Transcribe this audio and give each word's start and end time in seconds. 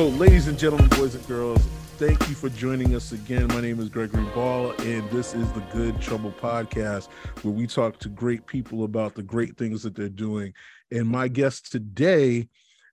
So, 0.00 0.08
ladies 0.08 0.48
and 0.48 0.58
gentlemen, 0.58 0.88
boys 0.88 1.14
and 1.14 1.26
girls, 1.28 1.60
thank 1.98 2.26
you 2.26 2.34
for 2.34 2.48
joining 2.48 2.94
us 2.94 3.12
again. 3.12 3.48
My 3.48 3.60
name 3.60 3.78
is 3.80 3.90
Gregory 3.90 4.24
Ball, 4.32 4.70
and 4.80 5.10
this 5.10 5.34
is 5.34 5.52
the 5.52 5.60
Good 5.74 6.00
Trouble 6.00 6.32
Podcast, 6.40 7.10
where 7.42 7.52
we 7.52 7.66
talk 7.66 7.98
to 7.98 8.08
great 8.08 8.46
people 8.46 8.84
about 8.84 9.14
the 9.14 9.22
great 9.22 9.58
things 9.58 9.82
that 9.82 9.94
they're 9.94 10.08
doing. 10.08 10.54
And 10.90 11.06
my 11.06 11.28
guest 11.28 11.70
today 11.70 12.48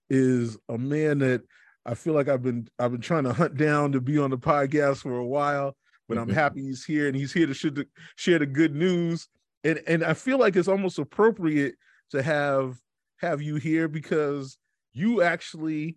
is 0.10 0.58
a 0.68 0.78
man 0.78 1.20
that 1.20 1.44
I 1.86 1.94
feel 1.94 2.14
like 2.14 2.28
I've 2.28 2.44
been 2.44 2.68
I've 2.78 2.92
been 2.92 3.00
trying 3.00 3.24
to 3.24 3.32
hunt 3.32 3.56
down 3.56 3.94
to 3.94 4.02
be 4.02 4.18
on 4.18 4.30
the 4.30 4.38
podcast 4.38 4.98
for 4.98 5.18
a 5.18 5.26
while, 5.26 5.78
but 6.10 6.18
I'm 6.18 6.26
mm-hmm. 6.26 6.34
happy 6.34 6.62
he's 6.64 6.84
here 6.84 7.08
and 7.08 7.16
he's 7.16 7.32
here 7.32 7.48
to 7.48 7.54
share 7.54 7.72
the, 7.72 7.88
share 8.18 8.40
the 8.40 8.46
good 8.46 8.76
news. 8.76 9.30
And 9.64 9.80
and 9.88 10.04
I 10.04 10.14
feel 10.14 10.40
like 10.40 10.58
it's 10.58 10.68
almost 10.68 11.00
appropriate 11.00 11.76
to 12.12 12.22
have 12.22 12.78
have 13.22 13.42
you 13.42 13.56
here 13.56 13.88
because 13.88 14.58
you 14.92 15.22
actually 15.22 15.96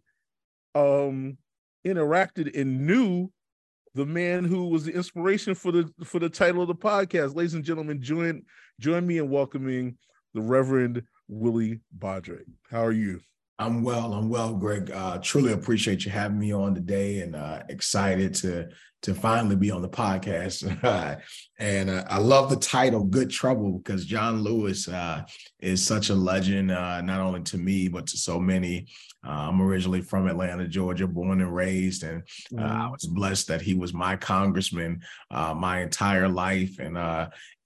um 0.74 1.36
interacted 1.86 2.58
and 2.58 2.86
knew 2.86 3.30
the 3.94 4.06
man 4.06 4.44
who 4.44 4.68
was 4.68 4.84
the 4.84 4.92
inspiration 4.92 5.54
for 5.54 5.72
the 5.72 5.92
for 6.04 6.18
the 6.18 6.28
title 6.28 6.62
of 6.62 6.68
the 6.68 6.74
podcast. 6.74 7.34
Ladies 7.34 7.54
and 7.54 7.64
gentlemen, 7.64 8.00
join 8.00 8.42
join 8.78 9.06
me 9.06 9.18
in 9.18 9.30
welcoming 9.30 9.96
the 10.34 10.40
Reverend 10.40 11.02
Willie 11.28 11.80
Bodrick. 11.98 12.44
How 12.70 12.84
are 12.84 12.92
you? 12.92 13.20
I'm 13.58 13.82
well. 13.82 14.14
I'm 14.14 14.28
well, 14.28 14.54
Greg. 14.54 14.90
Uh, 14.90 15.18
truly 15.18 15.52
appreciate 15.52 16.04
you 16.04 16.10
having 16.10 16.38
me 16.38 16.52
on 16.52 16.74
today, 16.74 17.20
and 17.20 17.36
uh, 17.36 17.62
excited 17.68 18.34
to 18.36 18.68
to 19.02 19.14
finally 19.14 19.56
be 19.56 19.70
on 19.70 19.82
the 19.82 19.88
podcast. 19.88 20.62
and 21.58 21.90
uh, 21.90 22.04
I 22.08 22.18
love 22.18 22.50
the 22.50 22.56
title 22.56 23.04
"Good 23.04 23.30
Trouble" 23.30 23.78
because 23.78 24.04
John 24.04 24.42
Lewis 24.42 24.88
uh, 24.88 25.22
is 25.60 25.84
such 25.84 26.10
a 26.10 26.14
legend, 26.14 26.70
uh, 26.70 27.00
not 27.00 27.20
only 27.20 27.42
to 27.42 27.58
me 27.58 27.88
but 27.88 28.06
to 28.08 28.16
so 28.16 28.38
many. 28.38 28.86
Uh, 29.26 29.48
I'm 29.48 29.60
originally 29.60 30.00
from 30.00 30.28
Atlanta, 30.28 30.66
Georgia, 30.66 31.06
born 31.06 31.42
and 31.42 31.54
raised, 31.54 32.04
and 32.04 32.22
I 32.58 32.62
mm-hmm. 32.62 32.90
was 32.92 33.06
blessed 33.06 33.48
that 33.48 33.60
he 33.60 33.74
was 33.74 33.92
my 33.92 34.16
congressman 34.16 35.02
my 35.30 35.82
entire 35.82 36.28
life, 36.28 36.78
and 36.78 36.96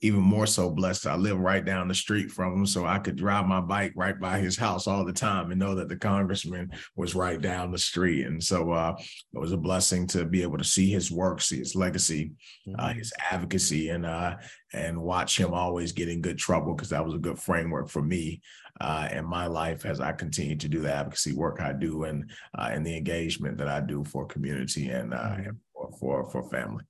even 0.04 0.20
more 0.20 0.46
so 0.46 0.68
blessed. 0.68 1.06
I 1.06 1.16
live 1.16 1.38
right 1.38 1.64
down 1.64 1.88
the 1.88 1.94
street 1.94 2.30
from 2.30 2.52
him, 2.52 2.66
so 2.66 2.84
I 2.84 2.98
could 2.98 3.16
drive 3.16 3.46
my 3.46 3.62
bike 3.62 3.94
right 3.96 4.20
by 4.20 4.38
his 4.38 4.54
house 4.54 4.86
all 4.86 5.02
the 5.02 5.14
time 5.14 5.50
and 5.50 5.58
know 5.58 5.74
that 5.76 5.88
the 5.88 5.96
congressman 5.96 6.72
was 6.94 7.14
right 7.14 7.40
down 7.40 7.72
the 7.72 7.78
street. 7.78 8.26
And 8.26 8.42
so 8.42 8.70
uh, 8.72 8.96
it 8.98 9.38
was 9.38 9.52
a 9.52 9.56
blessing 9.56 10.06
to 10.08 10.26
be 10.26 10.42
able 10.42 10.58
to 10.58 10.64
see 10.64 10.90
his 10.90 11.10
work, 11.10 11.23
see 11.38 11.58
his 11.58 11.74
legacy, 11.74 12.32
uh, 12.66 12.70
mm-hmm. 12.70 12.80
uh, 12.80 12.92
his 12.94 13.12
advocacy, 13.30 13.90
and 13.90 14.06
uh, 14.06 14.36
and 14.72 15.00
watch 15.00 15.38
him 15.38 15.52
always 15.52 15.92
get 15.92 16.08
in 16.08 16.20
good 16.20 16.38
trouble 16.38 16.74
because 16.74 16.90
that 16.90 17.04
was 17.04 17.14
a 17.14 17.18
good 17.18 17.38
framework 17.38 17.88
for 17.88 18.02
me 18.02 18.40
uh, 18.80 19.08
in 19.12 19.24
my 19.24 19.46
life 19.46 19.86
as 19.86 20.00
I 20.00 20.12
continue 20.12 20.56
to 20.56 20.68
do 20.68 20.80
the 20.80 20.92
advocacy 20.92 21.32
work 21.32 21.60
I 21.60 21.72
do 21.72 22.04
and 22.04 22.30
uh, 22.58 22.68
and 22.72 22.84
the 22.84 22.96
engagement 22.96 23.58
that 23.58 23.68
I 23.68 23.80
do 23.80 24.04
for 24.04 24.26
community 24.26 24.88
and, 24.88 25.14
uh, 25.14 25.34
and 25.36 25.56
for, 25.72 25.92
for 25.98 26.30
for 26.30 26.50
family. 26.50 26.84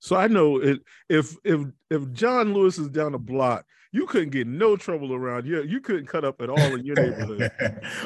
So 0.00 0.16
I 0.16 0.28
know 0.28 0.58
it, 0.58 0.80
if 1.08 1.34
if 1.44 1.60
if 1.90 2.12
John 2.12 2.54
Lewis 2.54 2.78
is 2.78 2.88
down 2.88 3.12
the 3.12 3.18
block, 3.18 3.64
you 3.92 4.06
couldn't 4.06 4.30
get 4.30 4.46
no 4.46 4.76
trouble 4.76 5.14
around 5.14 5.46
you. 5.46 5.62
You 5.62 5.80
couldn't 5.80 6.06
cut 6.06 6.24
up 6.24 6.40
at 6.40 6.50
all 6.50 6.58
in 6.58 6.84
your 6.84 6.96
neighborhood. 7.00 7.50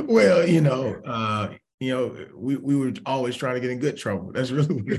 well, 0.05 0.47
you 0.47 0.61
know, 0.61 1.01
uh, 1.05 1.55
you 1.83 1.95
know, 1.95 2.27
we, 2.35 2.57
we 2.57 2.77
were 2.77 2.93
always 3.07 3.37
trying 3.37 3.55
to 3.55 3.61
get 3.61 3.71
in 3.71 3.79
good 3.79 3.97
trouble. 3.97 4.33
That's 4.33 4.51
really 4.51 4.99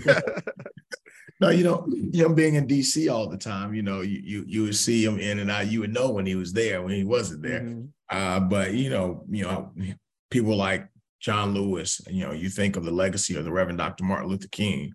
no, 1.39 1.49
you 1.49 1.63
know, 1.63 1.87
him 2.13 2.35
being 2.35 2.55
in 2.55 2.67
DC 2.67 3.11
all 3.11 3.27
the 3.29 3.37
time, 3.37 3.73
you 3.73 3.81
know, 3.81 4.01
you 4.01 4.21
you 4.23 4.45
you 4.47 4.63
would 4.63 4.75
see 4.75 5.03
him 5.03 5.19
in 5.19 5.39
and 5.39 5.51
out. 5.51 5.67
You 5.67 5.81
would 5.81 5.93
know 5.93 6.11
when 6.11 6.25
he 6.25 6.35
was 6.35 6.53
there, 6.53 6.81
when 6.81 6.93
he 6.93 7.03
wasn't 7.03 7.43
there. 7.43 7.61
Mm-hmm. 7.61 7.85
Uh, 8.09 8.39
but 8.39 8.73
you 8.73 8.89
know, 8.89 9.23
you 9.29 9.43
know, 9.43 9.71
people 10.29 10.55
like 10.55 10.87
John 11.19 11.53
Lewis, 11.53 12.01
you 12.09 12.25
know, 12.25 12.33
you 12.33 12.49
think 12.49 12.75
of 12.75 12.83
the 12.83 12.91
legacy 12.91 13.35
of 13.35 13.45
the 13.45 13.51
Reverend 13.51 13.79
Dr. 13.79 14.03
Martin 14.03 14.29
Luther 14.29 14.47
King. 14.49 14.93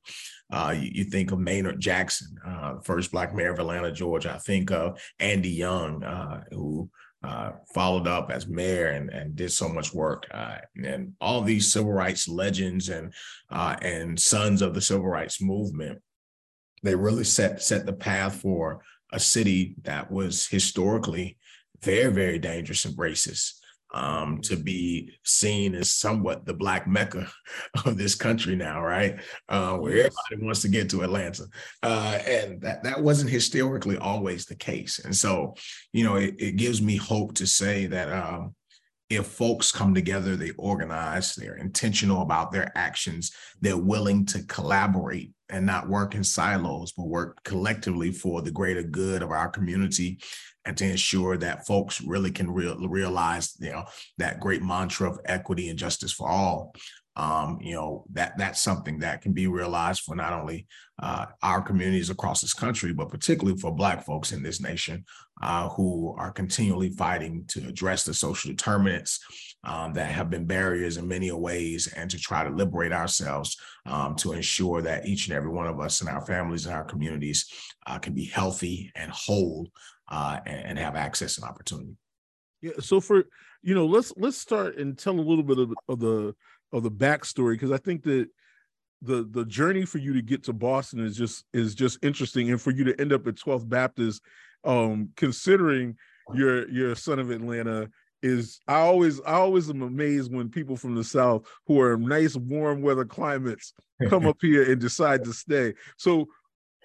Uh, 0.50 0.75
you, 0.78 0.91
you, 0.94 1.05
think 1.05 1.31
of 1.31 1.38
Maynard 1.38 1.78
Jackson, 1.78 2.34
uh, 2.47 2.78
first 2.82 3.12
Black 3.12 3.34
mayor 3.34 3.53
of 3.53 3.59
Atlanta, 3.59 3.93
Georgia. 3.93 4.32
I 4.34 4.38
think 4.38 4.70
of 4.70 4.99
Andy 5.20 5.50
Young, 5.50 6.03
uh, 6.03 6.43
who 6.50 6.88
uh, 7.23 7.51
followed 7.75 8.06
up 8.06 8.31
as 8.31 8.47
mayor 8.47 8.89
and, 8.89 9.11
and 9.11 9.34
did 9.34 9.51
so 9.51 9.69
much 9.69 9.93
work. 9.93 10.27
Uh, 10.31 10.59
and 10.84 11.12
all 11.21 11.43
these 11.43 11.73
civil 11.73 11.93
rights 11.93 12.29
legends 12.29 12.89
and 12.89 13.12
uh, 13.51 13.77
and 13.83 14.19
sons 14.19 14.62
of 14.62 14.75
the 14.75 14.81
civil 14.81 15.06
rights 15.09 15.43
movement, 15.43 16.01
they 16.83 16.95
really 16.95 17.25
set 17.25 17.62
set 17.62 17.87
the 17.87 17.93
path 17.93 18.41
for 18.41 18.83
a 19.12 19.19
city 19.19 19.75
that 19.83 20.11
was 20.11 20.47
historically 20.47 21.39
very, 21.83 22.12
very 22.12 22.39
dangerous 22.39 22.84
and 22.84 22.97
racist 22.97 23.55
um, 23.93 24.41
to 24.43 24.56
be 24.56 25.12
seen 25.25 25.75
as 25.75 25.93
somewhat 25.93 26.44
the 26.44 26.54
black 26.54 26.87
mecca 26.87 27.28
of 27.84 27.97
this 27.97 28.15
country 28.15 28.56
now, 28.56 28.82
right? 28.82 29.21
Uh, 29.49 29.76
where 29.76 29.93
everybody 29.93 30.44
wants 30.44 30.62
to 30.62 30.69
get 30.69 30.91
to 30.91 31.03
Atlanta, 31.03 31.44
uh, 31.82 32.19
and 32.26 32.60
that 32.60 32.82
that 32.82 33.03
wasn't 33.03 33.31
historically 33.31 33.97
always 33.97 34.44
the 34.44 34.56
case. 34.56 34.99
And 34.99 35.15
so, 35.15 35.54
you 35.93 36.04
know, 36.04 36.16
it, 36.16 36.34
it 36.38 36.56
gives 36.56 36.82
me 36.82 36.97
hope 36.97 37.34
to 37.34 37.47
say 37.47 37.87
that 37.87 38.12
um, 38.12 38.54
if 39.10 39.26
folks 39.26 39.72
come 39.72 39.94
together, 39.94 40.37
they 40.37 40.50
organize, 40.59 41.34
they're 41.34 41.56
intentional 41.56 42.22
about 42.22 42.53
their 42.53 42.70
actions, 42.76 43.32
they're 43.60 43.76
willing 43.76 44.26
to 44.26 44.43
collaborate 44.44 45.32
and 45.49 45.65
not 45.65 45.88
work 45.88 46.15
in 46.15 46.22
silos, 46.22 46.93
but 46.93 47.06
work 47.06 47.43
collectively 47.43 48.12
for 48.12 48.43
the 48.43 48.50
greater 48.50 48.82
good 48.82 49.22
of 49.22 49.31
our 49.31 49.49
community 49.49 50.19
and 50.69 50.77
to 50.77 50.84
ensure 50.84 51.39
that 51.39 51.67
folks 51.67 52.03
really 52.03 52.31
can 52.31 52.51
real, 52.53 52.77
realize, 52.87 53.56
you 53.59 53.71
know, 53.71 53.84
that 54.19 54.39
great 54.39 54.62
mantra 54.62 55.11
of 55.11 55.19
equity 55.25 55.71
and 55.71 55.79
justice 55.79 56.12
for 56.12 56.29
all. 56.29 56.75
Um, 57.17 57.59
you 57.61 57.75
know 57.75 58.05
that 58.12 58.39
that's 58.39 58.62
something 58.62 59.01
that 59.01 59.23
can 59.23 59.33
be 59.33 59.49
realized 59.49 60.03
for 60.03 60.15
not 60.15 60.33
only 60.33 60.69
uh, 61.03 61.27
our 61.43 61.61
communities 61.61 62.11
across 62.11 62.41
this 62.41 62.55
country, 62.55 62.93
but 62.93 63.09
particularly 63.09 63.59
for 63.59 63.75
Black 63.75 64.05
folks 64.05 64.31
in 64.31 64.41
this 64.41 64.61
nation 64.61 65.05
uh, 65.43 65.69
who 65.71 66.15
are 66.17 66.31
continually 66.31 66.91
fighting 66.91 67.45
to 67.49 67.67
address 67.67 68.05
the 68.05 68.15
social 68.15 68.53
determinants 68.53 69.19
um, 69.65 69.95
that 69.95 70.12
have 70.12 70.31
been 70.31 70.45
barriers 70.45 70.97
in 70.97 71.09
many 71.09 71.33
ways, 71.33 71.93
and 71.97 72.09
to 72.09 72.19
try 72.19 72.45
to 72.45 72.55
liberate 72.55 72.93
ourselves 72.93 73.56
um, 73.87 74.15
to 74.15 74.33
ensure 74.33 74.81
that 74.83 75.05
each 75.05 75.27
and 75.27 75.37
every 75.37 75.50
one 75.50 75.67
of 75.67 75.81
us 75.81 76.00
and 76.00 76.09
our 76.09 76.25
families 76.25 76.67
and 76.67 76.75
our 76.77 76.85
communities 76.85 77.50
uh, 77.89 77.99
can 77.99 78.12
be 78.12 78.27
healthy 78.27 78.93
and 78.95 79.11
whole 79.11 79.67
uh, 80.10 80.41
and, 80.46 80.66
and, 80.66 80.78
have 80.78 80.96
access 80.96 81.36
and 81.36 81.46
opportunity. 81.46 81.96
Yeah. 82.62 82.72
So 82.80 83.00
for 83.00 83.24
you 83.62 83.74
know, 83.74 83.86
let's 83.86 84.12
let's 84.16 84.38
start 84.38 84.76
and 84.78 84.98
tell 84.98 85.19
a 85.19 85.20
little 85.20 85.44
bit 85.44 85.58
of, 85.58 85.72
of 85.88 86.00
the 86.00 86.34
of 86.72 86.82
the 86.82 86.91
backstory 86.91 87.52
because 87.52 87.72
I 87.72 87.78
think 87.78 88.02
that 88.04 88.28
the 89.02 89.28
the 89.30 89.44
journey 89.44 89.84
for 89.84 89.98
you 89.98 90.12
to 90.14 90.22
get 90.22 90.44
to 90.44 90.52
Boston 90.52 91.00
is 91.00 91.16
just 91.16 91.44
is 91.52 91.74
just 91.74 91.98
interesting, 92.02 92.50
and 92.50 92.60
for 92.60 92.70
you 92.70 92.84
to 92.84 93.00
end 93.00 93.12
up 93.12 93.26
at 93.26 93.36
12th 93.36 93.69
Baptist, 93.69 94.22
um, 94.64 95.10
considering 95.16 95.96
you're 96.34 96.69
you're 96.69 96.92
a 96.92 96.96
son 96.96 97.19
of 97.19 97.30
Atlanta, 97.30 97.88
is 98.22 98.60
I 98.66 98.80
always 98.80 99.20
I 99.20 99.34
always 99.34 99.70
am 99.70 99.82
amazed 99.82 100.32
when 100.32 100.48
people 100.48 100.76
from 100.76 100.94
the 100.94 101.04
South 101.04 101.46
who 101.66 101.80
are 101.80 101.94
in 101.94 102.06
nice 102.06 102.36
warm 102.36 102.82
weather 102.82 103.04
climates 103.04 103.72
come 104.08 104.26
up 104.26 104.38
here 104.40 104.70
and 104.70 104.80
decide 104.80 105.25
to 105.25 105.32
stay. 105.32 105.75
So 105.96 106.28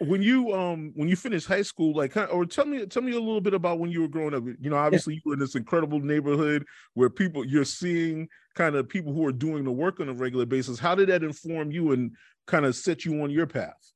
when 0.04 0.22
you 0.22 0.54
um 0.54 0.92
when 0.96 1.08
you 1.08 1.16
finished 1.16 1.48
high 1.48 1.62
school 1.62 1.96
like 1.96 2.16
or 2.18 2.46
tell 2.46 2.66
me 2.66 2.86
tell 2.86 3.02
me 3.02 3.12
a 3.12 3.20
little 3.20 3.42
bit 3.42 3.54
about 3.54 3.80
when 3.80 3.92
you 3.92 4.02
were 4.02 4.08
growing 4.08 4.34
up. 4.34 4.44
You 4.60 4.70
know 4.70 4.78
obviously 4.78 5.14
yeah. 5.14 5.20
you 5.24 5.30
were 5.30 5.34
in 5.34 5.40
this 5.40 5.56
incredible 5.56 6.00
neighborhood 6.00 6.66
where 6.94 7.10
people 7.10 7.46
you're 7.46 7.66
seeing 7.66 8.28
kind 8.56 8.76
of 8.76 8.90
people 8.90 9.14
who 9.14 9.26
are 9.26 9.32
doing 9.32 9.64
the 9.64 9.72
work 9.72 10.00
on 10.00 10.10
a 10.10 10.14
regular 10.14 10.46
basis. 10.46 10.80
How 10.80 10.96
did 10.96 11.10
that 11.10 11.24
inform 11.24 11.72
you 11.72 11.92
and 11.92 12.12
kind 12.48 12.66
of 12.66 12.76
set 12.76 13.06
you 13.06 13.22
on 13.24 13.30
your 13.30 13.48
path? 13.48 13.92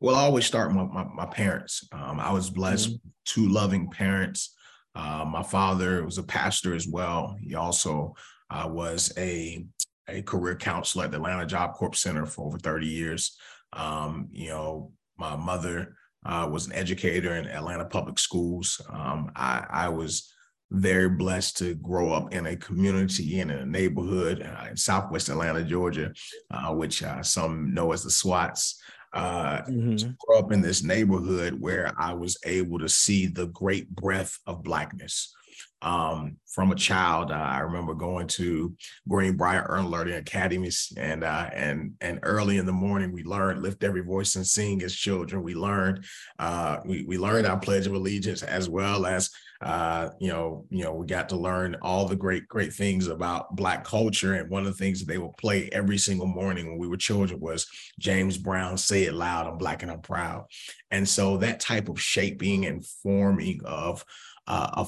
Well 0.00 0.14
i 0.14 0.22
always 0.22 0.46
start 0.46 0.68
with 0.68 0.76
my, 0.76 0.84
my, 0.84 1.04
my 1.14 1.26
parents. 1.26 1.86
Um, 1.92 2.20
i 2.20 2.32
was 2.32 2.50
blessed 2.50 2.90
mm-hmm. 2.90 3.08
two 3.24 3.48
loving 3.48 3.90
parents. 3.90 4.54
Uh, 4.94 5.24
my 5.24 5.42
father 5.42 6.04
was 6.04 6.18
a 6.18 6.22
pastor 6.22 6.74
as 6.74 6.88
well. 6.88 7.36
He 7.40 7.54
also 7.54 8.14
uh, 8.50 8.68
was 8.70 9.12
a 9.16 9.64
a 10.08 10.22
career 10.22 10.56
counselor 10.56 11.04
at 11.04 11.10
the 11.10 11.18
atlanta 11.18 11.44
job 11.44 11.74
corps 11.74 11.94
center 11.94 12.24
for 12.24 12.46
over 12.46 12.58
30 12.58 12.86
years. 12.86 13.36
Um, 13.74 14.28
you 14.32 14.48
know 14.48 14.92
my 15.18 15.36
mother 15.36 15.96
uh, 16.24 16.48
was 16.50 16.66
an 16.66 16.72
educator 16.72 17.36
in 17.36 17.46
Atlanta 17.46 17.84
public 17.84 18.18
schools. 18.18 18.80
Um, 18.90 19.30
I, 19.36 19.64
I, 19.70 19.88
was 19.88 20.32
very 20.70 21.08
blessed 21.08 21.56
to 21.58 21.74
grow 21.76 22.12
up 22.12 22.34
in 22.34 22.46
a 22.46 22.56
community 22.56 23.40
and 23.40 23.50
in 23.50 23.58
a 23.58 23.66
neighborhood 23.66 24.42
uh, 24.42 24.66
in 24.68 24.76
Southwest 24.76 25.28
Atlanta, 25.28 25.62
Georgia, 25.62 26.12
uh, 26.50 26.74
which 26.74 27.02
uh, 27.02 27.22
some 27.22 27.72
know 27.72 27.92
as 27.92 28.02
the 28.04 28.10
SWATs. 28.10 28.80
Uh, 29.14 29.62
mm-hmm. 29.62 29.96
To 29.96 30.14
grow 30.18 30.38
up 30.38 30.52
in 30.52 30.60
this 30.60 30.82
neighborhood 30.82 31.58
where 31.58 31.94
I 31.98 32.12
was 32.12 32.36
able 32.44 32.78
to 32.78 32.90
see 32.90 33.26
the 33.26 33.46
great 33.46 33.88
breadth 33.88 34.38
of 34.46 34.62
Blackness. 34.62 35.34
Um, 35.82 36.36
from 36.46 36.72
a 36.72 36.76
child. 36.76 37.30
Uh, 37.30 37.34
I 37.34 37.60
remember 37.60 37.94
going 37.94 38.26
to 38.28 38.74
Greenbrier 39.08 39.62
Early 39.62 39.88
Learning 39.88 40.14
Academies, 40.14 40.92
and 40.96 41.22
uh, 41.24 41.50
and 41.52 41.92
and 42.00 42.18
early 42.22 42.58
in 42.58 42.66
the 42.66 42.72
morning 42.72 43.12
we 43.12 43.22
learned 43.22 43.62
lift 43.62 43.84
every 43.84 44.02
voice 44.02 44.36
and 44.36 44.46
sing 44.46 44.82
as 44.82 44.94
children. 44.94 45.42
We 45.42 45.54
learned 45.54 46.04
uh, 46.38 46.78
we 46.84 47.04
we 47.04 47.18
learned 47.18 47.46
our 47.46 47.58
Pledge 47.58 47.86
of 47.86 47.94
Allegiance 47.94 48.42
as 48.42 48.68
well 48.68 49.06
as 49.06 49.30
uh, 49.60 50.10
you 50.20 50.28
know 50.28 50.66
you 50.70 50.82
know 50.82 50.94
we 50.94 51.06
got 51.06 51.28
to 51.28 51.36
learn 51.36 51.76
all 51.82 52.06
the 52.06 52.16
great 52.16 52.48
great 52.48 52.72
things 52.72 53.06
about 53.06 53.54
Black 53.54 53.84
culture. 53.84 54.34
And 54.34 54.50
one 54.50 54.66
of 54.66 54.72
the 54.72 54.84
things 54.84 55.00
that 55.00 55.06
they 55.06 55.18
would 55.18 55.36
play 55.36 55.68
every 55.72 55.98
single 55.98 56.26
morning 56.26 56.68
when 56.68 56.78
we 56.78 56.88
were 56.88 56.96
children 56.96 57.38
was 57.38 57.66
James 58.00 58.36
Brown, 58.36 58.78
"Say 58.78 59.04
It 59.04 59.14
Loud, 59.14 59.46
I'm 59.46 59.58
Black 59.58 59.82
and 59.82 59.92
I'm 59.92 60.00
Proud." 60.00 60.46
And 60.90 61.08
so 61.08 61.36
that 61.36 61.60
type 61.60 61.88
of 61.88 62.00
shaping 62.00 62.66
and 62.66 62.84
forming 62.84 63.60
of 63.64 64.04
uh, 64.48 64.84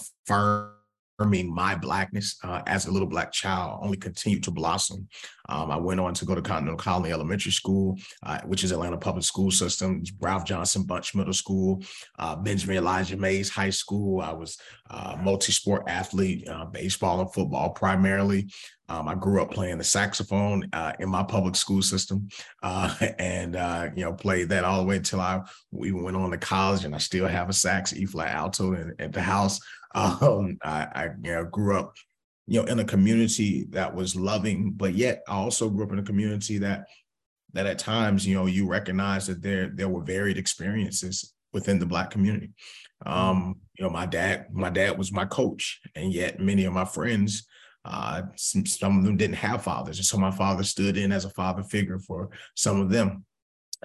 affirming 1.20 1.54
my 1.54 1.74
blackness 1.74 2.38
uh, 2.44 2.62
as 2.66 2.86
a 2.86 2.90
little 2.90 3.08
black 3.08 3.30
child 3.32 3.80
only 3.82 3.96
continued 3.96 4.42
to 4.42 4.50
blossom. 4.50 5.06
Um, 5.48 5.70
I 5.70 5.76
went 5.76 6.00
on 6.00 6.14
to 6.14 6.24
go 6.24 6.34
to 6.34 6.42
Continental 6.42 6.78
Colony 6.78 7.12
Elementary 7.12 7.52
School, 7.52 7.98
uh, 8.22 8.40
which 8.46 8.64
is 8.64 8.72
Atlanta 8.72 8.96
Public 8.96 9.24
School 9.24 9.50
System, 9.50 10.02
Ralph 10.20 10.44
Johnson 10.44 10.84
Bunche 10.84 11.14
Middle 11.14 11.32
School, 11.32 11.82
uh, 12.18 12.36
Benjamin 12.36 12.76
Elijah 12.76 13.16
Mays 13.16 13.50
High 13.50 13.70
School. 13.70 14.20
I 14.20 14.32
was 14.32 14.58
a 14.88 15.16
multi-sport 15.16 15.84
athlete, 15.88 16.48
uh, 16.48 16.66
baseball 16.66 17.20
and 17.20 17.32
football 17.32 17.70
primarily. 17.70 18.48
Um, 18.88 19.06
I 19.06 19.14
grew 19.14 19.40
up 19.40 19.52
playing 19.52 19.78
the 19.78 19.84
saxophone 19.84 20.68
uh, 20.72 20.92
in 20.98 21.08
my 21.08 21.22
public 21.22 21.54
school 21.54 21.80
system, 21.80 22.28
uh, 22.62 22.94
and 23.18 23.54
uh, 23.54 23.88
you 23.94 24.04
know 24.04 24.12
played 24.12 24.48
that 24.48 24.64
all 24.64 24.80
the 24.80 24.86
way 24.86 24.96
until 24.96 25.20
I 25.20 25.42
we 25.70 25.92
went 25.92 26.16
on 26.16 26.30
to 26.32 26.38
college, 26.38 26.84
and 26.84 26.94
I 26.94 26.98
still 26.98 27.28
have 27.28 27.48
a 27.48 27.52
sax, 27.52 27.92
E 27.92 28.04
flat 28.04 28.34
alto, 28.34 28.72
in, 28.72 28.94
at 28.98 29.12
the 29.12 29.22
house. 29.22 29.60
Um, 29.94 30.58
I, 30.62 30.86
I 30.94 31.04
you 31.22 31.32
know 31.32 31.44
grew 31.44 31.76
up 31.76 31.94
you 32.46 32.60
know 32.60 32.66
in 32.66 32.78
a 32.78 32.84
community 32.84 33.66
that 33.70 33.94
was 33.94 34.16
loving, 34.16 34.72
but 34.72 34.94
yet 34.94 35.22
I 35.28 35.34
also 35.34 35.68
grew 35.68 35.84
up 35.84 35.92
in 35.92 35.98
a 35.98 36.04
community 36.04 36.58
that 36.58 36.86
that 37.52 37.66
at 37.66 37.78
times 37.78 38.26
you 38.26 38.34
know 38.34 38.46
you 38.46 38.68
recognize 38.68 39.26
that 39.26 39.42
there 39.42 39.70
there 39.74 39.88
were 39.88 40.02
varied 40.02 40.38
experiences 40.38 41.34
within 41.52 41.78
the 41.78 41.86
black 41.86 42.10
community. 42.10 42.50
Um, 43.06 43.56
you 43.78 43.84
know, 43.84 43.90
my 43.90 44.06
dad 44.06 44.46
my 44.52 44.70
dad 44.70 44.98
was 44.98 45.12
my 45.12 45.24
coach, 45.24 45.80
and 45.94 46.12
yet 46.12 46.40
many 46.40 46.64
of 46.64 46.72
my 46.72 46.84
friends 46.84 47.46
uh, 47.84 48.22
some, 48.36 48.66
some 48.66 48.98
of 48.98 49.04
them 49.04 49.16
didn't 49.16 49.36
have 49.36 49.62
fathers, 49.62 49.98
and 49.98 50.06
so 50.06 50.18
my 50.18 50.30
father 50.30 50.62
stood 50.62 50.96
in 50.96 51.12
as 51.12 51.24
a 51.24 51.30
father 51.30 51.62
figure 51.62 51.98
for 51.98 52.28
some 52.54 52.80
of 52.80 52.90
them, 52.90 53.24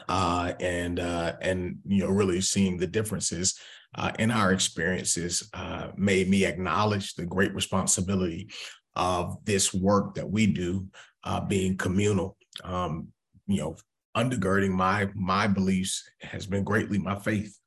uh, 0.10 0.52
and 0.60 1.00
uh, 1.00 1.34
and 1.42 1.78
you 1.86 2.04
know 2.04 2.10
really 2.10 2.42
seeing 2.42 2.78
the 2.78 2.88
differences 2.88 3.58
uh, 3.96 4.12
in 4.20 4.32
our 4.32 4.52
experiences 4.52 5.50
uh, 5.54 5.90
made 5.96 6.30
me 6.30 6.46
acknowledge 6.46 7.16
the 7.16 7.26
great 7.26 7.54
responsibility 7.56 8.50
of 8.96 9.38
this 9.46 9.74
work 9.74 10.16
that 10.16 10.30
we 10.30 10.48
do, 10.48 10.88
uh, 11.24 11.42
being 11.42 11.78
communal. 11.78 12.38
Um, 12.64 13.08
you 13.48 13.58
know, 13.58 13.76
undergirding 14.16 14.72
my 14.72 15.10
my 15.14 15.48
beliefs 15.48 16.10
has 16.22 16.46
been 16.46 16.64
greatly 16.64 16.98
my 16.98 17.16
faith, 17.16 17.58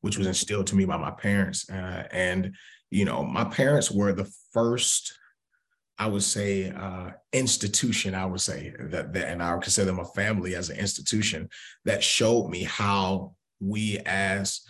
which 0.00 0.18
was 0.18 0.26
instilled 0.26 0.66
to 0.68 0.76
me 0.76 0.84
by 0.84 0.96
my 0.96 1.10
parents, 1.10 1.68
and 1.68 2.54
you 2.90 3.04
know, 3.04 3.22
my 3.24 3.44
parents 3.44 3.90
were 3.90 4.12
the 4.12 4.30
first 4.52 5.18
I 5.98 6.06
would 6.06 6.22
say 6.22 6.70
uh, 6.70 7.10
institution. 7.32 8.14
I 8.14 8.24
would 8.24 8.40
say 8.40 8.72
that, 8.78 9.12
that, 9.12 9.28
and 9.28 9.42
I 9.42 9.52
would 9.52 9.64
consider 9.64 9.86
them 9.86 9.98
a 9.98 10.04
family 10.04 10.54
as 10.54 10.70
an 10.70 10.78
institution 10.78 11.48
that 11.86 12.04
showed 12.04 12.48
me 12.48 12.62
how 12.62 13.34
we 13.60 13.98
as 14.06 14.60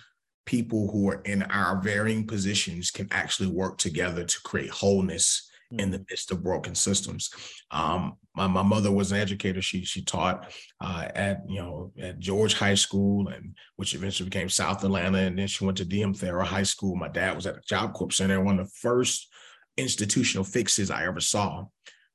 people 0.49 0.91
who 0.91 1.11
are 1.11 1.21
in 1.27 1.43
our 1.43 1.79
varying 1.83 2.27
positions 2.27 2.91
can 2.91 3.07
actually 3.11 3.51
work 3.51 3.77
together 3.77 4.25
to 4.25 4.41
create 4.45 4.71
wholeness 4.71 5.51
mm-hmm. 5.71 5.79
in 5.79 5.91
the 5.91 6.03
midst 6.09 6.31
of 6.31 6.43
broken 6.43 6.75
systems. 6.75 7.29
Um, 7.71 8.17
my, 8.35 8.47
my 8.47 8.63
mother 8.63 8.91
was 8.91 9.13
an 9.13 9.19
educator. 9.19 9.61
She 9.61 9.85
she 9.85 10.03
taught 10.03 10.51
uh, 10.81 11.07
at 11.15 11.43
you 11.47 11.61
know 11.61 11.93
at 12.01 12.19
George 12.19 12.55
High 12.55 12.77
School, 12.77 13.29
and 13.29 13.55
which 13.77 13.95
eventually 13.95 14.31
became 14.31 14.49
South 14.49 14.83
Atlanta, 14.83 15.19
and 15.19 15.39
then 15.39 15.49
she 15.49 15.67
went 15.67 15.77
to 15.79 15.85
DM 15.85 16.17
Therrell 16.17 16.47
High 16.47 16.63
School. 16.63 16.97
My 16.97 17.09
dad 17.09 17.37
was 17.37 17.47
at 17.47 17.57
the 17.57 17.63
Job 17.69 17.93
Corps 17.93 18.11
Center, 18.11 18.41
one 18.41 18.59
of 18.59 18.67
the 18.69 18.73
first 18.81 19.29
institutional 19.77 20.45
fixes 20.45 20.91
I 20.91 21.05
ever 21.05 21.21
saw 21.21 21.67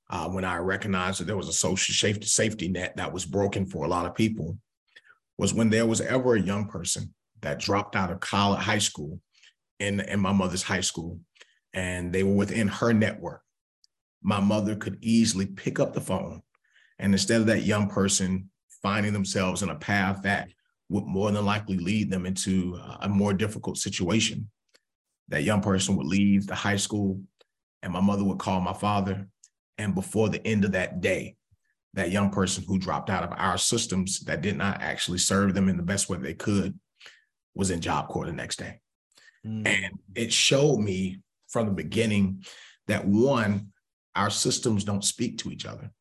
uh, 0.09 0.27
when 0.27 0.43
I 0.43 0.57
recognized 0.57 1.19
that 1.19 1.25
there 1.25 1.37
was 1.37 1.49
a 1.49 1.53
social 1.53 1.93
safety, 1.93 2.25
safety 2.25 2.67
net 2.67 2.97
that 2.97 3.13
was 3.13 3.25
broken 3.25 3.67
for 3.67 3.85
a 3.85 3.89
lot 3.89 4.07
of 4.07 4.15
people 4.15 4.57
was 5.37 5.53
when 5.53 5.69
there 5.69 5.85
was 5.85 6.01
ever 6.01 6.33
a 6.33 6.41
young 6.41 6.67
person 6.67 7.13
that 7.43 7.59
dropped 7.59 7.95
out 7.95 8.11
of 8.11 8.19
college, 8.19 8.61
high 8.61 8.79
school 8.79 9.19
in, 9.79 9.99
in 10.01 10.19
my 10.19 10.33
mother's 10.33 10.63
high 10.63 10.81
school, 10.81 11.19
and 11.73 12.11
they 12.11 12.23
were 12.23 12.33
within 12.33 12.67
her 12.67 12.93
network. 12.93 13.41
My 14.21 14.39
mother 14.39 14.75
could 14.75 14.97
easily 15.01 15.45
pick 15.45 15.79
up 15.79 15.93
the 15.93 16.01
phone, 16.01 16.41
and 16.99 17.13
instead 17.13 17.41
of 17.41 17.47
that 17.47 17.63
young 17.63 17.87
person 17.87 18.49
finding 18.81 19.13
themselves 19.13 19.63
in 19.63 19.69
a 19.69 19.75
path 19.75 20.21
that 20.23 20.49
would 20.89 21.05
more 21.05 21.31
than 21.31 21.45
likely 21.45 21.77
lead 21.77 22.11
them 22.11 22.25
into 22.25 22.79
a 23.01 23.09
more 23.09 23.33
difficult 23.33 23.77
situation, 23.77 24.49
that 25.29 25.43
young 25.43 25.61
person 25.61 25.95
would 25.95 26.05
leave 26.05 26.45
the 26.45 26.55
high 26.55 26.75
school 26.75 27.21
and 27.81 27.91
my 27.91 28.01
mother 28.01 28.23
would 28.23 28.39
call 28.39 28.61
my 28.61 28.73
father. 28.73 29.27
And 29.77 29.95
before 29.95 30.29
the 30.29 30.45
end 30.45 30.65
of 30.65 30.73
that 30.73 31.01
day, 31.01 31.35
that 31.93 32.11
young 32.11 32.29
person 32.29 32.63
who 32.67 32.77
dropped 32.77 33.09
out 33.09 33.23
of 33.23 33.33
our 33.37 33.57
systems 33.57 34.19
that 34.21 34.41
did 34.41 34.57
not 34.57 34.81
actually 34.81 35.17
serve 35.17 35.53
them 35.53 35.69
in 35.69 35.77
the 35.77 35.83
best 35.83 36.09
way 36.09 36.17
they 36.17 36.33
could 36.33 36.77
was 37.55 37.71
in 37.71 37.81
Job 37.81 38.07
Corps 38.07 38.25
the 38.25 38.33
next 38.33 38.59
day. 38.59 38.79
Mm. 39.45 39.67
And 39.67 39.99
it 40.15 40.31
showed 40.31 40.79
me 40.79 41.21
from 41.49 41.67
the 41.67 41.73
beginning 41.73 42.43
that 42.87 43.05
one, 43.05 43.69
our 44.15 44.29
systems 44.29 44.83
don't 44.83 45.03
speak 45.03 45.37
to 45.39 45.51
each 45.51 45.65
other. 45.65 45.91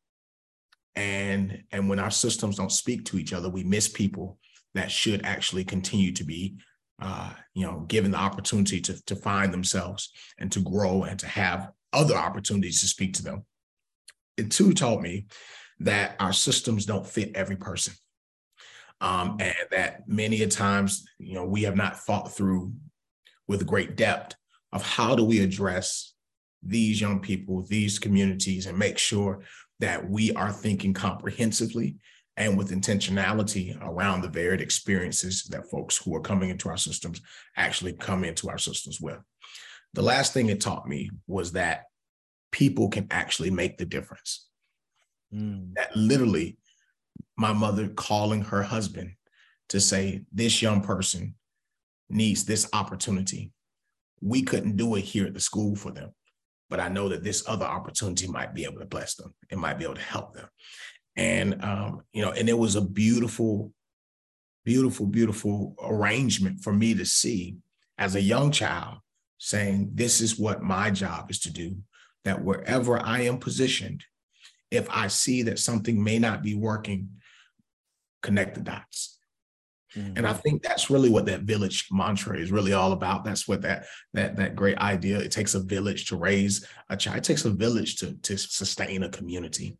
And, 0.95 1.63
and 1.71 1.89
when 1.89 1.99
our 1.99 2.11
systems 2.11 2.57
don't 2.57 2.71
speak 2.71 3.05
to 3.05 3.17
each 3.17 3.33
other, 3.33 3.49
we 3.49 3.63
miss 3.63 3.87
people 3.87 4.37
that 4.75 4.91
should 4.91 5.25
actually 5.25 5.63
continue 5.63 6.11
to 6.13 6.23
be 6.23 6.57
uh, 7.01 7.33
you 7.53 7.65
know, 7.65 7.81
given 7.87 8.11
the 8.11 8.17
opportunity 8.17 8.79
to, 8.79 9.03
to 9.05 9.15
find 9.15 9.53
themselves 9.53 10.11
and 10.39 10.51
to 10.51 10.61
grow 10.61 11.03
and 11.03 11.19
to 11.19 11.27
have 11.27 11.71
other 11.91 12.15
opportunities 12.15 12.81
to 12.81 12.87
speak 12.87 13.13
to 13.15 13.23
them. 13.23 13.45
It 14.37 14.51
too 14.51 14.73
taught 14.73 15.01
me 15.01 15.27
that 15.79 16.15
our 16.19 16.33
systems 16.33 16.85
don't 16.85 17.05
fit 17.05 17.35
every 17.35 17.55
person. 17.55 17.93
Um, 19.03 19.35
and 19.41 19.53
that 19.71 20.07
many 20.07 20.41
a 20.43 20.47
times, 20.47 21.05
you 21.19 21.33
know, 21.33 21.43
we 21.43 21.63
have 21.63 21.75
not 21.75 21.99
thought 21.99 22.33
through 22.33 22.71
with 23.49 23.67
great 23.67 23.97
depth 23.97 24.35
of 24.71 24.81
how 24.81 25.13
do 25.13 25.25
we 25.25 25.41
address 25.41 26.13
these 26.63 27.01
young 27.01 27.19
people, 27.19 27.63
these 27.63 27.99
communities, 27.99 28.65
and 28.65 28.77
make 28.77 28.97
sure 28.97 29.43
that 29.81 30.09
we 30.09 30.31
are 30.33 30.53
thinking 30.53 30.93
comprehensively 30.93 31.97
and 32.37 32.57
with 32.57 32.71
intentionality 32.71 33.77
around 33.81 34.21
the 34.21 34.29
varied 34.29 34.61
experiences 34.61 35.43
that 35.49 35.69
folks 35.69 35.97
who 35.97 36.15
are 36.15 36.21
coming 36.21 36.49
into 36.49 36.69
our 36.69 36.77
systems 36.77 37.21
actually 37.57 37.91
come 37.91 38.23
into 38.23 38.49
our 38.49 38.57
systems 38.57 39.01
with. 39.01 39.19
The 39.93 40.01
last 40.01 40.33
thing 40.33 40.47
it 40.47 40.61
taught 40.61 40.87
me 40.87 41.09
was 41.27 41.51
that 41.51 41.83
people 42.53 42.87
can 42.87 43.07
actually 43.11 43.51
make 43.51 43.77
the 43.77 43.85
difference. 43.85 44.47
Mm. 45.33 45.73
That 45.75 45.93
literally, 45.93 46.57
my 47.37 47.53
mother 47.53 47.87
calling 47.87 48.41
her 48.41 48.63
husband 48.63 49.13
to 49.69 49.79
say, 49.79 50.23
This 50.31 50.61
young 50.61 50.81
person 50.81 51.35
needs 52.09 52.45
this 52.45 52.67
opportunity. 52.73 53.51
We 54.21 54.43
couldn't 54.43 54.77
do 54.77 54.95
it 54.95 55.01
here 55.01 55.25
at 55.25 55.33
the 55.33 55.39
school 55.39 55.75
for 55.75 55.91
them, 55.91 56.11
but 56.69 56.79
I 56.79 56.87
know 56.87 57.09
that 57.09 57.23
this 57.23 57.43
other 57.47 57.65
opportunity 57.65 58.27
might 58.27 58.53
be 58.53 58.63
able 58.63 58.79
to 58.79 58.85
bless 58.85 59.15
them. 59.15 59.33
It 59.49 59.57
might 59.57 59.77
be 59.77 59.83
able 59.83 59.95
to 59.95 60.01
help 60.01 60.33
them 60.33 60.47
and 61.15 61.63
um, 61.63 62.03
you 62.11 62.21
know, 62.23 62.31
and 62.31 62.49
it 62.49 62.57
was 62.57 62.75
a 62.75 62.81
beautiful, 62.81 63.71
beautiful, 64.65 65.05
beautiful 65.05 65.75
arrangement 65.81 66.61
for 66.61 66.73
me 66.73 66.93
to 66.95 67.05
see 67.05 67.57
as 67.97 68.15
a 68.15 68.21
young 68.21 68.51
child 68.51 68.97
saying, 69.37 69.91
This 69.93 70.21
is 70.21 70.39
what 70.39 70.63
my 70.63 70.89
job 70.89 71.29
is 71.29 71.39
to 71.41 71.51
do, 71.51 71.77
that 72.23 72.43
wherever 72.43 72.99
I 72.99 73.21
am 73.21 73.37
positioned, 73.37 74.03
if 74.71 74.87
I 74.89 75.07
see 75.07 75.43
that 75.43 75.59
something 75.59 76.03
may 76.03 76.17
not 76.17 76.41
be 76.41 76.55
working, 76.55 77.09
connect 78.23 78.55
the 78.55 78.61
dots. 78.61 79.19
Mm-hmm. 79.95 80.17
And 80.17 80.27
I 80.27 80.33
think 80.33 80.63
that's 80.63 80.89
really 80.89 81.09
what 81.09 81.27
that 81.27 81.41
village 81.41 81.87
mantra 81.91 82.39
is 82.39 82.51
really 82.51 82.73
all 82.73 82.93
about. 82.93 83.23
That's 83.23 83.47
what 83.47 83.61
that 83.61 83.85
that 84.13 84.35
that 84.37 84.55
great 84.55 84.77
idea. 84.79 85.19
It 85.19 85.31
takes 85.31 85.53
a 85.53 85.59
village 85.59 86.07
to 86.07 86.17
raise 86.17 86.65
a 86.89 86.97
child. 86.97 87.17
It 87.17 87.23
takes 87.23 87.45
a 87.45 87.51
village 87.51 87.97
to 87.97 88.13
to 88.23 88.37
sustain 88.37 89.03
a 89.03 89.09
community. 89.09 89.77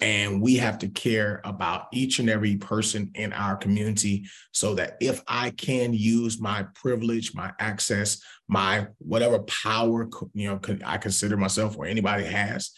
And 0.00 0.42
we 0.42 0.56
have 0.56 0.78
to 0.80 0.88
care 0.88 1.40
about 1.44 1.86
each 1.92 2.18
and 2.18 2.28
every 2.28 2.56
person 2.56 3.12
in 3.14 3.32
our 3.32 3.56
community 3.56 4.26
so 4.52 4.74
that 4.74 4.96
if 5.00 5.22
I 5.28 5.50
can 5.50 5.94
use 5.94 6.40
my 6.40 6.66
privilege, 6.74 7.32
my 7.32 7.52
access, 7.60 8.20
my 8.48 8.88
whatever 8.98 9.38
power, 9.44 10.08
you 10.32 10.48
know, 10.48 10.60
I 10.84 10.98
consider 10.98 11.36
myself 11.36 11.76
or 11.78 11.86
anybody 11.86 12.24
has 12.24 12.72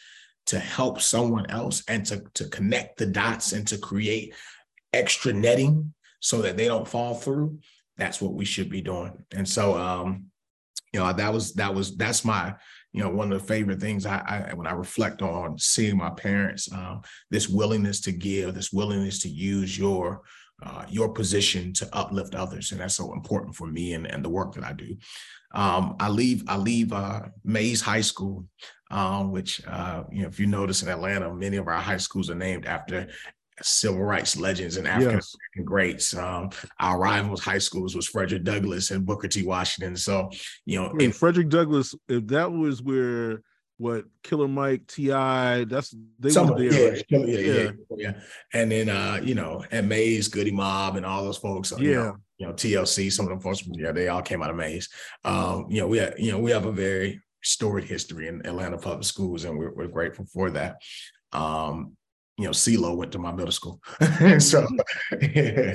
to 0.47 0.59
help 0.59 1.01
someone 1.01 1.51
else 1.51 1.83
and 1.89 2.05
to, 2.07 2.23
to 2.35 2.49
connect 2.49 2.99
the 2.99 3.07
dots 3.07 3.53
and 3.53 3.67
to 3.69 3.79
create 3.79 4.35
extra 4.97 5.33
netting 5.33 5.93
so 6.21 6.43
that 6.43 6.57
they 6.57 6.67
don't 6.67 6.89
fall 6.89 7.15
through, 7.15 7.59
that's 7.97 8.21
what 8.21 8.35
we 8.35 8.45
should 8.45 8.69
be 8.71 8.81
doing. 8.83 9.13
And 9.35 9.49
so, 9.49 9.77
um, 9.77 10.27
you 10.93 11.01
know, 11.01 11.13
that 11.13 11.33
was 11.33 11.55
that 11.55 11.75
was 11.75 11.97
that's 11.97 12.25
my 12.25 12.55
you 12.93 13.03
know 13.03 13.11
one 13.11 13.31
of 13.31 13.41
the 13.41 13.47
favorite 13.47 13.81
things 13.81 14.07
I, 14.07 14.49
I 14.51 14.55
when 14.55 14.67
I 14.67 14.73
reflect 14.73 15.21
on 15.21 15.59
seeing 15.59 15.97
my 15.97 16.11
parents, 16.11 16.71
um, 16.73 17.03
this 17.31 17.49
willingness 17.49 18.01
to 18.03 18.13
give, 18.13 18.55
this 18.55 18.73
willingness 18.73 19.21
to 19.23 19.29
use 19.29 19.79
your 19.79 20.23
uh, 20.63 20.85
your 20.89 21.11
position 21.11 21.73
to 21.75 21.89
uplift 21.93 22.35
others, 22.35 22.73
and 22.73 22.81
that's 22.81 22.95
so 22.95 23.13
important 23.13 23.55
for 23.55 23.67
me 23.67 23.93
and, 23.93 24.07
and 24.07 24.25
the 24.25 24.31
work 24.31 24.55
that 24.55 24.65
I 24.65 24.73
do. 24.73 24.97
Um, 25.55 25.97
I 26.01 26.09
leave 26.09 26.45
I 26.49 26.57
leave 26.57 26.93
uh, 26.93 27.23
Mays 27.45 27.83
High 27.83 28.01
School, 28.01 28.47
um, 28.91 29.33
which 29.33 29.61
uh, 29.67 30.05
you 30.11 30.23
know 30.23 30.29
if 30.29 30.41
you 30.41 30.47
notice 30.47 30.83
in 30.83 30.89
Atlanta, 30.89 31.33
many 31.35 31.59
of 31.59 31.67
our 31.69 31.77
high 31.79 31.99
schools 31.99 32.31
are 32.31 32.35
named 32.35 32.67
after 32.67 33.09
civil 33.63 34.03
rights 34.03 34.37
legends 34.37 34.77
and 34.77 34.87
African 34.87 35.09
American 35.11 35.31
yes. 35.57 35.65
greats. 35.65 36.17
Um, 36.17 36.51
our 36.81 36.99
rivals 36.99 37.43
high 37.43 37.59
schools 37.59 37.97
was 37.97 38.07
Frederick 38.07 38.45
Douglass 38.45 38.91
and 38.91 39.07
Booker 39.07 39.29
T. 39.29 39.45
Washington. 39.45 39.97
So, 39.97 40.31
you 40.65 40.81
know, 40.81 40.91
in 40.99 41.13
Frederick 41.13 41.49
Douglass, 41.49 41.95
if 42.09 42.27
that 42.29 42.53
was 42.53 42.83
where 42.83 43.43
what 43.79 44.05
Killer 44.23 44.49
Mike, 44.49 44.87
T.I., 44.87 45.65
that's 45.65 45.95
they 46.19 46.41
were 46.41 46.59
there. 46.59 46.97
Yeah, 46.97 47.03
yeah, 47.09 47.19
yeah, 47.19 47.39
yeah, 47.39 47.71
yeah. 47.97 48.13
And 48.55 48.71
then 48.73 48.89
uh, 48.89 49.21
you 49.23 49.35
know, 49.35 49.65
and 49.71 49.89
Mays, 49.89 50.29
Goodie 50.29 50.51
Mob, 50.51 50.97
and 50.97 51.05
all 51.05 51.25
those 51.25 51.39
folks. 51.39 51.73
Yeah. 51.73 51.79
You 51.79 51.95
know, 51.95 52.17
you 52.39 52.47
know, 52.47 52.53
TLC, 52.53 53.11
some 53.11 53.27
of 53.27 53.31
them 53.31 53.41
folks, 53.41 53.67
yeah, 53.67 53.93
they 53.93 54.09
all 54.09 54.23
came 54.23 54.43
out 54.43 54.51
of 54.51 54.57
Mays. 54.57 54.89
Um, 55.25 55.67
you 55.71 55.81
know, 55.81 55.87
we 55.87 55.99
have, 55.99 56.19
you 56.19 56.33
know, 56.33 56.39
we 56.39 56.51
have 56.51 56.67
a 56.67 56.73
very 56.73 57.23
storied 57.43 57.85
history 57.85 58.29
in 58.29 58.45
Atlanta 58.45 58.77
public 58.77 59.05
schools, 59.05 59.45
and 59.45 59.59
we're, 59.59 59.73
we're 59.73 59.89
grateful 59.89 60.27
for 60.27 60.51
that. 60.51 60.77
Um, 61.33 61.97
you 62.39 62.45
know, 62.45 62.51
CeeLo 62.51 62.97
went 62.97 63.13
to 63.13 63.19
my 63.19 63.33
middle 63.33 63.53
school. 63.53 63.81
Mm-hmm. 64.17 64.39
so, 64.39 64.67
yeah. 65.21 65.75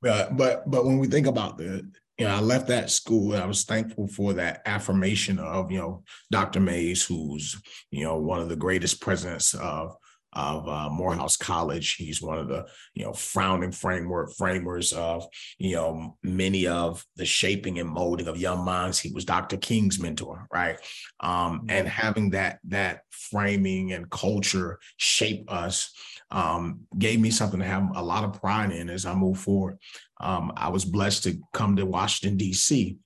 but, 0.00 0.36
but, 0.36 0.70
but 0.70 0.84
when 0.84 0.98
we 0.98 1.08
think 1.08 1.26
about 1.26 1.58
the, 1.58 1.86
you 2.18 2.24
know, 2.24 2.34
I 2.34 2.40
left 2.40 2.68
that 2.68 2.90
school 2.90 3.32
and 3.32 3.42
I 3.42 3.46
was 3.46 3.64
thankful 3.64 4.06
for 4.06 4.32
that 4.34 4.62
affirmation 4.66 5.38
of, 5.38 5.72
you 5.72 5.78
know, 5.78 6.04
Dr. 6.30 6.60
Mays, 6.60 7.04
who's, 7.04 7.60
you 7.90 8.04
know, 8.04 8.16
one 8.16 8.40
of 8.40 8.48
the 8.48 8.56
greatest 8.56 9.00
presidents 9.00 9.54
of 9.54 9.96
of 10.34 10.68
uh, 10.68 10.88
Morehouse 10.90 11.36
College. 11.36 11.94
He's 11.94 12.20
one 12.22 12.38
of 12.38 12.48
the 12.48 12.66
you 12.94 13.04
know 13.04 13.12
founding 13.12 13.72
framework 13.72 14.32
framers 14.36 14.92
of 14.92 15.26
you 15.58 15.76
know 15.76 16.16
many 16.22 16.66
of 16.66 17.04
the 17.16 17.24
shaping 17.24 17.78
and 17.78 17.88
molding 17.88 18.28
of 18.28 18.36
young 18.36 18.64
minds. 18.64 18.98
He 18.98 19.12
was 19.12 19.24
Dr. 19.24 19.56
King's 19.56 20.00
mentor, 20.00 20.46
right? 20.52 20.78
Um, 21.20 21.60
mm-hmm. 21.60 21.70
and 21.70 21.88
having 21.88 22.30
that 22.30 22.58
that 22.64 23.02
framing 23.10 23.92
and 23.92 24.10
culture 24.10 24.78
shape 24.96 25.50
us 25.50 25.92
um, 26.30 26.80
gave 26.98 27.20
me 27.20 27.30
something 27.30 27.60
to 27.60 27.66
have 27.66 27.88
a 27.94 28.02
lot 28.02 28.24
of 28.24 28.40
pride 28.40 28.72
in 28.72 28.90
as 28.90 29.06
I 29.06 29.14
move 29.14 29.38
forward. 29.38 29.78
Um, 30.20 30.52
I 30.56 30.68
was 30.68 30.84
blessed 30.84 31.24
to 31.24 31.38
come 31.52 31.76
to 31.76 31.86
Washington 31.86 32.36
D.C. 32.36 32.96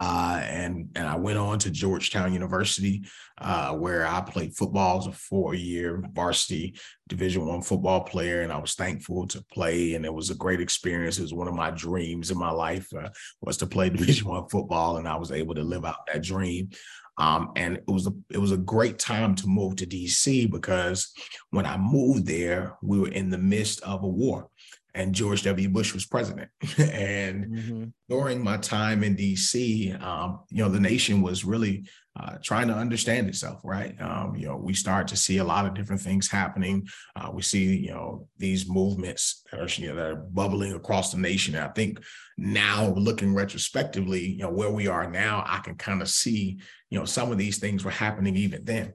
Uh, 0.00 0.40
and 0.44 0.88
and 0.96 1.06
I 1.06 1.16
went 1.16 1.38
on 1.38 1.58
to 1.58 1.70
Georgetown 1.70 2.32
University, 2.32 3.04
uh, 3.38 3.74
where 3.74 4.06
I 4.06 4.22
played 4.22 4.56
football 4.56 4.98
as 4.98 5.06
a 5.06 5.12
four-year 5.12 6.02
varsity 6.12 6.74
Division 7.08 7.44
One 7.44 7.60
football 7.60 8.00
player, 8.00 8.40
and 8.40 8.50
I 8.50 8.58
was 8.58 8.74
thankful 8.74 9.26
to 9.28 9.44
play, 9.52 9.94
and 9.94 10.06
it 10.06 10.14
was 10.14 10.30
a 10.30 10.34
great 10.34 10.60
experience. 10.60 11.18
It 11.18 11.22
was 11.22 11.34
one 11.34 11.48
of 11.48 11.54
my 11.54 11.70
dreams 11.70 12.30
in 12.30 12.38
my 12.38 12.50
life 12.50 12.88
uh, 12.94 13.10
was 13.42 13.58
to 13.58 13.66
play 13.66 13.90
Division 13.90 14.26
One 14.28 14.48
football, 14.48 14.96
and 14.96 15.06
I 15.06 15.16
was 15.16 15.32
able 15.32 15.54
to 15.54 15.62
live 15.62 15.84
out 15.84 16.06
that 16.06 16.22
dream. 16.22 16.70
Um, 17.18 17.52
and 17.54 17.76
it 17.76 17.90
was 17.90 18.06
a 18.06 18.12
it 18.30 18.38
was 18.38 18.52
a 18.52 18.56
great 18.56 18.98
time 18.98 19.34
to 19.34 19.46
move 19.46 19.76
to 19.76 19.86
DC 19.86 20.50
because 20.50 21.12
when 21.50 21.66
I 21.66 21.76
moved 21.76 22.26
there, 22.26 22.78
we 22.82 22.98
were 22.98 23.10
in 23.10 23.28
the 23.28 23.36
midst 23.36 23.82
of 23.82 24.02
a 24.02 24.08
war 24.08 24.48
and 24.94 25.14
George 25.14 25.42
W. 25.42 25.68
Bush 25.68 25.94
was 25.94 26.06
president. 26.06 26.48
and 26.78 27.46
mm-hmm. 27.46 27.84
during 28.08 28.42
my 28.42 28.56
time 28.56 29.02
in 29.04 29.16
DC, 29.16 30.00
um, 30.02 30.40
you 30.50 30.62
know, 30.62 30.68
the 30.68 30.80
nation 30.80 31.22
was 31.22 31.44
really 31.44 31.84
uh, 32.18 32.36
trying 32.42 32.66
to 32.68 32.74
understand 32.74 33.28
itself, 33.28 33.60
right? 33.64 33.94
Um, 34.00 34.34
you 34.34 34.46
know, 34.46 34.56
we 34.56 34.74
start 34.74 35.08
to 35.08 35.16
see 35.16 35.38
a 35.38 35.44
lot 35.44 35.64
of 35.64 35.74
different 35.74 36.02
things 36.02 36.28
happening. 36.28 36.86
Uh, 37.14 37.30
we 37.32 37.42
see, 37.42 37.76
you 37.76 37.90
know, 37.90 38.26
these 38.36 38.68
movements 38.68 39.44
that 39.50 39.60
are, 39.60 39.80
you 39.80 39.88
know, 39.88 39.96
that 39.96 40.10
are 40.10 40.16
bubbling 40.16 40.72
across 40.74 41.12
the 41.12 41.18
nation. 41.18 41.54
And 41.54 41.64
I 41.64 41.68
think 41.68 42.00
now, 42.36 42.92
looking 42.96 43.34
retrospectively, 43.34 44.26
you 44.26 44.42
know, 44.42 44.50
where 44.50 44.70
we 44.70 44.88
are 44.88 45.08
now, 45.08 45.44
I 45.46 45.58
can 45.58 45.76
kind 45.76 46.02
of 46.02 46.08
see, 46.08 46.58
you 46.90 46.98
know, 46.98 47.04
some 47.04 47.30
of 47.30 47.38
these 47.38 47.58
things 47.58 47.84
were 47.84 47.90
happening 47.90 48.36
even 48.36 48.64
then. 48.64 48.94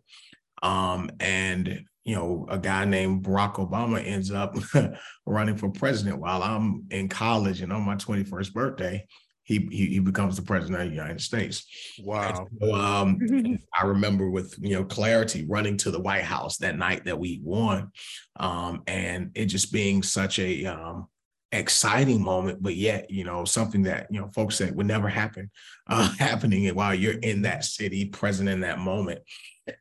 Um, 0.62 1.10
and 1.20 1.86
you 2.06 2.16
know, 2.16 2.46
a 2.50 2.58
guy 2.60 2.86
named 2.86 3.24
Barack 3.24 3.56
Obama 3.56 4.06
ends 4.06 4.32
up 4.32 4.56
running 5.26 5.58
for 5.58 5.70
president 5.70 6.20
while 6.20 6.44
I'm 6.44 6.86
in 6.92 7.10
college 7.10 7.62
and 7.62 7.74
on 7.74 7.82
my 7.82 7.96
21st 7.96 8.54
birthday, 8.54 9.08
he, 9.46 9.68
he, 9.72 9.86
he 9.88 10.00
becomes 10.00 10.36
the 10.36 10.42
president 10.42 10.82
of 10.82 10.90
the 10.90 10.96
United 10.96 11.22
States. 11.22 11.66
Wow. 12.04 12.48
So, 12.62 12.74
um, 12.74 13.20
I 13.80 13.86
remember 13.86 14.30
with 14.30 14.56
you 14.60 14.76
know 14.76 14.84
clarity 14.84 15.46
running 15.48 15.78
to 15.78 15.92
the 15.92 16.00
White 16.00 16.24
House 16.24 16.58
that 16.58 16.78
night 16.78 17.06
that 17.06 17.20
we 17.20 17.40
won, 17.44 17.92
um, 18.40 18.84
and 18.88 19.32
it 19.36 19.46
just 19.46 19.72
being 19.72 20.02
such 20.02 20.40
a 20.40 20.66
um, 20.66 21.08
exciting 21.52 22.24
moment, 22.24 22.62
but 22.62 22.76
yet 22.76 23.12
you 23.12 23.24
know 23.24 23.46
something 23.46 23.84
that 23.84 24.08
you 24.10 24.20
know 24.20 24.30
folks 24.34 24.56
said 24.56 24.76
would 24.76 24.88
never 24.88 25.08
happen, 25.08 25.52
uh, 25.88 26.12
happening 26.20 26.68
while 26.74 26.96
you're 26.96 27.20
in 27.20 27.44
that 27.44 27.66
city, 27.66 28.06
present 28.06 28.50
in 28.50 28.62
that 28.62 28.80
moment. 28.80 29.22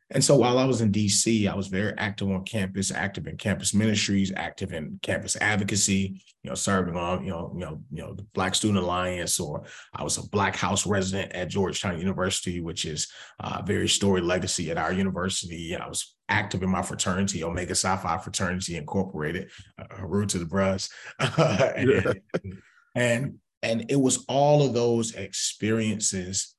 And 0.09 0.23
so 0.23 0.35
while 0.35 0.57
I 0.57 0.65
was 0.65 0.81
in 0.81 0.91
DC, 0.91 1.47
I 1.47 1.55
was 1.55 1.67
very 1.67 1.93
active 1.97 2.29
on 2.31 2.43
campus, 2.43 2.91
active 2.91 3.27
in 3.27 3.37
campus 3.37 3.73
ministries, 3.73 4.31
active 4.35 4.73
in 4.73 4.99
campus 5.03 5.35
advocacy, 5.35 6.21
you 6.43 6.49
know, 6.49 6.55
serving 6.55 6.95
on, 6.95 7.23
you 7.23 7.29
know, 7.29 7.51
you 7.53 7.59
know, 7.59 7.81
you 7.91 8.01
know, 8.01 8.13
the 8.13 8.25
Black 8.33 8.55
Student 8.55 8.83
Alliance, 8.83 9.39
or 9.39 9.63
I 9.93 10.03
was 10.03 10.17
a 10.17 10.27
Black 10.29 10.55
House 10.55 10.87
resident 10.87 11.33
at 11.33 11.49
Georgetown 11.49 11.99
University, 11.99 12.61
which 12.61 12.85
is 12.85 13.07
a 13.39 13.63
very 13.63 13.87
storied 13.87 14.23
legacy 14.23 14.71
at 14.71 14.77
our 14.77 14.91
university. 14.91 15.75
I 15.75 15.87
was 15.87 16.15
active 16.29 16.63
in 16.63 16.69
my 16.69 16.81
fraternity, 16.81 17.43
Omega 17.43 17.75
Psi 17.75 17.97
Phi 17.97 18.17
Fraternity 18.17 18.77
Incorporated, 18.77 19.51
uh, 19.79 20.03
root 20.05 20.29
to 20.29 20.39
the 20.39 20.45
bros. 20.45 20.89
and, 21.19 22.21
and 22.95 23.39
and 23.65 23.85
it 23.89 23.99
was 23.99 24.23
all 24.27 24.65
of 24.65 24.73
those 24.73 25.15
experiences 25.15 26.54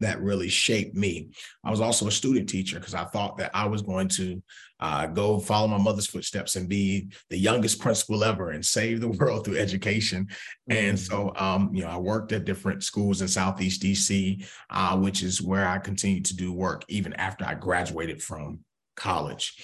that 0.00 0.20
really 0.20 0.48
shaped 0.48 0.94
me. 0.94 1.28
I 1.64 1.70
was 1.70 1.80
also 1.80 2.06
a 2.06 2.12
student 2.12 2.48
teacher 2.48 2.78
because 2.78 2.94
I 2.94 3.04
thought 3.04 3.36
that 3.38 3.50
I 3.54 3.66
was 3.66 3.82
going 3.82 4.08
to 4.08 4.42
uh, 4.80 5.06
go 5.06 5.38
follow 5.38 5.66
my 5.66 5.78
mother's 5.78 6.06
footsteps 6.06 6.56
and 6.56 6.68
be 6.68 7.08
the 7.30 7.38
youngest 7.38 7.80
principal 7.80 8.22
ever 8.22 8.50
and 8.50 8.64
save 8.64 9.00
the 9.00 9.08
world 9.20 9.44
through 9.44 9.58
education. 9.58 10.26
Mm-hmm. 10.70 10.72
And 10.72 10.98
so, 10.98 11.32
um, 11.36 11.70
you 11.72 11.82
know, 11.82 11.90
I 11.90 11.96
worked 11.96 12.32
at 12.32 12.44
different 12.44 12.84
schools 12.84 13.20
in 13.20 13.28
Southeast 13.28 13.82
DC, 13.82 14.46
uh, 14.70 14.96
which 14.96 15.22
is 15.22 15.42
where 15.42 15.66
I 15.66 15.78
continued 15.78 16.26
to 16.26 16.36
do 16.36 16.52
work 16.52 16.84
even 16.88 17.12
after 17.14 17.44
I 17.44 17.54
graduated 17.54 18.22
from 18.22 18.60
college. 18.96 19.54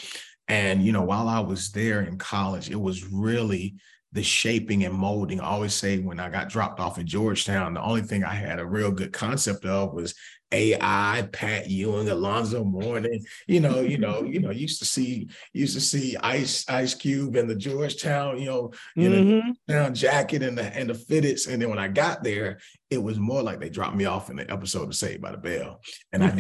And, 0.49 0.83
you 0.83 0.93
know, 0.93 1.03
while 1.03 1.29
I 1.29 1.41
was 1.41 1.71
there 1.71 2.03
in 2.03 2.19
college, 2.19 2.71
it 2.71 2.81
was 2.81 3.05
really 3.05 3.77
the 4.15 4.23
shaping 4.23 4.85
and 4.85 4.95
molding. 4.95 5.41
I 5.41 5.45
always 5.45 5.75
say 5.75 5.99
when 5.99 6.21
I 6.21 6.31
got 6.31 6.49
dropped 6.49 6.81
off 6.81 6.99
at 6.99 7.05
Georgetown, 7.05 7.75
the 7.75 7.83
only 7.83 8.03
thing 8.03 8.25
I 8.25 8.35
had 8.35 8.61
a 8.61 8.67
real 8.67 8.93
good 8.93 9.13
concept 9.13 9.65
of 9.65 9.93
was 9.93 10.15
AI, 10.53 11.29
Pat 11.33 11.69
Ewing, 11.69 12.09
Alonzo 12.09 12.63
Mourning. 12.63 13.25
You 13.49 13.59
know, 13.59 13.81
you 13.81 13.99
know, 13.99 14.23
you 14.23 14.39
know, 14.39 14.51
used 14.51 14.79
to 14.79 14.85
see 14.85 15.29
used 15.53 15.75
to 15.75 15.81
see 15.81 16.17
Ice 16.19 16.65
Ice 16.69 16.95
Cube 16.95 17.35
and 17.35 17.51
the 17.51 17.57
Georgetown, 17.57 18.39
you 18.39 18.47
know, 18.47 18.73
you 18.95 19.11
mm-hmm. 19.11 19.51
know, 19.67 19.91
jacket 19.91 20.45
and 20.45 20.57
the 20.57 20.65
and 20.77 20.89
the 20.89 20.95
fitteds. 20.95 21.49
And 21.49 21.61
then 21.61 21.71
when 21.71 21.81
I 21.81 21.89
got 21.89 22.23
there, 22.23 22.61
it 22.89 23.03
was 23.03 23.19
more 23.19 23.43
like 23.43 23.59
they 23.59 23.69
dropped 23.69 23.97
me 23.97 24.05
off 24.05 24.31
in 24.31 24.37
the 24.37 24.49
episode 24.49 24.89
of 24.89 24.95
Saved 24.95 25.21
by 25.21 25.33
the 25.33 25.39
Bell. 25.39 25.81
And 26.13 26.25
I 26.25 26.31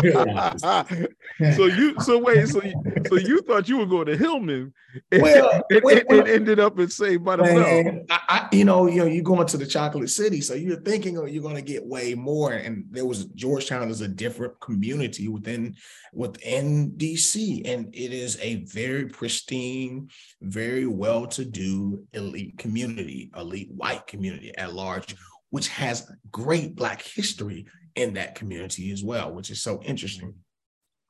did. 0.00 1.08
so 1.38 1.66
you 1.66 1.98
so 2.00 2.18
wait, 2.18 2.48
so 2.48 2.62
you, 2.62 2.74
so 3.08 3.16
you 3.16 3.40
thought 3.42 3.68
you 3.68 3.78
were 3.78 3.86
going 3.86 4.06
to 4.06 4.16
Hillman 4.16 4.72
and, 5.10 5.22
well, 5.22 5.62
and, 5.70 5.80
well, 5.82 6.20
and 6.20 6.28
ended 6.28 6.60
up 6.60 6.78
in 6.78 6.88
Saved 6.88 7.24
by 7.24 7.36
the 7.36 7.42
Bell. 7.42 8.04
I, 8.10 8.20
I, 8.28 8.48
you 8.52 8.64
know, 8.64 8.86
you 8.86 8.98
know, 8.98 9.06
you're 9.06 9.22
going 9.22 9.46
to 9.46 9.56
the 9.56 9.66
chocolate 9.66 10.10
city. 10.10 10.40
So 10.40 10.54
you're 10.54 10.80
thinking 10.80 11.18
oh, 11.18 11.24
you're 11.24 11.42
going 11.42 11.56
to 11.56 11.62
get 11.62 11.86
way 11.86 12.14
more. 12.14 12.52
And 12.52 12.84
there 12.90 13.06
was 13.06 13.26
Georgetown 13.26 13.90
is 13.90 14.00
a 14.00 14.08
different 14.08 14.60
community 14.60 15.28
within 15.28 15.74
within 16.12 16.92
DC. 16.92 17.62
And 17.66 17.94
it 17.94 18.12
is 18.12 18.38
a 18.40 18.64
very 18.64 19.06
pristine, 19.06 20.08
very 20.40 20.86
well-to-do 20.86 22.04
elite 22.12 22.58
community, 22.58 23.30
elite 23.36 23.70
white 23.72 24.06
community 24.06 24.56
at 24.56 24.74
large 24.74 25.16
which 25.52 25.68
has 25.68 26.10
great 26.30 26.74
Black 26.74 27.02
history 27.02 27.66
in 27.94 28.14
that 28.14 28.34
community 28.34 28.90
as 28.90 29.04
well, 29.04 29.34
which 29.34 29.50
is 29.50 29.62
so 29.62 29.82
interesting. 29.82 30.34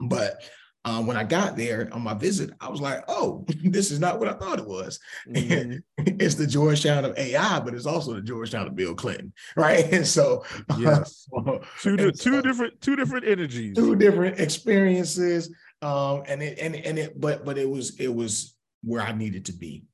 But 0.02 0.42
um, 0.84 1.06
when 1.06 1.16
I 1.16 1.22
got 1.22 1.56
there 1.56 1.88
on 1.92 2.02
my 2.02 2.14
visit, 2.14 2.50
I 2.60 2.68
was 2.68 2.80
like, 2.80 3.04
oh, 3.06 3.44
this 3.64 3.90
is 3.90 4.00
not 4.00 4.18
what 4.18 4.28
I 4.28 4.34
thought 4.34 4.58
it 4.58 4.66
was. 4.66 4.98
Mm-hmm. 5.32 5.78
it's 6.20 6.34
the 6.34 6.46
Georgetown 6.46 7.04
of 7.04 7.16
AI, 7.16 7.60
but 7.60 7.74
it's 7.74 7.86
also 7.86 8.14
the 8.14 8.22
Georgetown 8.22 8.66
of 8.66 8.74
Bill 8.74 8.94
Clinton, 8.94 9.32
right? 9.56 9.90
And 9.92 10.06
so, 10.06 10.44
yes, 10.78 11.28
uh, 11.36 11.58
two 11.78 12.12
so, 12.14 12.40
different 12.40 12.80
two 12.80 12.96
different 12.96 13.26
energies, 13.26 13.76
two 13.76 13.94
different 13.94 14.40
experiences, 14.40 15.54
um, 15.80 16.24
and 16.26 16.42
it 16.42 16.58
and 16.58 16.74
and 16.74 16.98
it, 16.98 17.20
but 17.20 17.44
but 17.44 17.56
it 17.56 17.68
was 17.68 17.98
it 18.00 18.12
was 18.12 18.56
where 18.82 19.02
I 19.02 19.12
needed 19.12 19.46
to 19.46 19.52
be. 19.52 19.84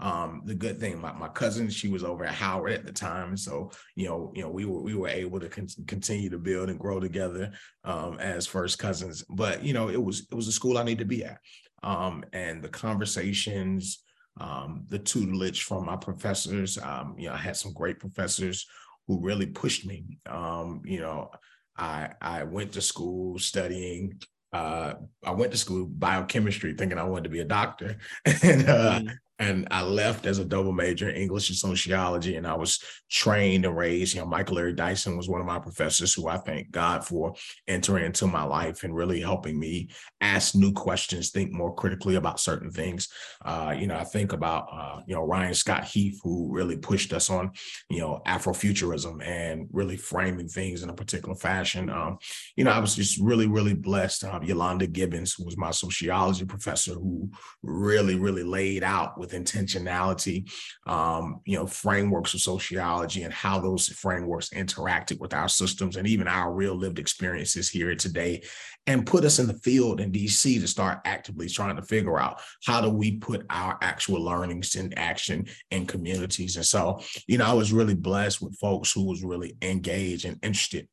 Um, 0.00 0.42
the 0.44 0.54
good 0.54 0.80
thing, 0.80 1.00
my, 1.00 1.12
my 1.12 1.28
cousin, 1.28 1.70
she 1.70 1.88
was 1.88 2.02
over 2.02 2.24
at 2.24 2.34
Howard 2.34 2.72
at 2.72 2.84
the 2.84 2.92
time, 2.92 3.36
so 3.36 3.70
you 3.94 4.06
know, 4.06 4.32
you 4.34 4.42
know, 4.42 4.50
we 4.50 4.64
were 4.64 4.80
we 4.80 4.94
were 4.94 5.08
able 5.08 5.38
to 5.38 5.48
con- 5.48 5.68
continue 5.86 6.28
to 6.30 6.38
build 6.38 6.68
and 6.68 6.78
grow 6.78 6.98
together 6.98 7.52
um, 7.84 8.18
as 8.18 8.46
first 8.46 8.78
cousins. 8.78 9.24
But 9.30 9.62
you 9.64 9.72
know, 9.72 9.88
it 9.88 10.02
was 10.02 10.26
it 10.30 10.34
was 10.34 10.48
a 10.48 10.52
school 10.52 10.78
I 10.78 10.82
need 10.82 10.98
to 10.98 11.04
be 11.04 11.24
at, 11.24 11.38
um, 11.82 12.24
and 12.32 12.62
the 12.62 12.68
conversations, 12.68 14.02
um, 14.40 14.84
the 14.88 14.98
tutelage 14.98 15.62
from 15.62 15.86
my 15.86 15.96
professors. 15.96 16.76
Um, 16.78 17.14
you 17.16 17.28
know, 17.28 17.34
I 17.34 17.38
had 17.38 17.56
some 17.56 17.72
great 17.72 18.00
professors 18.00 18.66
who 19.06 19.20
really 19.20 19.46
pushed 19.46 19.86
me. 19.86 20.18
Um, 20.26 20.82
you 20.84 21.00
know, 21.00 21.30
I 21.76 22.10
I 22.20 22.42
went 22.42 22.72
to 22.72 22.80
school 22.80 23.38
studying 23.38 24.20
uh, 24.52 24.94
I 25.24 25.32
went 25.32 25.50
to 25.50 25.58
school 25.58 25.86
biochemistry 25.86 26.74
thinking 26.74 26.96
I 26.96 27.02
wanted 27.02 27.24
to 27.24 27.30
be 27.30 27.40
a 27.40 27.44
doctor, 27.44 27.96
and 28.42 28.68
uh, 28.68 29.00
mm 29.00 29.16
and 29.38 29.66
I 29.70 29.82
left 29.82 30.26
as 30.26 30.38
a 30.38 30.44
double 30.44 30.72
major 30.72 31.08
in 31.08 31.16
English 31.16 31.48
and 31.48 31.58
sociology, 31.58 32.36
and 32.36 32.46
I 32.46 32.54
was 32.54 32.78
trained 33.10 33.64
and 33.64 33.76
raised. 33.76 34.14
You 34.14 34.20
know, 34.20 34.26
Michael 34.26 34.58
Eric 34.58 34.76
Dyson 34.76 35.16
was 35.16 35.28
one 35.28 35.40
of 35.40 35.46
my 35.46 35.58
professors 35.58 36.14
who 36.14 36.28
I 36.28 36.36
thank 36.36 36.70
God 36.70 37.04
for 37.04 37.34
entering 37.66 38.04
into 38.04 38.28
my 38.28 38.44
life 38.44 38.84
and 38.84 38.94
really 38.94 39.20
helping 39.20 39.58
me 39.58 39.90
ask 40.20 40.54
new 40.54 40.72
questions, 40.72 41.30
think 41.30 41.52
more 41.52 41.74
critically 41.74 42.14
about 42.14 42.38
certain 42.38 42.70
things. 42.70 43.08
Uh, 43.44 43.74
you 43.76 43.88
know, 43.88 43.96
I 43.96 44.04
think 44.04 44.32
about 44.32 44.68
uh, 44.72 45.00
you 45.06 45.16
know 45.16 45.24
Ryan 45.24 45.54
Scott 45.54 45.84
Heath, 45.84 46.20
who 46.22 46.52
really 46.52 46.76
pushed 46.76 47.12
us 47.12 47.28
on 47.28 47.50
you 47.90 47.98
know 47.98 48.20
Afrofuturism 48.26 49.24
and 49.26 49.68
really 49.72 49.96
framing 49.96 50.48
things 50.48 50.84
in 50.84 50.90
a 50.90 50.94
particular 50.94 51.34
fashion. 51.34 51.90
Um, 51.90 52.18
you 52.56 52.62
know, 52.62 52.70
I 52.70 52.78
was 52.78 52.94
just 52.94 53.20
really, 53.20 53.48
really 53.48 53.74
blessed. 53.74 54.22
Uh, 54.24 54.38
Yolanda 54.42 54.86
Gibbons, 54.86 55.34
who 55.34 55.44
was 55.44 55.56
my 55.56 55.72
sociology 55.72 56.44
professor, 56.44 56.94
who 56.94 57.30
really, 57.62 58.14
really 58.14 58.44
laid 58.44 58.84
out 58.84 59.18
with 59.24 59.32
intentionality, 59.32 60.50
um, 60.86 61.40
you 61.46 61.56
know, 61.56 61.66
frameworks 61.66 62.34
of 62.34 62.40
sociology 62.40 63.22
and 63.22 63.32
how 63.32 63.58
those 63.58 63.88
frameworks 63.88 64.50
interacted 64.50 65.18
with 65.18 65.32
our 65.32 65.48
systems 65.48 65.96
and 65.96 66.06
even 66.06 66.28
our 66.28 66.52
real 66.52 66.74
lived 66.74 66.98
experiences 66.98 67.70
here 67.70 67.94
today, 67.94 68.42
and 68.86 69.06
put 69.06 69.24
us 69.24 69.38
in 69.38 69.46
the 69.46 69.58
field 69.60 70.00
in 70.00 70.12
DC 70.12 70.60
to 70.60 70.68
start 70.68 71.00
actively 71.06 71.48
trying 71.48 71.76
to 71.76 71.82
figure 71.82 72.20
out 72.20 72.40
how 72.66 72.80
do 72.80 72.90
we 72.90 73.16
put 73.16 73.46
our 73.48 73.78
actual 73.80 74.22
learnings 74.22 74.74
in 74.74 74.92
action 74.98 75.46
in 75.70 75.86
communities. 75.86 76.56
And 76.56 76.66
so, 76.66 77.00
you 77.26 77.38
know, 77.38 77.46
I 77.46 77.54
was 77.54 77.72
really 77.72 77.94
blessed 77.94 78.42
with 78.42 78.58
folks 78.58 78.92
who 78.92 79.04
was 79.04 79.24
really 79.24 79.56
engaged 79.62 80.26
and 80.26 80.38
interested. 80.42 80.86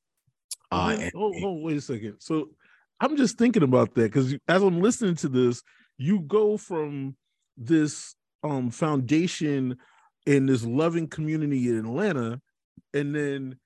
Uh, 0.71 0.95
and, 0.97 1.11
oh, 1.15 1.33
oh, 1.43 1.59
wait 1.61 1.77
a 1.77 1.81
second. 1.81 2.15
So 2.19 2.49
I'm 3.01 3.17
just 3.17 3.37
thinking 3.37 3.63
about 3.63 3.93
that 3.95 4.03
because 4.03 4.33
as 4.47 4.63
I'm 4.63 4.79
listening 4.79 5.15
to 5.15 5.27
this, 5.27 5.61
you 5.97 6.21
go 6.21 6.55
from 6.55 7.15
this 7.57 8.15
um 8.43 8.69
foundation 8.69 9.77
in 10.25 10.45
this 10.45 10.63
loving 10.63 11.07
community 11.07 11.69
in 11.69 11.79
Atlanta, 11.79 12.41
and 12.93 13.15
then 13.15 13.57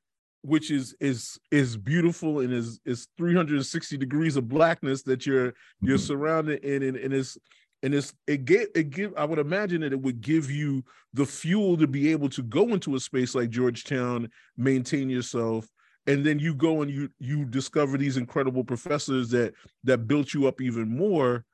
which 0.42 0.70
is 0.70 0.96
is 1.00 1.40
is 1.52 1.76
beautiful 1.76 2.40
and 2.40 2.54
is 2.54 2.80
is 2.86 3.08
360 3.18 3.98
degrees 3.98 4.38
of 4.38 4.48
blackness 4.48 5.02
that 5.04 5.26
you're 5.26 5.54
you're 5.82 5.98
mm-hmm. 5.98 6.06
surrounded 6.06 6.64
in 6.64 6.84
and, 6.84 6.98
and 6.98 7.14
it's 7.14 7.38
and 7.82 7.94
it's 7.94 8.14
it 8.28 8.46
get 8.46 8.70
it 8.76 8.90
give 8.92 9.14
I 9.18 9.26
would 9.26 9.40
imagine 9.40 9.82
that 9.82 9.94
it 9.94 10.02
would 10.02 10.22
give 10.22 10.52
you 10.52 10.84
the 11.14 11.26
fuel 11.26 11.78
to 11.78 11.88
be 11.88 12.12
able 12.12 12.30
to 12.30 12.44
go 12.44 12.70
into 12.70 12.96
a 12.96 13.00
space 13.00 13.36
like 13.36 13.50
Georgetown, 13.50 14.30
maintain 14.58 15.10
yourself, 15.10 15.68
and 16.08 16.26
then 16.26 16.40
you 16.40 16.54
go 16.54 16.82
and 16.82 16.92
you 16.92 17.10
you 17.20 17.46
discover 17.46 17.98
these 17.98 18.18
incredible 18.18 18.64
professors 18.64 19.30
that 19.30 19.54
that 19.84 20.08
built 20.08 20.34
you 20.34 20.48
up 20.48 20.62
even 20.62 20.90
more. 20.90 21.46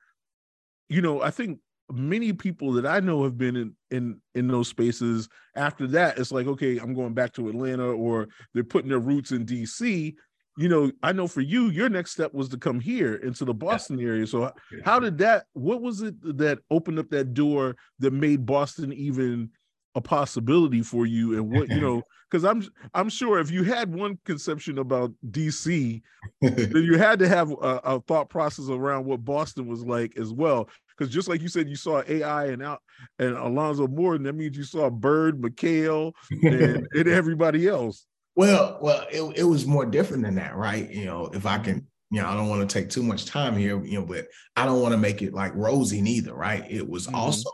You 0.88 1.00
know, 1.00 1.22
I 1.22 1.30
think 1.30 1.60
many 1.92 2.32
people 2.32 2.72
that 2.72 2.86
I 2.86 3.00
know 3.00 3.22
have 3.24 3.36
been 3.36 3.56
in 3.56 3.76
in 3.90 4.20
in 4.34 4.48
those 4.48 4.68
spaces. 4.68 5.28
After 5.54 5.86
that, 5.88 6.18
it's 6.18 6.32
like, 6.32 6.46
okay, 6.46 6.78
I'm 6.78 6.94
going 6.94 7.14
back 7.14 7.32
to 7.34 7.48
Atlanta, 7.48 7.86
or 7.86 8.28
they're 8.54 8.64
putting 8.64 8.90
their 8.90 8.98
roots 8.98 9.32
in 9.32 9.44
DC. 9.44 10.14
You 10.58 10.68
know, 10.68 10.92
I 11.02 11.12
know 11.12 11.26
for 11.26 11.40
you, 11.40 11.70
your 11.70 11.88
next 11.88 12.12
step 12.12 12.34
was 12.34 12.48
to 12.50 12.58
come 12.58 12.78
here 12.78 13.14
into 13.16 13.44
the 13.44 13.54
Boston 13.54 13.98
yeah. 13.98 14.08
area. 14.08 14.26
So, 14.26 14.52
how 14.84 14.98
did 14.98 15.18
that? 15.18 15.44
What 15.52 15.80
was 15.80 16.02
it 16.02 16.14
that 16.38 16.58
opened 16.70 16.98
up 16.98 17.10
that 17.10 17.34
door 17.34 17.76
that 18.00 18.12
made 18.12 18.44
Boston 18.44 18.92
even 18.92 19.50
a 19.94 20.00
possibility 20.00 20.82
for 20.82 21.06
you? 21.06 21.34
And 21.36 21.50
what 21.50 21.68
you 21.68 21.80
know, 21.80 22.02
because 22.30 22.44
I'm 22.44 22.66
I'm 22.94 23.08
sure 23.08 23.38
if 23.38 23.50
you 23.50 23.62
had 23.62 23.94
one 23.94 24.18
conception 24.24 24.78
about 24.78 25.12
DC, 25.30 26.02
then 26.40 26.72
you 26.74 26.98
had 26.98 27.18
to 27.18 27.28
have 27.28 27.50
a, 27.50 27.80
a, 27.84 28.00
thought 28.00 28.28
process 28.28 28.68
around 28.68 29.04
what 29.04 29.24
Boston 29.24 29.66
was 29.66 29.84
like 29.84 30.18
as 30.18 30.32
well. 30.32 30.68
Because 31.02 31.12
just 31.12 31.28
like 31.28 31.42
you 31.42 31.48
said, 31.48 31.68
you 31.68 31.74
saw 31.74 32.00
AI 32.06 32.46
and 32.46 32.62
out 32.62 32.80
and 33.18 33.36
Alonzo 33.36 33.88
Mourning. 33.88 34.22
That 34.22 34.34
means 34.34 34.56
you 34.56 34.62
saw 34.62 34.88
Bird, 34.88 35.40
McHale, 35.40 36.12
and, 36.30 36.86
and 36.94 37.08
everybody 37.08 37.66
else. 37.66 38.06
Well, 38.36 38.78
well, 38.80 39.04
it, 39.10 39.38
it 39.38 39.44
was 39.44 39.66
more 39.66 39.84
different 39.84 40.22
than 40.22 40.36
that, 40.36 40.54
right? 40.54 40.88
You 40.88 41.06
know, 41.06 41.26
if 41.34 41.44
I 41.44 41.58
can, 41.58 41.88
you 42.12 42.22
know, 42.22 42.28
I 42.28 42.34
don't 42.34 42.48
want 42.48 42.68
to 42.68 42.72
take 42.72 42.88
too 42.88 43.02
much 43.02 43.26
time 43.26 43.56
here, 43.56 43.84
you 43.84 43.98
know, 43.98 44.06
but 44.06 44.28
I 44.54 44.64
don't 44.64 44.80
want 44.80 44.92
to 44.92 44.98
make 44.98 45.22
it 45.22 45.34
like 45.34 45.52
rosy 45.56 46.00
neither, 46.00 46.34
right? 46.34 46.64
It 46.70 46.88
was 46.88 47.06
mm-hmm. 47.08 47.16
also 47.16 47.50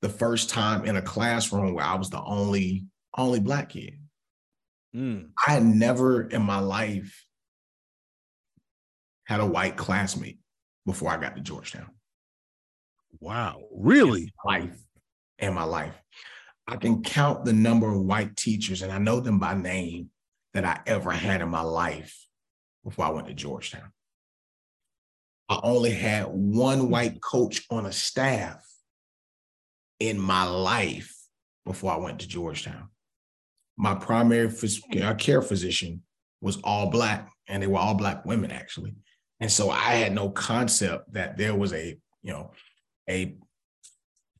the 0.00 0.08
first 0.08 0.48
time 0.48 0.86
in 0.86 0.96
a 0.96 1.02
classroom 1.02 1.74
where 1.74 1.84
I 1.84 1.96
was 1.96 2.08
the 2.08 2.22
only 2.22 2.86
only 3.18 3.40
black 3.40 3.70
kid. 3.70 3.98
Mm. 4.94 5.28
I 5.46 5.52
had 5.52 5.64
never 5.64 6.22
in 6.22 6.42
my 6.42 6.60
life 6.60 7.26
had 9.24 9.40
a 9.40 9.46
white 9.46 9.76
classmate 9.76 10.38
before 10.86 11.10
I 11.10 11.18
got 11.18 11.36
to 11.36 11.42
Georgetown. 11.42 11.90
Wow, 13.20 13.62
really? 13.72 14.32
life 14.44 14.78
in 15.38 15.54
my 15.54 15.64
life. 15.64 15.94
I 16.66 16.76
can 16.76 17.02
count 17.02 17.44
the 17.44 17.52
number 17.52 17.92
of 17.92 18.00
white 18.00 18.36
teachers, 18.36 18.82
and 18.82 18.90
I 18.92 18.98
know 18.98 19.20
them 19.20 19.38
by 19.38 19.54
name 19.54 20.10
that 20.54 20.64
I 20.64 20.80
ever 20.86 21.10
had 21.10 21.40
in 21.40 21.48
my 21.48 21.60
life 21.60 22.26
before 22.84 23.04
I 23.04 23.10
went 23.10 23.28
to 23.28 23.34
Georgetown. 23.34 23.92
I 25.48 25.60
only 25.62 25.92
had 25.92 26.26
one 26.26 26.90
white 26.90 27.20
coach 27.22 27.64
on 27.70 27.86
a 27.86 27.92
staff 27.92 28.64
in 30.00 30.18
my 30.18 30.44
life 30.44 31.14
before 31.64 31.92
I 31.92 31.98
went 31.98 32.20
to 32.20 32.28
Georgetown. 32.28 32.88
My 33.76 33.94
primary 33.94 34.48
phys- 34.48 35.02
uh, 35.02 35.14
care 35.14 35.42
physician 35.42 36.02
was 36.40 36.58
all 36.64 36.90
black, 36.90 37.30
and 37.48 37.62
they 37.62 37.66
were 37.66 37.78
all 37.78 37.94
black 37.94 38.24
women 38.24 38.50
actually. 38.50 38.94
And 39.40 39.52
so 39.52 39.70
I 39.70 39.94
had 39.94 40.12
no 40.12 40.30
concept 40.30 41.12
that 41.12 41.36
there 41.36 41.54
was 41.54 41.72
a, 41.72 41.98
you 42.22 42.32
know, 42.32 42.50
a 43.08 43.36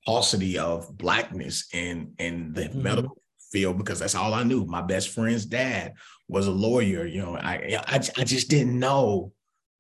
paucity 0.05 0.59
of 0.59 0.97
blackness 0.97 1.67
in 1.73 2.13
in 2.19 2.53
the 2.53 2.63
mm-hmm. 2.63 2.83
medical 2.83 3.23
field 3.51 3.79
because 3.79 3.99
that's 3.99 4.15
all 4.15 4.35
I 4.35 4.43
knew. 4.43 4.65
My 4.65 4.83
best 4.83 5.11
friend's 5.11 5.45
dad 5.45 5.95
was 6.29 6.47
a 6.47 6.53
lawyer. 6.53 7.07
You 7.07 7.23
know, 7.23 7.37
I 7.37 7.81
I, 7.87 8.01
I 8.19 8.25
just 8.25 8.49
didn't 8.49 8.79
know, 8.79 9.33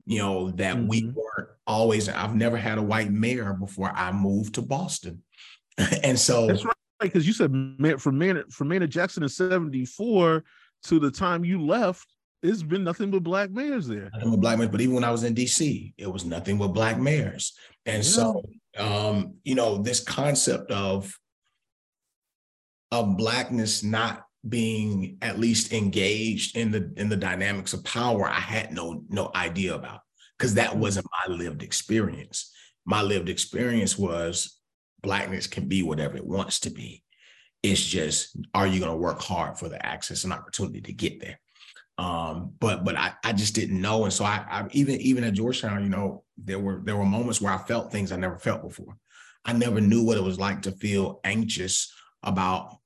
you 0.04 0.18
know, 0.18 0.50
that 0.52 0.76
mm-hmm. 0.76 0.88
we 0.88 1.04
weren't 1.04 1.50
always. 1.66 2.08
I've 2.08 2.34
never 2.34 2.56
had 2.56 2.78
a 2.78 2.82
white 2.82 3.10
mayor 3.10 3.54
before 3.54 3.92
I 3.94 4.12
moved 4.12 4.54
to 4.54 4.62
Boston, 4.62 5.22
and 6.02 6.18
so 6.18 6.46
that's 6.46 6.64
right 6.64 6.74
because 7.00 7.26
you 7.26 7.32
said 7.32 7.50
from 8.00 8.18
Maynard 8.18 8.52
from 8.52 8.68
Maynard 8.68 8.90
Jackson 8.90 9.22
in 9.22 9.28
'74 9.28 10.44
to 10.84 10.98
the 10.98 11.10
time 11.10 11.44
you 11.44 11.64
left, 11.64 12.06
it's 12.42 12.62
been 12.62 12.84
nothing 12.84 13.10
but 13.10 13.22
black 13.22 13.50
mayors 13.50 13.86
there. 13.86 14.10
Nothing 14.14 14.30
but 14.30 14.40
black 14.40 14.58
mayors. 14.58 14.70
But 14.70 14.80
even 14.80 14.94
when 14.94 15.04
I 15.04 15.10
was 15.10 15.24
in 15.24 15.34
DC, 15.34 15.94
it 15.96 16.10
was 16.10 16.24
nothing 16.24 16.58
but 16.58 16.68
black 16.68 16.98
mayors. 16.98 17.56
And 17.86 17.98
yeah. 17.98 18.10
so, 18.10 18.42
um, 18.78 19.34
you 19.44 19.54
know, 19.54 19.78
this 19.78 20.00
concept 20.00 20.70
of 20.70 21.12
of 22.92 23.16
blackness 23.16 23.82
not 23.82 24.24
being 24.48 25.18
at 25.22 25.38
least 25.40 25.72
engaged 25.72 26.56
in 26.56 26.70
the 26.70 26.92
in 26.96 27.08
the 27.08 27.16
dynamics 27.16 27.72
of 27.72 27.84
power, 27.84 28.28
I 28.28 28.40
had 28.40 28.72
no 28.72 29.02
no 29.08 29.30
idea 29.34 29.74
about 29.74 30.00
because 30.38 30.54
that 30.54 30.72
mm. 30.72 30.76
wasn't 30.78 31.06
my 31.26 31.34
lived 31.34 31.62
experience. 31.62 32.52
My 32.84 33.02
lived 33.02 33.28
experience 33.28 33.98
was 33.98 34.58
blackness 35.02 35.46
can 35.46 35.68
be 35.68 35.82
whatever 35.82 36.16
it 36.16 36.26
wants 36.26 36.60
to 36.60 36.70
be. 36.70 37.02
It's 37.62 37.84
just, 37.84 38.36
are 38.54 38.66
you 38.66 38.78
going 38.78 38.92
to 38.92 38.96
work 38.96 39.20
hard 39.20 39.58
for 39.58 39.68
the 39.68 39.84
access 39.84 40.24
and 40.24 40.32
opportunity 40.32 40.80
to 40.82 40.92
get 40.92 41.20
there? 41.20 41.40
Um, 41.98 42.52
but 42.60 42.84
but 42.84 42.96
I, 42.96 43.14
I 43.24 43.32
just 43.32 43.54
didn't 43.54 43.80
know. 43.80 44.04
And 44.04 44.12
so 44.12 44.24
I, 44.24 44.44
I 44.48 44.66
even 44.72 45.00
even 45.00 45.24
at 45.24 45.34
Georgetown, 45.34 45.82
you 45.82 45.88
know, 45.88 46.24
there 46.36 46.58
were 46.58 46.82
there 46.84 46.96
were 46.96 47.04
moments 47.04 47.40
where 47.40 47.52
I 47.52 47.58
felt 47.58 47.90
things 47.90 48.12
I 48.12 48.16
never 48.16 48.38
felt 48.38 48.62
before. 48.62 48.96
I 49.44 49.52
never 49.52 49.80
knew 49.80 50.02
what 50.02 50.18
it 50.18 50.24
was 50.24 50.38
like 50.38 50.62
to 50.62 50.72
feel 50.72 51.20
anxious 51.24 51.92
about 52.22 52.78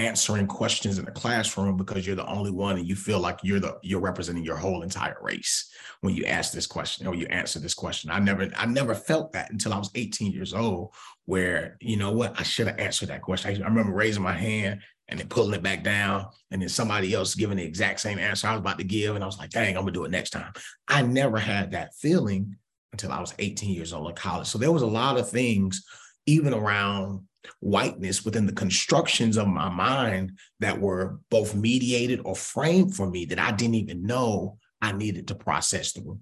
answering 0.00 0.46
questions 0.46 0.98
in 0.98 1.04
the 1.04 1.10
classroom 1.10 1.76
because 1.76 2.06
you're 2.06 2.16
the 2.16 2.26
only 2.26 2.50
one 2.50 2.78
and 2.78 2.88
you 2.88 2.96
feel 2.96 3.20
like 3.20 3.38
you're 3.42 3.60
the 3.60 3.78
you're 3.82 4.00
representing 4.00 4.42
your 4.42 4.56
whole 4.56 4.82
entire 4.82 5.16
race 5.20 5.70
when 6.00 6.14
you 6.14 6.24
ask 6.24 6.52
this 6.52 6.66
question 6.66 7.06
or 7.06 7.14
you 7.14 7.26
answer 7.26 7.58
this 7.58 7.74
question. 7.74 8.10
I 8.10 8.18
never 8.18 8.48
I 8.56 8.66
never 8.66 8.94
felt 8.94 9.32
that 9.32 9.50
until 9.50 9.74
I 9.74 9.78
was 9.78 9.90
18 9.94 10.32
years 10.32 10.54
old 10.54 10.94
where 11.26 11.76
you 11.80 11.96
know 11.96 12.12
what 12.12 12.38
I 12.40 12.42
should 12.42 12.66
have 12.66 12.78
answered 12.78 13.10
that 13.10 13.22
question. 13.22 13.50
I, 13.50 13.64
I 13.64 13.68
remember 13.68 13.92
raising 13.92 14.22
my 14.22 14.32
hand 14.32 14.80
and 15.10 15.18
then 15.18 15.28
pulling 15.28 15.54
it 15.54 15.62
back 15.62 15.82
down, 15.82 16.26
and 16.50 16.62
then 16.62 16.68
somebody 16.68 17.12
else 17.12 17.34
giving 17.34 17.58
the 17.58 17.64
exact 17.64 18.00
same 18.00 18.18
answer 18.18 18.46
I 18.46 18.52
was 18.52 18.60
about 18.60 18.78
to 18.78 18.84
give. 18.84 19.14
And 19.14 19.24
I 19.24 19.26
was 19.26 19.38
like, 19.38 19.50
dang, 19.50 19.76
I'm 19.76 19.82
gonna 19.82 19.92
do 19.92 20.04
it 20.04 20.10
next 20.10 20.30
time. 20.30 20.52
I 20.88 21.02
never 21.02 21.38
had 21.38 21.72
that 21.72 21.94
feeling 21.96 22.56
until 22.92 23.12
I 23.12 23.20
was 23.20 23.34
18 23.38 23.74
years 23.74 23.92
old 23.92 24.08
in 24.08 24.14
college. 24.14 24.46
So 24.46 24.58
there 24.58 24.72
was 24.72 24.82
a 24.82 24.86
lot 24.86 25.18
of 25.18 25.28
things, 25.28 25.84
even 26.26 26.54
around 26.54 27.26
whiteness 27.60 28.24
within 28.24 28.46
the 28.46 28.52
constructions 28.52 29.36
of 29.36 29.48
my 29.48 29.68
mind 29.68 30.38
that 30.60 30.80
were 30.80 31.18
both 31.30 31.54
mediated 31.54 32.20
or 32.24 32.36
framed 32.36 32.94
for 32.94 33.08
me 33.08 33.24
that 33.26 33.38
I 33.38 33.52
didn't 33.52 33.76
even 33.76 34.04
know 34.04 34.58
I 34.80 34.92
needed 34.92 35.28
to 35.28 35.34
process 35.34 35.92
through. 35.92 36.20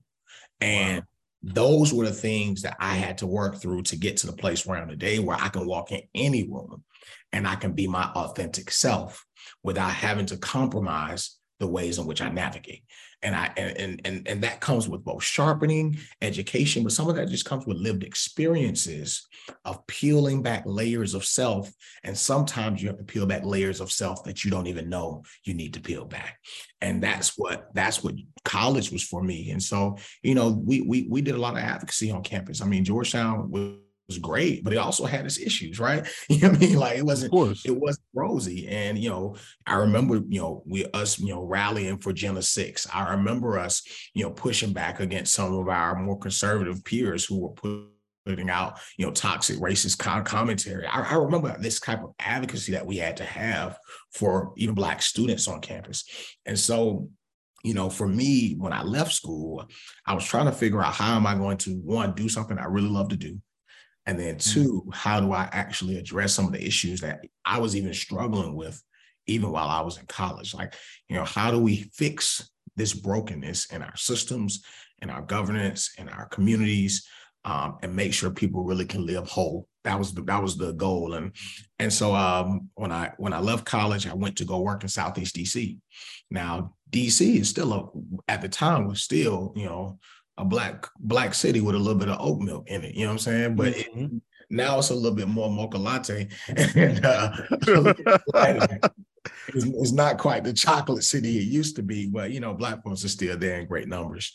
And 0.61 0.99
wow. 0.99 1.05
those 1.43 1.93
were 1.93 2.07
the 2.07 2.13
things 2.13 2.63
that 2.63 2.77
I 2.81 2.95
had 2.95 3.19
to 3.19 3.27
work 3.27 3.61
through 3.61 3.83
to 3.85 3.97
get 3.97 4.19
to 4.19 4.27
the 4.27 4.33
place 4.33 4.65
where 4.65 4.79
I'm 4.79 4.89
today, 4.89 5.19
where 5.19 5.37
I 5.39 5.49
can 5.49 5.67
walk 5.67 5.93
in 5.93 6.03
any 6.15 6.45
room 6.45 6.85
and 7.33 7.47
I 7.47 7.57
can 7.57 7.73
be 7.73 7.87
my 7.87 8.05
authentic 8.15 8.71
self 8.71 9.25
without 9.63 9.91
having 9.91 10.27
to 10.27 10.37
compromise 10.37 11.37
the 11.61 11.67
ways 11.67 11.99
in 11.99 12.07
which 12.07 12.23
I 12.23 12.29
navigate 12.29 12.85
and 13.23 13.35
I 13.35 13.53
and 13.57 14.01
and 14.05 14.29
and 14.29 14.43
that 14.45 14.61
comes 14.61 14.89
with 14.89 15.05
both 15.05 15.25
sharpening 15.25 15.99
education, 16.23 16.85
but 16.85 16.93
some 16.93 17.09
of 17.09 17.17
that 17.17 17.29
just 17.29 17.45
comes 17.45 17.67
with 17.67 17.77
lived 17.77 18.05
experiences 18.05 19.27
of 19.65 19.85
peeling 19.89 20.43
back 20.43 20.63
layers 20.67 21.15
of 21.15 21.25
self. 21.25 21.73
And 22.05 22.17
sometimes 22.17 22.81
you 22.81 22.89
have 22.89 22.99
to 22.99 23.05
peel 23.05 23.27
back 23.27 23.45
layers 23.45 23.81
of 23.81 23.91
self 23.91 24.23
that 24.25 24.45
you 24.45 24.51
don't 24.51 24.69
even 24.69 24.89
know 24.89 25.25
you 25.45 25.55
need 25.55 25.75
to 25.75 25.81
peel 25.81 26.05
back. 26.05 26.39
And 26.81 27.03
that's 27.03 27.37
what 27.37 27.69
that's 27.75 28.05
what 28.05 28.15
college 28.45 28.93
was 28.93 29.03
for 29.03 29.23
me. 29.23 29.51
And 29.51 29.63
so, 29.63 29.97
you 30.23 30.37
know, 30.37 30.51
we 30.51 30.83
we 30.83 31.09
we 31.11 31.21
did 31.21 31.35
a 31.35 31.39
lot 31.39 31.57
of 31.57 31.63
advocacy 31.63 32.13
on 32.13 32.23
campus. 32.23 32.63
I 32.63 32.67
mean, 32.67 32.85
Georgetown 32.85 33.51
was 33.51 33.79
was 34.09 34.19
great, 34.19 34.65
but 34.65 34.73
it 34.73 34.79
also 34.79 35.05
had 35.05 35.25
its 35.25 35.39
issues, 35.39 35.79
right? 35.79 36.07
You 36.29 36.41
know 36.41 36.51
what 36.51 36.57
I 36.57 36.61
mean? 36.61 36.77
Like 36.77 36.99
it 36.99 37.05
wasn't 37.05 37.33
it 37.65 37.77
wasn't 37.77 38.07
rosy. 38.15 38.69
And 38.69 38.99
you 38.99 39.11
know, 39.11 39.37
I 39.67 39.77
remember, 39.77 40.23
you 40.29 40.41
know, 40.41 40.63
we 40.67 40.87
us, 40.87 41.19
you 41.19 41.35
know, 41.35 41.43
rallying 41.43 41.99
for 41.99 42.13
Jena 42.13 42.43
6. 42.43 42.87
I 42.93 43.11
remember 43.11 43.59
us, 43.59 43.83
you 44.15 44.25
know, 44.25 44.31
pushing 44.31 44.73
back 44.73 45.01
against 45.01 45.35
some 45.35 45.53
of 45.53 45.69
our 45.69 45.97
more 45.97 46.19
conservative 46.19 46.85
peers 46.85 47.25
who 47.25 47.41
were 47.41 47.85
putting 48.27 48.51
out, 48.51 48.79
you 48.97 49.07
know, 49.07 49.13
toxic 49.13 49.57
racist 49.59 49.99
commentary. 50.25 50.87
I, 50.87 51.01
I, 51.01 51.15
remember 51.15 51.57
this 51.59 51.81
type 51.81 52.03
of 52.03 52.13
advocacy 52.19 52.73
that 52.73 52.87
we 52.87 52.97
had 52.97 53.17
to 53.19 53.25
have 53.25 53.79
for 54.13 54.53
even 54.57 54.75
Black 54.75 55.01
students 55.03 55.49
on 55.49 55.61
campus. 55.61 56.05
And 56.45 56.59
so, 56.59 57.09
you 57.65 57.75
know, 57.75 57.89
for 57.91 58.07
me, 58.07 58.55
when 58.59 58.73
I 58.73 58.83
left 58.83 59.13
school, 59.13 59.67
I 60.07 60.15
was 60.15 60.25
trying 60.25 60.47
to 60.47 60.53
figure 60.53 60.83
out 60.83 60.95
how 60.95 61.17
am 61.17 61.27
I 61.27 61.35
going 61.35 61.57
to 61.59 61.75
one 61.77 62.15
do 62.15 62.29
something 62.29 62.59
I 62.59 62.67
really 62.67 62.89
love 62.89 63.09
to 63.09 63.17
do, 63.17 63.41
and 64.09 64.19
then 64.19 64.37
mm-hmm. 64.37 64.61
two, 64.61 64.91
how 64.91 65.21
do 65.21 65.33
I 65.33 65.51
actually 65.53 65.99
address 65.99 66.33
some 66.33 66.47
of 66.47 66.53
the 66.53 66.67
issues 66.67 67.03
that 67.03 67.21
I 67.45 67.59
was 67.59 67.77
even 67.77 67.93
struggling 67.93 68.57
with, 68.57 68.83
even 69.27 69.53
while 69.53 69.69
I 69.69 69.83
was 69.83 69.99
in 69.99 70.07
college? 70.07 70.55
Like, 70.55 70.75
you 71.11 71.17
know, 71.17 71.25
how 71.25 71.51
do 71.51 71.59
we 71.59 71.91
fix 71.93 72.51
this 72.75 72.95
brokenness 72.95 73.67
in 73.67 73.83
our 73.83 73.97
systems, 73.97 74.65
in 75.03 75.11
our 75.11 75.21
governance, 75.21 75.91
in 75.99 76.09
our 76.09 76.27
communities, 76.29 77.07
um, 77.45 77.77
and 77.83 77.95
make 77.95 78.15
sure 78.15 78.31
people 78.31 78.65
really 78.65 78.87
can 78.87 79.05
live 79.05 79.29
whole? 79.29 79.69
That 79.85 79.99
was 79.99 80.15
the 80.15 80.23
that 80.23 80.43
was 80.43 80.57
the 80.57 80.73
goal. 80.73 81.13
And 81.13 81.33
and 81.79 81.93
so 81.93 82.15
um, 82.15 82.71
when 82.77 82.91
I 82.91 83.13
when 83.19 83.35
I 83.35 83.41
left 83.41 83.67
college, 83.67 84.07
I 84.07 84.15
went 84.15 84.37
to 84.37 84.47
go 84.47 84.61
work 84.61 84.85
in 84.85 84.89
Southeast 84.89 85.37
DC. 85.37 85.77
Now 86.31 86.75
DC 86.91 87.41
is 87.41 87.51
still 87.51 87.73
a, 87.75 88.31
at 88.31 88.41
the 88.41 88.49
time 88.49 88.89
was 88.89 89.03
still 89.03 89.53
you 89.55 89.67
know 89.67 89.99
a 90.39 90.45
black 90.45 90.87
black 91.01 91.35
city 91.35 91.61
with 91.61 91.75
a 91.75 91.79
little 91.79 91.99
bit 91.99 92.09
of 92.09 92.21
oat 92.21 92.41
milk 92.41 92.69
in 92.69 92.85
it. 92.85 92.95
You 92.95 93.03
know 93.03 93.09
what 93.09 93.13
I'm 93.13 93.19
saying? 93.19 93.57
But 93.57 93.75
mm-hmm. 93.75 94.17
it, 94.17 94.23
now 94.51 94.79
it's 94.79 94.91
a 94.91 94.95
little 94.95 95.17
bit 95.17 95.29
more 95.29 95.51
mocha 95.51 95.77
latte, 95.77 96.29
and 96.75 97.05
uh, 97.05 97.33
it's, 99.49 99.65
it's, 99.65 99.93
not 99.93 100.17
quite 100.17 100.45
the 100.45 100.53
chocolate 100.55 101.05
city 101.05 101.39
it 101.39 101.43
used 101.43 101.77
to 101.77 101.83
be. 101.83 102.07
But 102.07 102.31
you 102.31 102.41
know, 102.41 102.55
black 102.55 102.83
folks 102.83 103.05
are 103.05 103.09
still 103.09 103.37
there 103.37 103.61
in 103.61 103.67
great 103.67 103.89
numbers. 103.89 104.33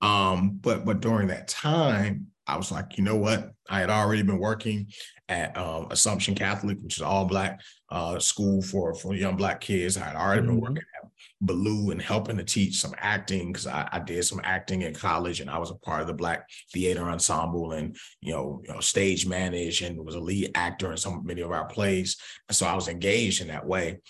Um, 0.00 0.58
but 0.60 0.84
but 0.84 1.00
during 1.00 1.28
that 1.28 1.46
time, 1.48 2.31
I 2.46 2.56
was 2.56 2.72
like, 2.72 2.98
you 2.98 3.04
know 3.04 3.16
what? 3.16 3.52
I 3.68 3.80
had 3.80 3.90
already 3.90 4.22
been 4.22 4.38
working 4.38 4.88
at 5.28 5.56
um, 5.56 5.86
Assumption 5.90 6.34
Catholic, 6.34 6.78
which 6.80 6.96
is 6.96 7.02
all 7.02 7.24
black 7.24 7.60
uh, 7.90 8.18
school 8.18 8.62
for 8.62 8.94
for 8.94 9.14
young 9.14 9.36
black 9.36 9.60
kids. 9.60 9.96
I 9.96 10.04
had 10.04 10.16
already 10.16 10.42
mm-hmm. 10.42 10.50
been 10.50 10.60
working 10.60 10.78
at 10.78 11.10
Ballou 11.40 11.90
and 11.90 12.02
helping 12.02 12.36
to 12.36 12.44
teach 12.44 12.80
some 12.80 12.94
acting 12.98 13.52
because 13.52 13.66
I, 13.66 13.88
I, 13.92 13.98
did 13.98 14.24
some 14.24 14.40
acting 14.44 14.82
in 14.82 14.94
college 14.94 15.40
and 15.40 15.50
I 15.50 15.58
was 15.58 15.70
a 15.70 15.74
part 15.74 16.00
of 16.00 16.06
the 16.06 16.14
Black 16.14 16.48
Theater 16.72 17.02
Ensemble 17.02 17.72
and 17.72 17.96
you 18.20 18.32
know, 18.32 18.62
you 18.64 18.72
know 18.72 18.80
stage 18.80 19.26
managed 19.26 19.82
and 19.82 20.04
was 20.04 20.14
a 20.14 20.20
lead 20.20 20.52
actor 20.54 20.90
in 20.90 20.96
some 20.96 21.24
many 21.24 21.40
of 21.40 21.50
our 21.50 21.66
plays. 21.66 22.16
And 22.48 22.56
so 22.56 22.66
I 22.66 22.74
was 22.74 22.88
engaged 22.88 23.40
in 23.40 23.48
that 23.48 23.66
way. 23.66 24.00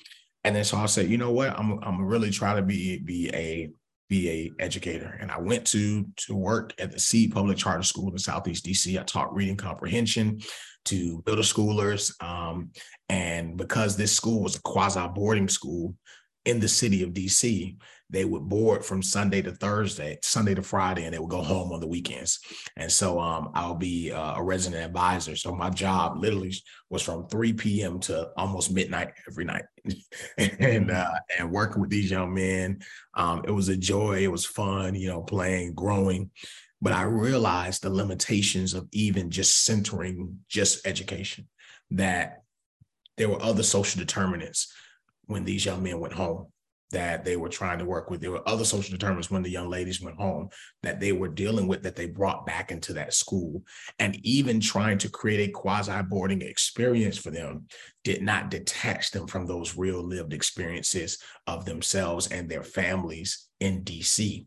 And 0.44 0.56
then 0.56 0.64
so 0.64 0.76
I 0.76 0.86
said, 0.86 1.08
you 1.08 1.18
know 1.18 1.32
what, 1.32 1.50
I'm 1.58 1.78
I'm 1.82 2.04
really 2.04 2.30
trying 2.30 2.56
to 2.56 2.62
be 2.62 2.98
be 2.98 3.30
a 3.32 3.70
be 4.12 4.28
a 4.28 4.62
educator. 4.62 5.16
And 5.20 5.30
I 5.30 5.40
went 5.40 5.66
to 5.68 6.06
to 6.26 6.34
work 6.36 6.74
at 6.78 6.92
the 6.92 7.00
Seed 7.00 7.32
Public 7.32 7.56
Charter 7.56 7.82
School 7.82 8.10
in 8.10 8.18
Southeast 8.18 8.66
DC. 8.66 9.00
I 9.00 9.04
taught 9.04 9.34
reading 9.34 9.56
comprehension 9.56 10.40
to 10.84 11.22
middle 11.26 11.42
schoolers. 11.42 12.12
Um, 12.22 12.72
and 13.08 13.56
because 13.56 13.96
this 13.96 14.12
school 14.12 14.42
was 14.42 14.56
a 14.56 14.60
quasi 14.60 15.00
boarding 15.14 15.48
school, 15.48 15.94
in 16.44 16.60
the 16.60 16.68
city 16.68 17.02
of 17.02 17.10
DC, 17.10 17.76
they 18.12 18.26
would 18.26 18.42
board 18.42 18.84
from 18.84 19.02
Sunday 19.02 19.40
to 19.40 19.52
Thursday, 19.52 20.18
Sunday 20.22 20.54
to 20.54 20.62
Friday, 20.62 21.04
and 21.04 21.14
they 21.14 21.18
would 21.18 21.30
go 21.30 21.40
home 21.40 21.72
on 21.72 21.80
the 21.80 21.86
weekends. 21.86 22.38
And 22.76 22.92
so 22.92 23.18
um, 23.18 23.50
I'll 23.54 23.74
be 23.74 24.12
uh, 24.12 24.34
a 24.36 24.42
resident 24.42 24.84
advisor. 24.84 25.34
So 25.34 25.54
my 25.54 25.70
job 25.70 26.18
literally 26.18 26.54
was 26.90 27.02
from 27.02 27.26
3 27.28 27.54
p.m. 27.54 27.98
to 28.00 28.28
almost 28.36 28.70
midnight 28.70 29.14
every 29.26 29.46
night, 29.46 29.64
and 30.38 30.90
mm. 30.90 30.94
uh, 30.94 31.18
and 31.38 31.50
working 31.50 31.80
with 31.80 31.90
these 31.90 32.10
young 32.10 32.34
men. 32.34 32.80
Um, 33.14 33.42
it 33.46 33.50
was 33.50 33.70
a 33.70 33.76
joy. 33.76 34.18
It 34.18 34.30
was 34.30 34.44
fun, 34.44 34.94
you 34.94 35.08
know, 35.08 35.22
playing, 35.22 35.72
growing. 35.72 36.30
But 36.82 36.92
I 36.92 37.04
realized 37.04 37.82
the 37.82 37.90
limitations 37.90 38.74
of 38.74 38.88
even 38.92 39.30
just 39.30 39.64
centering 39.64 40.40
just 40.48 40.86
education. 40.86 41.48
That 41.92 42.42
there 43.16 43.30
were 43.30 43.42
other 43.42 43.62
social 43.62 44.00
determinants 44.00 44.70
when 45.26 45.44
these 45.44 45.64
young 45.64 45.82
men 45.82 45.98
went 45.98 46.14
home 46.14 46.51
that 46.92 47.24
they 47.24 47.36
were 47.36 47.48
trying 47.48 47.78
to 47.78 47.84
work 47.84 48.10
with. 48.10 48.20
There 48.20 48.30
were 48.30 48.48
other 48.48 48.64
social 48.64 48.92
determinants 48.92 49.30
when 49.30 49.42
the 49.42 49.50
young 49.50 49.68
ladies 49.68 50.00
went 50.00 50.16
home 50.16 50.48
that 50.82 51.00
they 51.00 51.12
were 51.12 51.28
dealing 51.28 51.66
with 51.66 51.82
that 51.82 51.96
they 51.96 52.06
brought 52.06 52.46
back 52.46 52.70
into 52.70 52.92
that 52.94 53.14
school. 53.14 53.62
And 53.98 54.16
even 54.24 54.60
trying 54.60 54.98
to 54.98 55.10
create 55.10 55.48
a 55.48 55.52
quasi 55.52 56.00
boarding 56.02 56.42
experience 56.42 57.18
for 57.18 57.30
them 57.30 57.66
did 58.04 58.22
not 58.22 58.50
detach 58.50 59.10
them 59.10 59.26
from 59.26 59.46
those 59.46 59.76
real 59.76 60.02
lived 60.02 60.32
experiences 60.32 61.18
of 61.46 61.64
themselves 61.64 62.28
and 62.28 62.48
their 62.48 62.62
families 62.62 63.48
in 63.60 63.82
DC. 63.82 64.46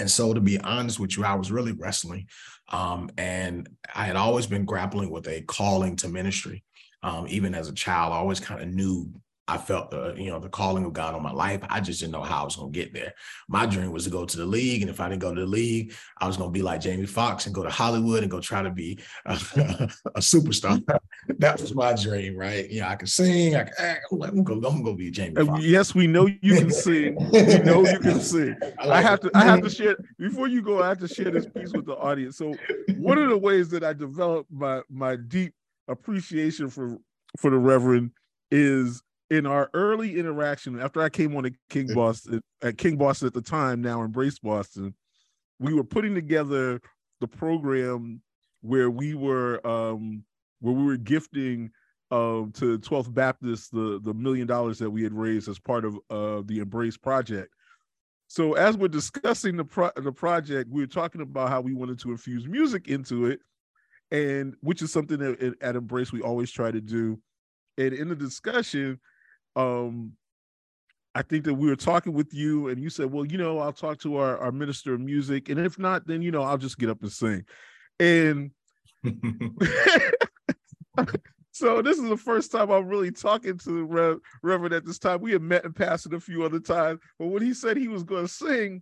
And 0.00 0.10
so, 0.10 0.32
to 0.32 0.40
be 0.40 0.58
honest 0.58 0.98
with 0.98 1.16
you, 1.16 1.24
I 1.24 1.34
was 1.34 1.52
really 1.52 1.72
wrestling. 1.72 2.26
Um, 2.70 3.10
and 3.18 3.68
I 3.94 4.06
had 4.06 4.16
always 4.16 4.46
been 4.46 4.64
grappling 4.64 5.10
with 5.10 5.28
a 5.28 5.42
calling 5.42 5.96
to 5.96 6.08
ministry. 6.08 6.64
Um, 7.02 7.26
even 7.28 7.54
as 7.54 7.68
a 7.68 7.74
child, 7.74 8.12
I 8.12 8.16
always 8.16 8.40
kind 8.40 8.62
of 8.62 8.68
knew 8.68 9.12
I 9.48 9.58
felt 9.58 9.90
the, 9.90 10.14
you 10.16 10.30
know, 10.30 10.38
the 10.38 10.48
calling 10.48 10.84
of 10.84 10.92
God 10.92 11.14
on 11.14 11.22
my 11.22 11.32
life. 11.32 11.60
I 11.68 11.80
just 11.80 11.98
didn't 11.98 12.12
know 12.12 12.22
how 12.22 12.42
I 12.42 12.44
was 12.44 12.54
going 12.54 12.72
to 12.72 12.78
get 12.78 12.94
there. 12.94 13.12
My 13.48 13.66
dream 13.66 13.90
was 13.90 14.04
to 14.04 14.10
go 14.10 14.24
to 14.24 14.36
the 14.36 14.46
league. 14.46 14.82
And 14.82 14.90
if 14.90 15.00
I 15.00 15.08
didn't 15.08 15.20
go 15.20 15.34
to 15.34 15.40
the 15.40 15.46
league, 15.46 15.94
I 16.18 16.28
was 16.28 16.36
going 16.36 16.48
to 16.48 16.52
be 16.52 16.62
like 16.62 16.80
Jamie 16.80 17.06
Foxx 17.06 17.46
and 17.46 17.54
go 17.54 17.64
to 17.64 17.70
Hollywood 17.70 18.22
and 18.22 18.30
go 18.30 18.40
try 18.40 18.62
to 18.62 18.70
be 18.70 19.00
a, 19.26 19.32
a 20.14 20.20
superstar. 20.20 20.80
that 21.38 21.60
was 21.60 21.74
my 21.74 21.92
dream, 21.92 22.36
right? 22.36 22.70
Yeah, 22.70 22.88
I 22.88 22.94
can 22.94 23.08
sing. 23.08 23.56
I 23.56 23.64
can 23.64 23.74
act. 23.78 24.06
I'm, 24.12 24.18
like, 24.18 24.30
I'm 24.30 24.44
going 24.44 24.62
to 24.62 24.82
go 24.82 24.94
be 24.94 25.10
Jamie 25.10 25.36
uh, 25.36 25.44
Foxx. 25.44 25.64
Yes, 25.64 25.94
we 25.94 26.06
know 26.06 26.26
you 26.26 26.56
can 26.58 26.70
sing. 26.70 27.16
we 27.32 27.58
know 27.58 27.84
you 27.84 27.98
can 27.98 28.20
sing. 28.20 28.56
I, 28.78 28.86
like 28.86 29.04
I 29.04 29.08
have 29.08 29.20
to, 29.20 29.30
I 29.34 29.44
have 29.44 29.62
to 29.62 29.70
share, 29.70 29.96
before 30.18 30.46
you 30.46 30.62
go, 30.62 30.82
I 30.82 30.88
have 30.88 30.98
to 31.00 31.08
share 31.08 31.32
this 31.32 31.46
piece 31.46 31.72
with 31.72 31.86
the 31.86 31.96
audience. 31.96 32.36
So 32.36 32.54
one 32.96 33.18
of 33.18 33.28
the 33.28 33.38
ways 33.38 33.70
that 33.70 33.82
I 33.82 33.92
developed 33.92 34.52
my, 34.52 34.82
my 34.88 35.16
deep 35.16 35.52
appreciation 35.88 36.70
for, 36.70 36.98
for 37.38 37.50
the 37.50 37.58
Reverend 37.58 38.12
is 38.52 39.02
in 39.32 39.46
our 39.46 39.70
early 39.72 40.18
interaction 40.18 40.78
after 40.78 41.00
I 41.00 41.08
came 41.08 41.34
on 41.34 41.44
to 41.44 41.52
King 41.70 41.94
Boston 41.94 42.42
at 42.62 42.76
King 42.76 42.98
Boston 42.98 43.28
at 43.28 43.32
the 43.32 43.40
time, 43.40 43.80
now 43.80 44.02
Embrace 44.02 44.38
Boston, 44.38 44.94
we 45.58 45.72
were 45.72 45.84
putting 45.84 46.14
together 46.14 46.82
the 47.22 47.26
program 47.26 48.20
where 48.60 48.90
we 48.90 49.14
were 49.14 49.66
um, 49.66 50.22
where 50.60 50.74
we 50.74 50.84
were 50.84 50.98
gifting 50.98 51.70
uh, 52.10 52.44
to 52.52 52.78
12th 52.78 53.14
Baptist 53.14 53.72
the 53.72 53.98
the 54.02 54.12
million 54.12 54.46
dollars 54.46 54.78
that 54.80 54.90
we 54.90 55.02
had 55.02 55.14
raised 55.14 55.48
as 55.48 55.58
part 55.58 55.86
of 55.86 55.96
uh, 56.10 56.42
the 56.44 56.58
Embrace 56.58 56.98
project. 56.98 57.54
So 58.26 58.52
as 58.52 58.76
we're 58.76 58.88
discussing 58.88 59.56
the 59.56 59.64
pro- 59.64 59.92
the 59.96 60.12
project, 60.12 60.68
we 60.70 60.82
were 60.82 60.86
talking 60.86 61.22
about 61.22 61.48
how 61.48 61.62
we 61.62 61.72
wanted 61.72 61.98
to 62.00 62.10
infuse 62.10 62.46
music 62.46 62.88
into 62.88 63.24
it, 63.24 63.40
and 64.10 64.54
which 64.60 64.82
is 64.82 64.92
something 64.92 65.16
that 65.20 65.56
at 65.62 65.74
Embrace 65.74 66.12
we 66.12 66.20
always 66.20 66.50
try 66.50 66.70
to 66.70 66.82
do. 66.82 67.18
And 67.78 67.94
in 67.94 68.10
the 68.10 68.14
discussion, 68.14 69.00
um 69.56 70.12
I 71.14 71.22
think 71.22 71.44
that 71.44 71.54
we 71.54 71.68
were 71.68 71.76
talking 71.76 72.14
with 72.14 72.32
you 72.32 72.68
and 72.68 72.82
you 72.82 72.88
said, 72.88 73.12
well, 73.12 73.26
you 73.26 73.36
know, 73.36 73.58
I'll 73.58 73.72
talk 73.72 73.98
to 74.00 74.16
our, 74.16 74.38
our 74.38 74.50
minister 74.50 74.94
of 74.94 75.00
music. 75.00 75.50
And 75.50 75.60
if 75.60 75.78
not, 75.78 76.06
then, 76.06 76.22
you 76.22 76.30
know, 76.30 76.42
I'll 76.42 76.56
just 76.56 76.78
get 76.78 76.88
up 76.88 77.02
and 77.02 77.12
sing. 77.12 77.44
And 78.00 78.50
so 81.52 81.82
this 81.82 81.98
is 81.98 82.08
the 82.08 82.16
first 82.16 82.50
time 82.50 82.70
I'm 82.70 82.86
really 82.86 83.10
talking 83.10 83.58
to 83.58 83.70
the 83.70 83.84
Rev- 83.84 84.20
Reverend 84.42 84.72
at 84.74 84.86
this 84.86 84.98
time. 84.98 85.20
We 85.20 85.32
had 85.32 85.42
met 85.42 85.66
and 85.66 85.76
passed 85.76 86.06
it 86.06 86.14
a 86.14 86.20
few 86.20 86.44
other 86.44 86.60
times. 86.60 87.00
But 87.18 87.26
when 87.26 87.42
he 87.42 87.52
said 87.52 87.76
he 87.76 87.88
was 87.88 88.04
going 88.04 88.26
to 88.26 88.32
sing, 88.32 88.80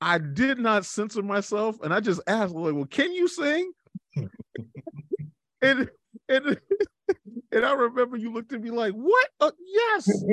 I 0.00 0.18
did 0.18 0.58
not 0.58 0.84
censor 0.84 1.22
myself. 1.22 1.78
And 1.82 1.92
I 1.92 1.98
just 1.98 2.20
asked, 2.28 2.54
like, 2.54 2.74
well, 2.74 2.84
can 2.84 3.12
you 3.12 3.26
sing? 3.26 3.72
and, 5.62 5.90
and 6.28 6.60
and 7.52 7.64
I 7.64 7.72
remember 7.72 8.16
you 8.16 8.32
looked 8.32 8.52
at 8.52 8.60
me 8.60 8.70
like, 8.70 8.94
"What? 8.94 9.28
Uh, 9.40 9.50
yes." 9.66 10.08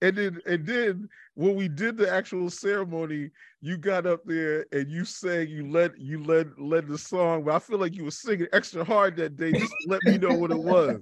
and 0.00 0.16
then, 0.16 0.40
and 0.46 0.66
then 0.66 1.08
when 1.34 1.54
we 1.54 1.68
did 1.68 1.96
the 1.96 2.10
actual 2.12 2.50
ceremony, 2.50 3.30
you 3.60 3.76
got 3.76 4.06
up 4.06 4.24
there 4.24 4.66
and 4.72 4.90
you 4.90 5.04
sang, 5.04 5.48
you 5.48 5.70
led, 5.70 5.92
you 5.96 6.22
led, 6.22 6.50
led 6.58 6.88
the 6.88 6.98
song. 6.98 7.44
But 7.44 7.54
I 7.54 7.58
feel 7.58 7.78
like 7.78 7.94
you 7.94 8.04
were 8.04 8.10
singing 8.10 8.48
extra 8.52 8.84
hard 8.84 9.16
that 9.16 9.36
day. 9.36 9.52
Just 9.52 9.72
let 9.86 10.02
me 10.04 10.18
know 10.18 10.34
what 10.34 10.50
it 10.50 10.58
was. 10.58 11.00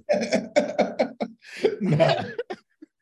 nah, 1.81 2.23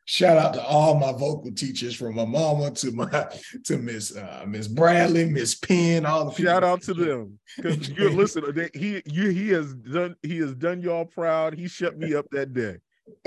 Shout 0.08 0.38
out 0.38 0.54
to 0.54 0.64
all 0.64 0.94
my 0.94 1.10
vocal 1.10 1.50
teachers 1.52 1.96
from 1.96 2.14
my 2.14 2.24
mama 2.24 2.70
to 2.70 2.92
my 2.92 3.28
to 3.64 3.76
Miss 3.76 4.16
uh, 4.16 4.44
Miss 4.46 4.68
Bradley, 4.68 5.28
Miss 5.28 5.56
Penn, 5.56 6.06
all 6.06 6.26
the 6.26 6.30
people. 6.30 6.52
Shout 6.52 6.62
out 6.62 6.80
to 6.82 6.94
them 6.94 7.40
because 7.56 7.88
you 7.88 8.10
listen. 8.10 8.44
He 8.72 9.02
you 9.04 9.30
he 9.30 9.48
has 9.48 9.74
done 9.74 10.14
he 10.22 10.38
has 10.38 10.54
done 10.54 10.80
y'all 10.80 11.06
proud. 11.06 11.54
He 11.54 11.66
shut 11.66 11.98
me 11.98 12.14
up 12.14 12.26
that 12.30 12.54
day. 12.54 12.76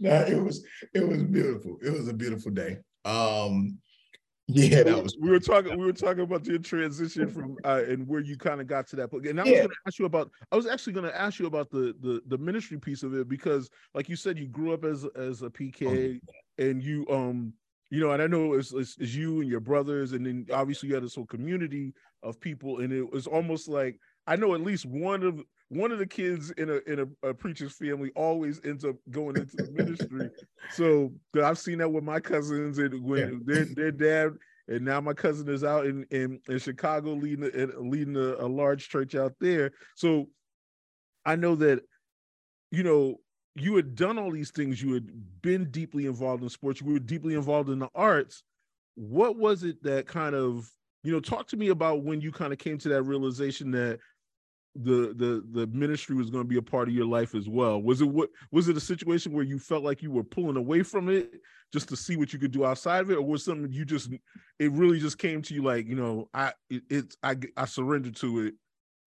no, 0.00 0.12
it 0.26 0.42
was 0.42 0.62
it 0.92 1.08
was 1.08 1.22
beautiful. 1.22 1.78
It 1.82 1.90
was 1.90 2.08
a 2.08 2.12
beautiful 2.12 2.50
day. 2.50 2.76
Um, 3.06 3.78
yeah, 4.48 4.82
that 4.82 5.02
was. 5.02 5.16
We 5.20 5.30
were 5.30 5.40
talking. 5.40 5.78
We 5.78 5.84
were 5.84 5.92
talking 5.92 6.22
about 6.22 6.46
your 6.46 6.58
transition 6.58 7.28
from 7.28 7.56
uh, 7.64 7.82
and 7.88 8.06
where 8.06 8.20
you 8.20 8.36
kind 8.36 8.60
of 8.60 8.66
got 8.66 8.86
to 8.88 8.96
that 8.96 9.10
point. 9.10 9.26
And 9.26 9.40
I 9.40 9.44
was 9.44 9.52
yeah. 9.52 9.58
going 9.58 9.68
to 9.70 9.76
ask 9.86 9.98
you 9.98 10.06
about. 10.06 10.30
I 10.50 10.56
was 10.56 10.66
actually 10.66 10.94
going 10.94 11.06
to 11.06 11.20
ask 11.20 11.38
you 11.38 11.46
about 11.46 11.70
the 11.70 11.94
the 12.00 12.22
the 12.26 12.38
ministry 12.38 12.78
piece 12.78 13.02
of 13.02 13.14
it 13.14 13.28
because, 13.28 13.70
like 13.94 14.08
you 14.08 14.16
said, 14.16 14.38
you 14.38 14.48
grew 14.48 14.72
up 14.72 14.84
as 14.84 15.06
as 15.16 15.42
a 15.42 15.50
PK, 15.50 16.20
oh, 16.20 16.64
and 16.64 16.82
you 16.82 17.06
um 17.08 17.52
you 17.92 18.00
know, 18.00 18.12
and 18.12 18.22
I 18.22 18.26
know 18.26 18.54
it's, 18.54 18.72
it's, 18.72 18.96
it's 18.98 19.14
you 19.14 19.42
and 19.42 19.50
your 19.50 19.60
brothers, 19.60 20.12
and 20.12 20.24
then 20.24 20.46
obviously 20.50 20.88
you 20.88 20.94
had 20.94 21.04
this 21.04 21.14
whole 21.14 21.26
community 21.26 21.92
of 22.22 22.40
people, 22.40 22.78
and 22.80 22.90
it 22.90 23.12
was 23.12 23.26
almost 23.26 23.68
like 23.68 23.98
I 24.26 24.34
know 24.34 24.54
at 24.54 24.62
least 24.62 24.86
one 24.86 25.22
of 25.22 25.42
one 25.72 25.90
of 25.90 25.98
the 25.98 26.06
kids 26.06 26.50
in 26.52 26.68
a 26.68 26.78
in 26.86 27.00
a, 27.00 27.28
a, 27.28 27.34
preacher's 27.34 27.72
family 27.72 28.10
always 28.14 28.60
ends 28.64 28.84
up 28.84 28.96
going 29.10 29.36
into 29.36 29.56
the 29.56 29.70
ministry. 29.70 30.28
So 30.70 31.12
I've 31.42 31.58
seen 31.58 31.78
that 31.78 31.90
with 31.90 32.04
my 32.04 32.20
cousins 32.20 32.78
and 32.78 33.02
when 33.02 33.42
yeah. 33.46 33.54
their 33.54 33.64
their 33.64 33.92
dad 33.92 34.32
and 34.68 34.84
now 34.84 35.00
my 35.00 35.14
cousin 35.14 35.48
is 35.48 35.64
out 35.64 35.86
in 35.86 36.04
in, 36.10 36.40
in 36.48 36.58
Chicago 36.58 37.12
leading 37.12 37.44
a, 37.44 37.80
leading 37.80 38.16
a, 38.16 38.44
a 38.44 38.46
large 38.46 38.88
church 38.88 39.14
out 39.14 39.32
there. 39.40 39.72
So 39.96 40.28
I 41.24 41.36
know 41.36 41.54
that 41.56 41.80
you 42.70 42.82
know 42.82 43.16
you 43.54 43.74
had 43.76 43.94
done 43.94 44.18
all 44.18 44.30
these 44.30 44.50
things. 44.50 44.82
You 44.82 44.92
had 44.94 45.08
been 45.40 45.70
deeply 45.70 46.06
involved 46.06 46.42
in 46.42 46.48
sports. 46.50 46.80
You 46.80 46.92
were 46.92 46.98
deeply 46.98 47.34
involved 47.34 47.70
in 47.70 47.78
the 47.78 47.88
arts. 47.94 48.42
What 48.94 49.38
was 49.38 49.64
it 49.64 49.82
that 49.84 50.06
kind 50.06 50.34
of 50.34 50.70
you 51.02 51.12
know 51.12 51.20
talk 51.20 51.48
to 51.48 51.56
me 51.56 51.68
about 51.68 52.04
when 52.04 52.20
you 52.20 52.30
kind 52.30 52.52
of 52.52 52.58
came 52.58 52.76
to 52.78 52.88
that 52.90 53.04
realization 53.04 53.70
that 53.72 54.00
the 54.74 55.14
the 55.16 55.44
the 55.52 55.66
ministry 55.66 56.16
was 56.16 56.30
going 56.30 56.44
to 56.44 56.48
be 56.48 56.56
a 56.56 56.62
part 56.62 56.88
of 56.88 56.94
your 56.94 57.06
life 57.06 57.34
as 57.34 57.48
well. 57.48 57.80
Was 57.80 58.00
it 58.00 58.08
what 58.08 58.30
was 58.50 58.68
it 58.68 58.76
a 58.76 58.80
situation 58.80 59.32
where 59.32 59.44
you 59.44 59.58
felt 59.58 59.84
like 59.84 60.02
you 60.02 60.10
were 60.10 60.24
pulling 60.24 60.56
away 60.56 60.82
from 60.82 61.08
it 61.08 61.32
just 61.72 61.88
to 61.88 61.96
see 61.96 62.16
what 62.16 62.32
you 62.32 62.38
could 62.38 62.52
do 62.52 62.64
outside 62.64 63.00
of 63.00 63.10
it? 63.10 63.18
Or 63.18 63.22
was 63.22 63.44
something 63.44 63.70
you 63.70 63.84
just 63.84 64.10
it 64.58 64.72
really 64.72 64.98
just 64.98 65.18
came 65.18 65.42
to 65.42 65.54
you 65.54 65.62
like 65.62 65.86
you 65.86 65.94
know 65.94 66.28
i 66.32 66.52
it, 66.70 66.82
it's 66.88 67.16
i 67.22 67.36
i 67.56 67.66
surrendered 67.66 68.16
to 68.16 68.46
it? 68.46 68.54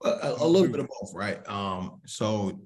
A, 0.04 0.36
a 0.39 0.47
little 0.47 0.67
bit 0.67 0.82
of 0.82 0.88
both 0.88 1.13
right? 1.15 1.47
Um 1.49 1.99
so 2.06 2.60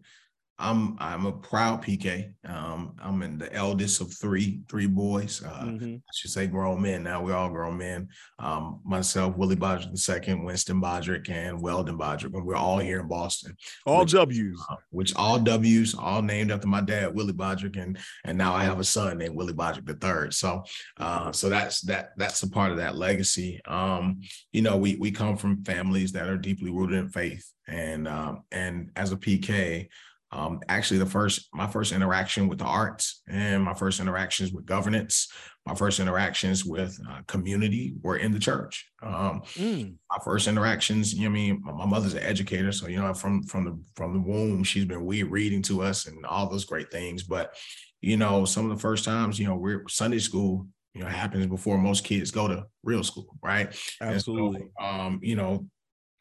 I'm 0.60 0.98
I'm 1.00 1.26
a 1.26 1.32
proud 1.32 1.82
PK. 1.82 2.34
Um, 2.46 2.94
I'm 3.02 3.22
in 3.22 3.38
the 3.38 3.52
eldest 3.54 4.02
of 4.02 4.14
three 4.14 4.62
three 4.68 4.88
boys. 4.88 5.42
Uh, 5.44 5.64
mm-hmm. 5.64 5.96
I 5.96 6.12
should 6.14 6.32
say 6.32 6.48
grown 6.48 6.82
men. 6.82 7.04
Now 7.04 7.24
we're 7.24 7.36
all 7.36 7.50
grown 7.50 7.78
men. 7.78 8.10
Um, 8.40 8.82
myself, 8.84 9.38
Willie 9.38 9.56
Bodrick 9.56 10.28
II, 10.28 10.44
Winston 10.44 10.82
Bodrick, 10.82 11.30
and 11.30 11.62
Weldon 11.62 11.98
Bodrick, 11.98 12.34
and 12.34 12.46
we're 12.46 12.56
all 12.56 12.78
here 12.78 13.00
in 13.00 13.08
Boston. 13.08 13.56
All 13.86 14.02
which, 14.02 14.12
W's. 14.12 14.62
Uh, 14.70 14.76
which 14.90 15.16
all 15.16 15.40
W's, 15.40 15.96
all 15.96 16.22
named 16.22 16.52
after 16.52 16.68
my 16.68 16.82
dad, 16.82 17.16
Willie 17.16 17.32
Bodrick, 17.32 17.82
and 17.82 17.98
and 18.26 18.38
now 18.38 18.54
I 18.54 18.66
have 18.66 18.80
a 18.80 18.84
son 18.84 19.18
named 19.18 19.36
Willie 19.36 19.54
Bodrick 19.54 19.88
III. 19.88 20.32
So, 20.32 20.64
uh, 20.98 21.32
so 21.32 21.48
that's 21.48 21.80
that 21.82 22.10
that's 22.18 22.44
a 22.44 22.50
part 22.50 22.72
of 22.72 22.78
that 22.78 22.98
legacy. 22.98 23.62
Um, 23.66 24.20
you 24.52 24.62
know, 24.62 24.76
we 24.76 24.98
we 24.98 25.12
come 25.12 25.38
from 25.38 25.64
families 25.64 26.12
that 26.12 26.28
are 26.28 26.38
deeply 26.38 26.70
rooted 26.70 27.00
in 27.00 27.08
faith, 27.08 27.50
and 27.66 28.10
um, 28.10 28.44
and 28.52 28.92
as 28.98 29.14
a 29.14 29.18
PK 29.18 29.88
um, 30.32 30.60
actually 30.70 31.00
the 31.00 31.06
first 31.06 31.50
my 31.54 31.68
first 31.68 31.92
interaction 31.92 32.48
with 32.48 32.60
the 32.60 32.66
arts 32.66 33.22
and 33.28 33.64
my 33.64 33.74
first 33.74 34.00
interactions 34.00 34.52
with 34.52 34.66
governance 34.66 35.28
my 35.66 35.76
first 35.76 36.00
interactions 36.00 36.66
with 36.66 37.00
uh, 37.08 37.22
community 37.28 37.94
were 38.02 38.18
in 38.18 38.32
the 38.32 38.40
church. 38.40 38.90
Um, 39.04 39.44
mm. 39.54 39.94
my 40.10 40.18
first 40.24 40.48
interactions 40.48 41.14
you 41.14 41.22
know 41.22 41.30
i 41.30 41.34
mean? 41.34 41.62
My, 41.64 41.72
my, 41.74 41.86
mother's 41.86 42.16
an 42.16 42.24
educator 42.24 42.72
so 42.72 42.88
you 42.88 43.00
know 43.00 43.14
from 43.14 43.44
from 43.44 43.66
the 43.66 43.80
from 43.96 44.14
the 44.14 44.20
womb 44.20 44.64
she's 44.64 44.86
been 44.86 45.06
we 45.06 45.24
reading 45.24 45.62
to 45.64 45.84
us 45.84 46.08
and 46.08 46.26
all 46.26 46.50
those 46.50 46.66
great 46.66 46.92
things. 46.92 47.24
But 47.24 47.56
you 48.02 48.18
know 48.18 48.46
some 48.46 48.70
of 48.70 48.76
the 48.76 48.82
first 48.82 49.06
times 49.06 49.38
you 49.38 49.48
know 49.48 49.56
we're 49.56 49.84
sunday 49.88 50.20
school 50.20 50.66
you 50.94 51.02
know 51.02 51.08
happens 51.08 51.46
before 51.46 51.78
most 51.78 52.04
kids 52.04 52.32
go 52.32 52.48
to 52.48 52.66
real 52.84 53.04
school 53.04 53.28
right? 53.44 53.76
Absolutely 54.02 54.68
so, 54.80 54.86
um 54.86 55.20
you 55.22 55.36
know 55.36 55.66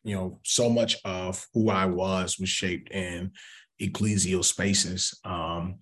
you 0.05 0.15
know 0.15 0.41
so 0.45 0.69
much 0.69 0.97
of 1.05 1.47
who 1.55 1.71
i 1.71 1.85
was 1.85 2.39
was 2.39 2.49
shaped 2.49 2.91
in 2.93 3.31
ecclesial 3.81 4.45
spaces. 4.45 5.19
Um, 5.25 5.79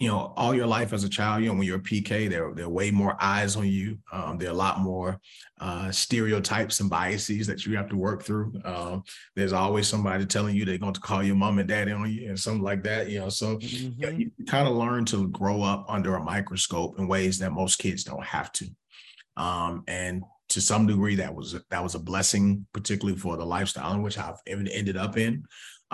you 0.00 0.08
know, 0.08 0.32
all 0.36 0.54
your 0.54 0.66
life 0.66 0.92
as 0.92 1.04
a 1.04 1.08
child, 1.08 1.42
you 1.42 1.48
know, 1.48 1.54
when 1.54 1.66
you're 1.66 1.78
a 1.78 1.80
PK, 1.80 2.28
there, 2.28 2.52
there 2.54 2.64
are 2.64 2.68
way 2.68 2.90
more 2.90 3.16
eyes 3.20 3.54
on 3.54 3.66
you. 3.68 3.96
Um, 4.12 4.38
there 4.38 4.48
are 4.48 4.52
a 4.52 4.56
lot 4.56 4.80
more 4.80 5.20
uh, 5.60 5.90
stereotypes 5.92 6.80
and 6.80 6.90
biases 6.90 7.46
that 7.46 7.64
you 7.64 7.76
have 7.76 7.88
to 7.90 7.96
work 7.96 8.24
through. 8.24 8.52
Um, 8.64 9.04
there's 9.36 9.52
always 9.52 9.86
somebody 9.86 10.26
telling 10.26 10.56
you 10.56 10.64
they're 10.64 10.78
going 10.78 10.94
to 10.94 11.00
call 11.00 11.22
your 11.22 11.36
mom 11.36 11.60
and 11.60 11.68
daddy 11.68 11.92
on 11.92 12.10
you 12.10 12.28
and 12.28 12.38
something 12.38 12.62
like 12.62 12.82
that, 12.82 13.08
you 13.08 13.20
know. 13.20 13.28
So 13.28 13.56
mm-hmm. 13.56 14.02
you, 14.02 14.06
know, 14.10 14.18
you 14.18 14.30
kind 14.46 14.66
of 14.66 14.74
learn 14.74 15.04
to 15.06 15.28
grow 15.28 15.62
up 15.62 15.86
under 15.88 16.16
a 16.16 16.24
microscope 16.24 16.98
in 16.98 17.06
ways 17.06 17.38
that 17.38 17.52
most 17.52 17.78
kids 17.78 18.02
don't 18.02 18.24
have 18.24 18.50
to. 18.52 18.66
Um, 19.36 19.84
and 19.86 20.24
to 20.50 20.60
some 20.60 20.86
degree, 20.86 21.14
that 21.16 21.34
was 21.34 21.56
that 21.70 21.82
was 21.82 21.94
a 21.94 22.00
blessing, 22.00 22.66
particularly 22.72 23.18
for 23.18 23.36
the 23.36 23.46
lifestyle 23.46 23.92
in 23.92 24.02
which 24.02 24.18
I've 24.18 24.40
ended 24.46 24.96
up 24.96 25.16
in. 25.16 25.44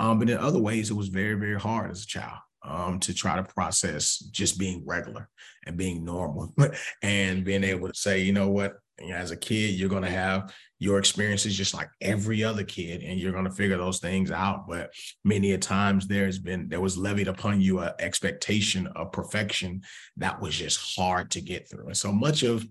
Um, 0.00 0.18
but 0.18 0.30
in 0.30 0.38
other 0.38 0.58
ways, 0.58 0.90
it 0.90 0.94
was 0.94 1.08
very, 1.08 1.34
very 1.34 1.60
hard 1.60 1.90
as 1.90 2.04
a 2.04 2.06
child 2.06 2.38
um, 2.64 2.98
to 3.00 3.12
try 3.12 3.36
to 3.36 3.44
process 3.44 4.18
just 4.18 4.58
being 4.58 4.82
regular 4.86 5.28
and 5.66 5.76
being 5.76 6.04
normal 6.04 6.54
and 7.02 7.44
being 7.44 7.62
able 7.62 7.88
to 7.88 7.94
say, 7.94 8.20
you 8.20 8.32
know 8.32 8.48
what, 8.48 8.76
as 9.12 9.30
a 9.30 9.36
kid, 9.36 9.74
you're 9.74 9.90
going 9.90 10.02
to 10.02 10.10
have 10.10 10.54
your 10.78 10.98
experiences 10.98 11.54
just 11.54 11.74
like 11.74 11.90
every 12.00 12.42
other 12.42 12.64
kid, 12.64 13.02
and 13.02 13.20
you're 13.20 13.32
going 13.32 13.44
to 13.44 13.50
figure 13.50 13.76
those 13.76 13.98
things 13.98 14.30
out. 14.30 14.66
But 14.66 14.90
many 15.22 15.52
a 15.52 15.58
times 15.58 16.06
there's 16.06 16.38
been, 16.38 16.68
there 16.70 16.80
was 16.80 16.96
levied 16.96 17.28
upon 17.28 17.60
you 17.60 17.80
an 17.80 17.92
expectation 17.98 18.86
of 18.96 19.12
perfection 19.12 19.82
that 20.16 20.40
was 20.40 20.56
just 20.56 20.96
hard 20.96 21.30
to 21.32 21.42
get 21.42 21.68
through. 21.68 21.88
And 21.88 21.96
so 21.96 22.10
much 22.10 22.42
of 22.42 22.66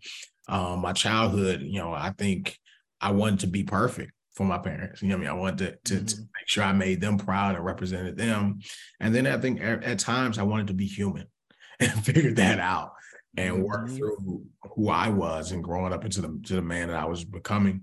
um, 0.48 0.80
my 0.80 0.94
childhood, 0.94 1.62
you 1.62 1.80
know, 1.80 1.94
I 1.94 2.12
think 2.18 2.58
I 3.00 3.12
wanted 3.12 3.42
to 3.42 3.48
be 3.48 3.64
perfect 3.64 4.14
for 4.40 4.46
my 4.46 4.58
parents. 4.58 5.02
You 5.02 5.10
know 5.10 5.16
I 5.16 5.18
mean? 5.18 5.28
I 5.28 5.34
wanted 5.34 5.58
to, 5.58 5.72
to, 5.72 5.96
mm-hmm. 5.96 6.06
to, 6.06 6.18
make 6.18 6.48
sure 6.48 6.64
I 6.64 6.72
made 6.72 7.02
them 7.02 7.18
proud 7.18 7.56
and 7.56 7.66
represented 7.66 8.16
them. 8.16 8.60
And 9.02 9.14
then 9.14 9.28
I 9.28 9.38
think 9.38 9.60
at, 9.60 9.84
at 9.84 10.00
times 10.00 10.40
I 10.40 10.44
wanted 10.44 10.68
to 10.68 10.74
be 10.74 10.88
human 10.88 11.28
and 11.82 12.06
figure 12.06 12.32
that 12.36 12.58
out 12.58 12.94
and 13.36 13.66
work 13.66 13.88
mm-hmm. 13.88 13.98
through 13.98 14.46
who 14.64 14.88
I 14.88 15.10
was 15.10 15.52
and 15.52 15.62
growing 15.62 15.92
up 15.92 16.06
into 16.06 16.22
the 16.22 16.40
to 16.46 16.56
the 16.56 16.62
man 16.62 16.88
that 16.88 16.96
I 16.96 17.04
was 17.04 17.26
becoming. 17.26 17.82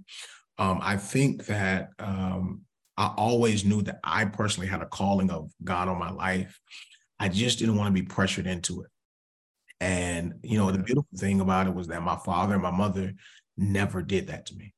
Um, 0.57 0.79
I 0.81 0.97
think 0.97 1.45
that 1.45 1.91
um, 1.99 2.63
I 2.97 3.13
always 3.19 3.67
knew 3.67 3.83
that 3.83 4.01
I 4.03 4.25
personally 4.25 4.67
had 4.67 4.81
a 4.81 4.87
calling 4.87 5.31
of 5.31 5.51
God 5.63 5.89
on 5.89 5.99
my 5.99 6.11
life. 6.11 6.59
I 7.21 7.29
just 7.29 7.59
didn't 7.59 7.77
want 7.77 7.95
to 7.95 8.03
be 8.03 8.09
pressured 8.09 8.47
into 8.47 8.81
it. 8.81 8.89
And 9.79 10.37
you 10.43 10.57
know, 10.57 10.71
the 10.73 10.79
beautiful 10.79 11.19
thing 11.19 11.43
about 11.43 11.67
it 11.67 11.75
was 11.75 11.89
that 11.89 12.03
my 12.03 12.17
father 12.17 12.55
and 12.55 12.63
my 12.63 12.71
mother 12.71 13.13
never 13.59 14.01
did 14.01 14.29
that 14.29 14.47
to 14.47 14.57
me 14.57 14.73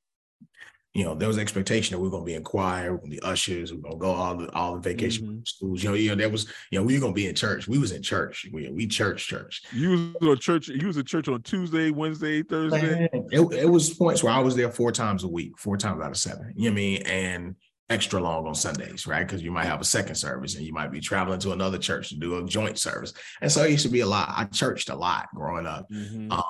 you 0.94 1.04
know, 1.04 1.14
there 1.14 1.28
was 1.28 1.38
expectation 1.38 1.94
that 1.94 2.00
we 2.00 2.08
are 2.08 2.10
gonna 2.10 2.24
be 2.24 2.34
in 2.34 2.42
choir, 2.42 2.92
we're 2.92 2.98
gonna 2.98 3.10
be 3.10 3.20
ushers, 3.20 3.72
we're 3.72 3.80
gonna 3.80 3.96
go 3.96 4.10
all 4.10 4.36
the 4.36 4.52
all 4.52 4.74
the 4.74 4.80
vacation 4.80 5.26
mm-hmm. 5.26 5.40
schools. 5.44 5.82
You 5.82 5.90
know, 5.90 5.94
you 5.94 6.08
know, 6.10 6.14
there 6.16 6.30
was, 6.30 6.46
you 6.70 6.78
know, 6.78 6.84
we 6.84 6.94
were 6.94 7.00
gonna 7.00 7.12
be 7.12 7.26
in 7.26 7.34
church. 7.34 7.68
We 7.68 7.78
was 7.78 7.92
in 7.92 8.02
church. 8.02 8.48
We 8.52 8.68
we 8.70 8.86
church 8.86 9.26
church. 9.26 9.62
You 9.72 10.14
was 10.20 10.38
a 10.38 10.40
church, 10.40 10.68
you 10.68 10.86
was 10.86 10.96
at 10.96 11.06
church 11.06 11.28
on 11.28 11.42
Tuesday, 11.42 11.90
Wednesday, 11.90 12.42
Thursday. 12.42 13.08
It, 13.12 13.40
it 13.52 13.68
was 13.70 13.90
points 13.94 14.22
where 14.22 14.32
I 14.32 14.40
was 14.40 14.56
there 14.56 14.70
four 14.70 14.92
times 14.92 15.24
a 15.24 15.28
week, 15.28 15.58
four 15.58 15.76
times 15.76 16.02
out 16.02 16.10
of 16.10 16.16
seven. 16.16 16.52
You 16.56 16.70
know 16.70 16.74
what 16.74 16.78
I 16.78 16.82
mean? 16.82 17.02
And 17.02 17.56
extra 17.90 18.20
long 18.20 18.46
on 18.46 18.54
Sundays, 18.54 19.06
right? 19.06 19.26
Because 19.26 19.42
you 19.42 19.50
might 19.50 19.66
have 19.66 19.80
a 19.80 19.84
second 19.84 20.14
service 20.14 20.56
and 20.56 20.64
you 20.64 20.72
might 20.72 20.92
be 20.92 21.00
traveling 21.00 21.40
to 21.40 21.52
another 21.52 21.78
church 21.78 22.10
to 22.10 22.16
do 22.16 22.38
a 22.38 22.44
joint 22.44 22.78
service. 22.78 23.14
And 23.40 23.50
so 23.50 23.64
it 23.64 23.70
used 23.70 23.86
to 23.86 23.92
be 23.92 24.00
a 24.00 24.06
lot. 24.06 24.32
I 24.36 24.44
churched 24.44 24.90
a 24.90 24.96
lot 24.96 25.28
growing 25.34 25.66
up. 25.66 25.88
Mm-hmm. 25.90 26.32
Um, 26.32 26.42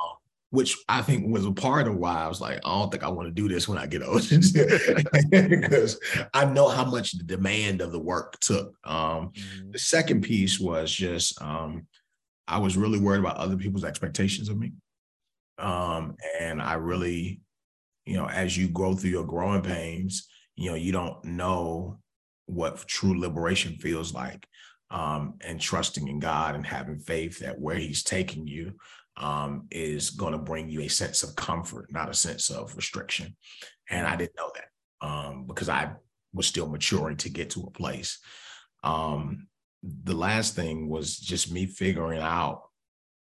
which 0.50 0.76
I 0.88 1.02
think 1.02 1.30
was 1.30 1.44
a 1.44 1.52
part 1.52 1.88
of 1.88 1.96
why 1.96 2.24
I 2.24 2.28
was 2.28 2.40
like, 2.40 2.58
I 2.64 2.70
don't 2.70 2.90
think 2.90 3.04
I 3.04 3.08
want 3.08 3.28
to 3.28 3.34
do 3.34 3.48
this 3.48 3.68
when 3.68 3.76
I 3.76 3.86
get 3.86 4.02
old, 4.02 4.26
because 5.30 6.00
I 6.32 6.46
know 6.46 6.68
how 6.68 6.84
much 6.84 7.12
the 7.12 7.24
demand 7.24 7.82
of 7.82 7.92
the 7.92 7.98
work 7.98 8.38
took. 8.40 8.74
Um, 8.84 9.30
mm-hmm. 9.30 9.72
The 9.72 9.78
second 9.78 10.22
piece 10.22 10.58
was 10.58 10.90
just 10.90 11.40
um, 11.42 11.86
I 12.46 12.58
was 12.58 12.78
really 12.78 12.98
worried 12.98 13.20
about 13.20 13.36
other 13.36 13.56
people's 13.56 13.84
expectations 13.84 14.48
of 14.48 14.58
me, 14.58 14.72
um, 15.58 16.16
and 16.40 16.62
I 16.62 16.74
really, 16.74 17.40
you 18.06 18.16
know, 18.16 18.26
as 18.26 18.56
you 18.56 18.68
go 18.68 18.94
through 18.94 19.10
your 19.10 19.26
growing 19.26 19.62
pains, 19.62 20.28
you 20.56 20.70
know, 20.70 20.76
you 20.76 20.92
don't 20.92 21.22
know 21.24 21.98
what 22.46 22.88
true 22.88 23.20
liberation 23.20 23.76
feels 23.76 24.14
like 24.14 24.46
um, 24.90 25.34
and 25.42 25.60
trusting 25.60 26.08
in 26.08 26.18
God 26.18 26.54
and 26.54 26.66
having 26.66 26.98
faith 26.98 27.40
that 27.40 27.60
where 27.60 27.76
He's 27.76 28.02
taking 28.02 28.46
you 28.46 28.74
um, 29.18 29.66
is 29.70 30.10
going 30.10 30.32
to 30.32 30.38
bring 30.38 30.70
you 30.70 30.82
a 30.82 30.88
sense 30.88 31.22
of 31.22 31.36
comfort, 31.36 31.92
not 31.92 32.08
a 32.08 32.14
sense 32.14 32.50
of 32.50 32.74
restriction. 32.76 33.36
And 33.90 34.06
I 34.06 34.16
didn't 34.16 34.36
know 34.36 34.50
that 34.54 35.06
um, 35.06 35.46
because 35.46 35.68
I 35.68 35.90
was 36.32 36.46
still 36.46 36.68
maturing 36.68 37.16
to 37.18 37.28
get 37.28 37.50
to 37.50 37.62
a 37.62 37.70
place. 37.70 38.18
Um, 38.84 39.48
the 39.82 40.14
last 40.14 40.54
thing 40.54 40.88
was 40.88 41.18
just 41.18 41.52
me 41.52 41.66
figuring 41.66 42.20
out 42.20 42.62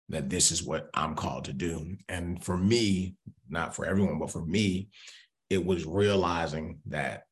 that 0.09 0.29
this 0.29 0.51
is 0.51 0.63
what 0.63 0.89
I'm 0.93 1.15
called 1.15 1.45
to 1.45 1.53
do. 1.53 1.95
And 2.09 2.43
for 2.43 2.57
me, 2.57 3.15
not 3.49 3.75
for 3.75 3.85
everyone, 3.85 4.19
but 4.19 4.31
for 4.31 4.45
me, 4.45 4.89
it 5.49 5.63
was 5.63 5.85
realizing 5.85 6.79
that 6.87 7.23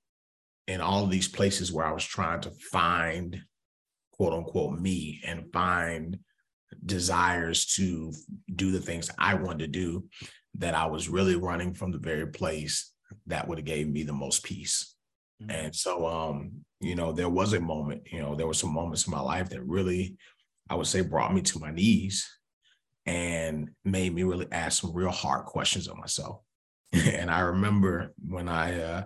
in 0.68 0.82
all 0.82 1.08
these 1.08 1.28
places 1.28 1.72
where 1.72 1.86
I 1.86 1.92
was 1.92 2.06
trying 2.06 2.42
to 2.42 2.52
find 2.52 3.42
quote 4.14 4.34
unquote 4.34 4.80
me 4.80 5.22
and 5.26 5.52
find 5.52 6.20
desires 6.86 7.66
to 7.76 8.14
do 8.56 8.72
the 8.72 8.80
things 8.80 9.10
I 9.18 9.36
wanted 9.36 9.60
to 9.60 9.68
do, 9.68 10.06
that 10.56 10.76
I 10.76 10.86
was 10.86 11.10
really 11.10 11.36
running 11.36 11.74
from 11.74 11.92
the 11.92 11.98
very 11.98 12.28
place 12.28 12.92
that 13.28 13.48
would 13.48 13.58
have 13.58 13.66
gave 13.66 13.88
me 13.88 14.04
the 14.04 14.14
most 14.14 14.44
peace. 14.44 14.96
Mm-hmm. 15.42 15.52
And 15.52 15.76
so 15.76 16.06
um, 16.06 16.64
you 16.82 16.96
know, 16.96 17.12
there 17.12 17.30
was 17.30 17.54
a 17.54 17.60
moment, 17.60 18.02
you 18.12 18.20
know, 18.20 18.36
there 18.36 18.48
were 18.48 18.54
some 18.54 18.74
moments 18.74 19.06
in 19.06 19.12
my 19.12 19.22
life 19.22 19.50
that 19.50 19.64
really, 19.64 20.18
I 20.70 20.76
would 20.76 20.88
say, 20.88 21.02
brought 21.02 21.34
me 21.34 21.42
to 21.44 21.60
my 21.60 21.72
knees 21.72 22.28
and 23.06 23.70
made 23.86 24.14
me 24.14 24.24
really 24.24 24.48
ask 24.52 24.82
some 24.82 24.94
real 24.94 25.12
hard 25.12 25.46
questions 25.46 25.88
of 25.88 25.98
myself. 25.98 26.42
and 26.94 27.30
I 27.30 27.42
remember 27.42 28.14
when 28.28 28.50
I 28.50 28.82
uh, 28.82 29.04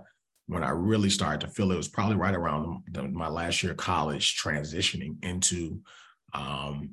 when 0.47 0.63
I 0.63 0.69
really 0.69 1.09
started 1.09 1.41
to 1.41 1.53
feel 1.53 1.71
it 1.71 1.77
was 1.77 1.87
probably 1.87 2.15
right 2.15 2.35
around 2.35 2.83
the, 2.91 3.03
my 3.03 3.27
last 3.27 3.61
year 3.61 3.73
of 3.73 3.77
college, 3.77 4.41
transitioning 4.41 5.23
into 5.23 5.81
um, 6.33 6.91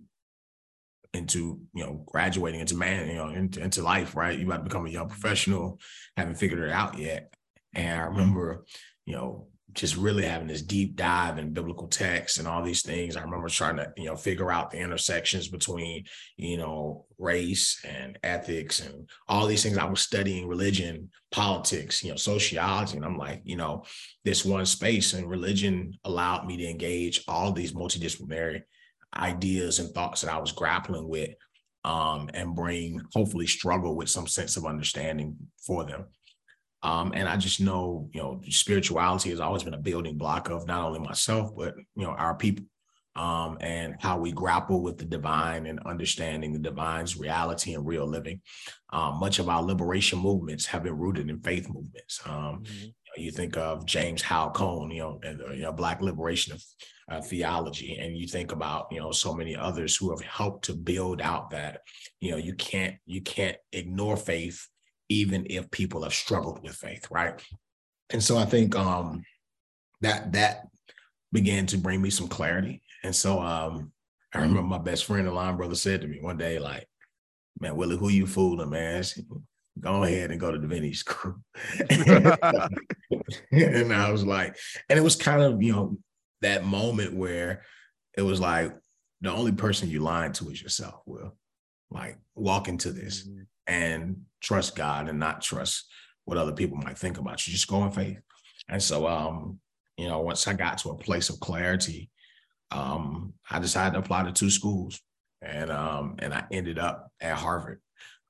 into 1.14 1.60
you 1.74 1.84
know 1.84 2.02
graduating 2.06 2.60
into 2.60 2.76
man 2.76 3.08
you 3.08 3.14
know 3.14 3.28
into, 3.28 3.60
into 3.60 3.82
life 3.82 4.16
right 4.16 4.38
you 4.38 4.46
about 4.46 4.58
to 4.58 4.64
become 4.64 4.86
a 4.86 4.90
young 4.90 5.08
professional 5.08 5.78
haven't 6.16 6.36
figured 6.36 6.60
it 6.60 6.70
out 6.70 6.98
yet 6.98 7.32
and 7.74 8.00
i 8.00 8.04
remember 8.04 8.64
you 9.04 9.14
know 9.14 9.46
just 9.74 9.96
really 9.96 10.24
having 10.24 10.48
this 10.48 10.62
deep 10.62 10.96
dive 10.96 11.38
in 11.38 11.52
biblical 11.52 11.88
texts 11.88 12.38
and 12.38 12.46
all 12.46 12.62
these 12.62 12.82
things. 12.82 13.16
I 13.16 13.22
remember 13.22 13.48
trying 13.48 13.76
to, 13.76 13.92
you 13.96 14.04
know, 14.04 14.16
figure 14.16 14.50
out 14.50 14.70
the 14.70 14.78
intersections 14.78 15.48
between, 15.48 16.04
you 16.36 16.58
know, 16.58 17.06
race 17.18 17.80
and 17.84 18.18
ethics 18.22 18.80
and 18.80 19.08
all 19.28 19.46
these 19.46 19.62
things. 19.62 19.78
I 19.78 19.84
was 19.84 20.00
studying 20.00 20.46
religion, 20.46 21.10
politics, 21.30 22.04
you 22.04 22.10
know, 22.10 22.16
sociology. 22.16 22.96
And 22.96 23.04
I'm 23.04 23.16
like, 23.16 23.40
you 23.44 23.56
know, 23.56 23.84
this 24.24 24.44
one 24.44 24.66
space 24.66 25.14
and 25.14 25.28
religion 25.28 25.94
allowed 26.04 26.46
me 26.46 26.56
to 26.58 26.68
engage 26.68 27.24
all 27.26 27.52
these 27.52 27.72
multidisciplinary 27.72 28.62
ideas 29.16 29.78
and 29.78 29.90
thoughts 29.90 30.22
that 30.22 30.32
I 30.32 30.38
was 30.38 30.52
grappling 30.52 31.08
with 31.08 31.30
um, 31.84 32.30
and 32.34 32.54
bring, 32.54 33.00
hopefully 33.14 33.46
struggle 33.46 33.96
with 33.96 34.08
some 34.08 34.26
sense 34.26 34.56
of 34.56 34.66
understanding 34.66 35.36
for 35.66 35.84
them. 35.84 36.06
Um, 36.82 37.12
and 37.14 37.28
I 37.28 37.36
just 37.36 37.60
know, 37.60 38.08
you 38.12 38.20
know, 38.20 38.40
spirituality 38.48 39.30
has 39.30 39.40
always 39.40 39.62
been 39.62 39.74
a 39.74 39.78
building 39.78 40.18
block 40.18 40.48
of 40.50 40.66
not 40.66 40.84
only 40.84 40.98
myself, 40.98 41.52
but, 41.56 41.74
you 41.94 42.04
know, 42.04 42.10
our 42.10 42.34
people 42.34 42.64
um, 43.14 43.58
and 43.60 43.96
how 44.00 44.18
we 44.18 44.32
grapple 44.32 44.82
with 44.82 44.98
the 44.98 45.04
divine 45.04 45.66
and 45.66 45.80
understanding 45.80 46.52
the 46.52 46.58
divine's 46.58 47.16
reality 47.16 47.74
and 47.74 47.86
real 47.86 48.06
living. 48.06 48.40
Um, 48.90 49.20
much 49.20 49.38
of 49.38 49.48
our 49.48 49.62
liberation 49.62 50.18
movements 50.18 50.66
have 50.66 50.82
been 50.82 50.96
rooted 50.96 51.28
in 51.28 51.40
faith 51.40 51.68
movements. 51.68 52.20
Um, 52.26 52.64
mm-hmm. 52.64 52.88
You, 53.16 53.30
think 53.30 53.56
of 53.56 53.86
James 53.86 54.22
Hal 54.22 54.50
Cone, 54.50 54.90
you 54.90 55.00
know, 55.00 55.20
and 55.22 55.40
you 55.54 55.62
know, 55.62 55.72
Black 55.72 56.00
liberation 56.00 56.52
of 56.54 56.62
uh, 57.10 57.20
theology, 57.20 57.98
and 58.00 58.16
you 58.16 58.26
think 58.26 58.52
about 58.52 58.86
you 58.90 59.00
know 59.00 59.12
so 59.12 59.34
many 59.34 59.56
others 59.56 59.96
who 59.96 60.10
have 60.10 60.20
helped 60.20 60.64
to 60.66 60.74
build 60.74 61.20
out 61.20 61.50
that 61.50 61.80
you 62.20 62.30
know 62.30 62.36
you 62.36 62.54
can't 62.54 62.96
you 63.06 63.20
can't 63.20 63.56
ignore 63.72 64.16
faith 64.16 64.68
even 65.08 65.46
if 65.50 65.70
people 65.70 66.02
have 66.02 66.14
struggled 66.14 66.62
with 66.62 66.74
faith, 66.74 67.06
right? 67.10 67.42
And 68.10 68.22
so 68.22 68.38
I 68.38 68.44
think 68.44 68.74
um, 68.76 69.24
that 70.00 70.32
that 70.32 70.68
began 71.32 71.66
to 71.66 71.78
bring 71.78 72.00
me 72.00 72.10
some 72.10 72.28
clarity. 72.28 72.82
And 73.04 73.14
so 73.14 73.40
um, 73.40 73.92
I 74.34 74.38
remember 74.38 74.62
my 74.62 74.78
best 74.78 75.04
friend, 75.04 75.26
the 75.26 75.32
line 75.32 75.56
brother, 75.56 75.74
said 75.74 76.00
to 76.00 76.08
me 76.08 76.18
one 76.20 76.38
day, 76.38 76.58
like, 76.58 76.86
"Man, 77.60 77.76
Willie, 77.76 77.96
who 77.96 78.08
you 78.08 78.26
fooling, 78.26 78.70
man? 78.70 79.04
Go 79.80 80.04
ahead 80.04 80.30
and 80.30 80.40
go 80.40 80.50
to 80.50 80.58
divinity 80.58 80.94
school." 80.94 81.36
and 81.90 83.92
I 83.92 84.10
was 84.10 84.24
like, 84.24 84.56
and 84.88 84.98
it 84.98 85.02
was 85.02 85.16
kind 85.16 85.42
of 85.42 85.62
you 85.62 85.72
know 85.72 85.96
that 86.40 86.64
moment 86.64 87.14
where 87.14 87.62
it 88.16 88.22
was 88.22 88.40
like 88.40 88.74
the 89.20 89.32
only 89.32 89.52
person 89.52 89.88
you 89.88 90.00
lying 90.00 90.32
to 90.32 90.50
is 90.50 90.62
yourself. 90.62 91.02
Will 91.06 91.36
like 91.90 92.18
walk 92.34 92.68
into 92.68 92.92
this. 92.92 93.26
Mm-hmm 93.26 93.42
and 93.66 94.22
trust 94.40 94.76
God 94.76 95.08
and 95.08 95.18
not 95.18 95.42
trust 95.42 95.86
what 96.24 96.38
other 96.38 96.52
people 96.52 96.76
might 96.78 96.98
think 96.98 97.18
about 97.18 97.46
you. 97.46 97.52
Just 97.52 97.68
go 97.68 97.84
in 97.84 97.90
faith. 97.90 98.18
And 98.68 98.82
so, 98.82 99.06
um, 99.06 99.60
you 99.96 100.08
know, 100.08 100.20
once 100.20 100.46
I 100.46 100.54
got 100.54 100.78
to 100.78 100.90
a 100.90 100.96
place 100.96 101.28
of 101.28 101.40
clarity, 101.40 102.10
um, 102.70 103.34
I 103.50 103.58
decided 103.58 103.94
to 103.94 104.00
apply 104.00 104.24
to 104.24 104.32
two 104.32 104.50
schools, 104.50 105.00
and 105.42 105.70
um, 105.70 106.16
and 106.20 106.32
I 106.32 106.44
ended 106.50 106.78
up 106.78 107.10
at 107.20 107.36
Harvard. 107.36 107.82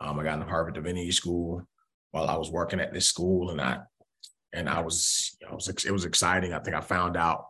Um, 0.02 0.18
I 0.18 0.24
got 0.24 0.34
into 0.34 0.46
Harvard 0.46 0.74
Divinity 0.74 1.12
School 1.12 1.66
while 2.10 2.28
I 2.28 2.36
was 2.36 2.50
working 2.50 2.80
at 2.80 2.92
this 2.92 3.06
school, 3.06 3.50
and 3.50 3.60
I 3.60 3.80
and 4.52 4.68
I 4.68 4.80
was, 4.80 5.36
you 5.40 5.46
know, 5.46 5.52
it 5.52 5.56
was 5.56 5.68
it 5.68 5.92
was 5.92 6.04
exciting. 6.04 6.52
I 6.52 6.58
think 6.58 6.76
I 6.76 6.80
found 6.80 7.16
out 7.16 7.46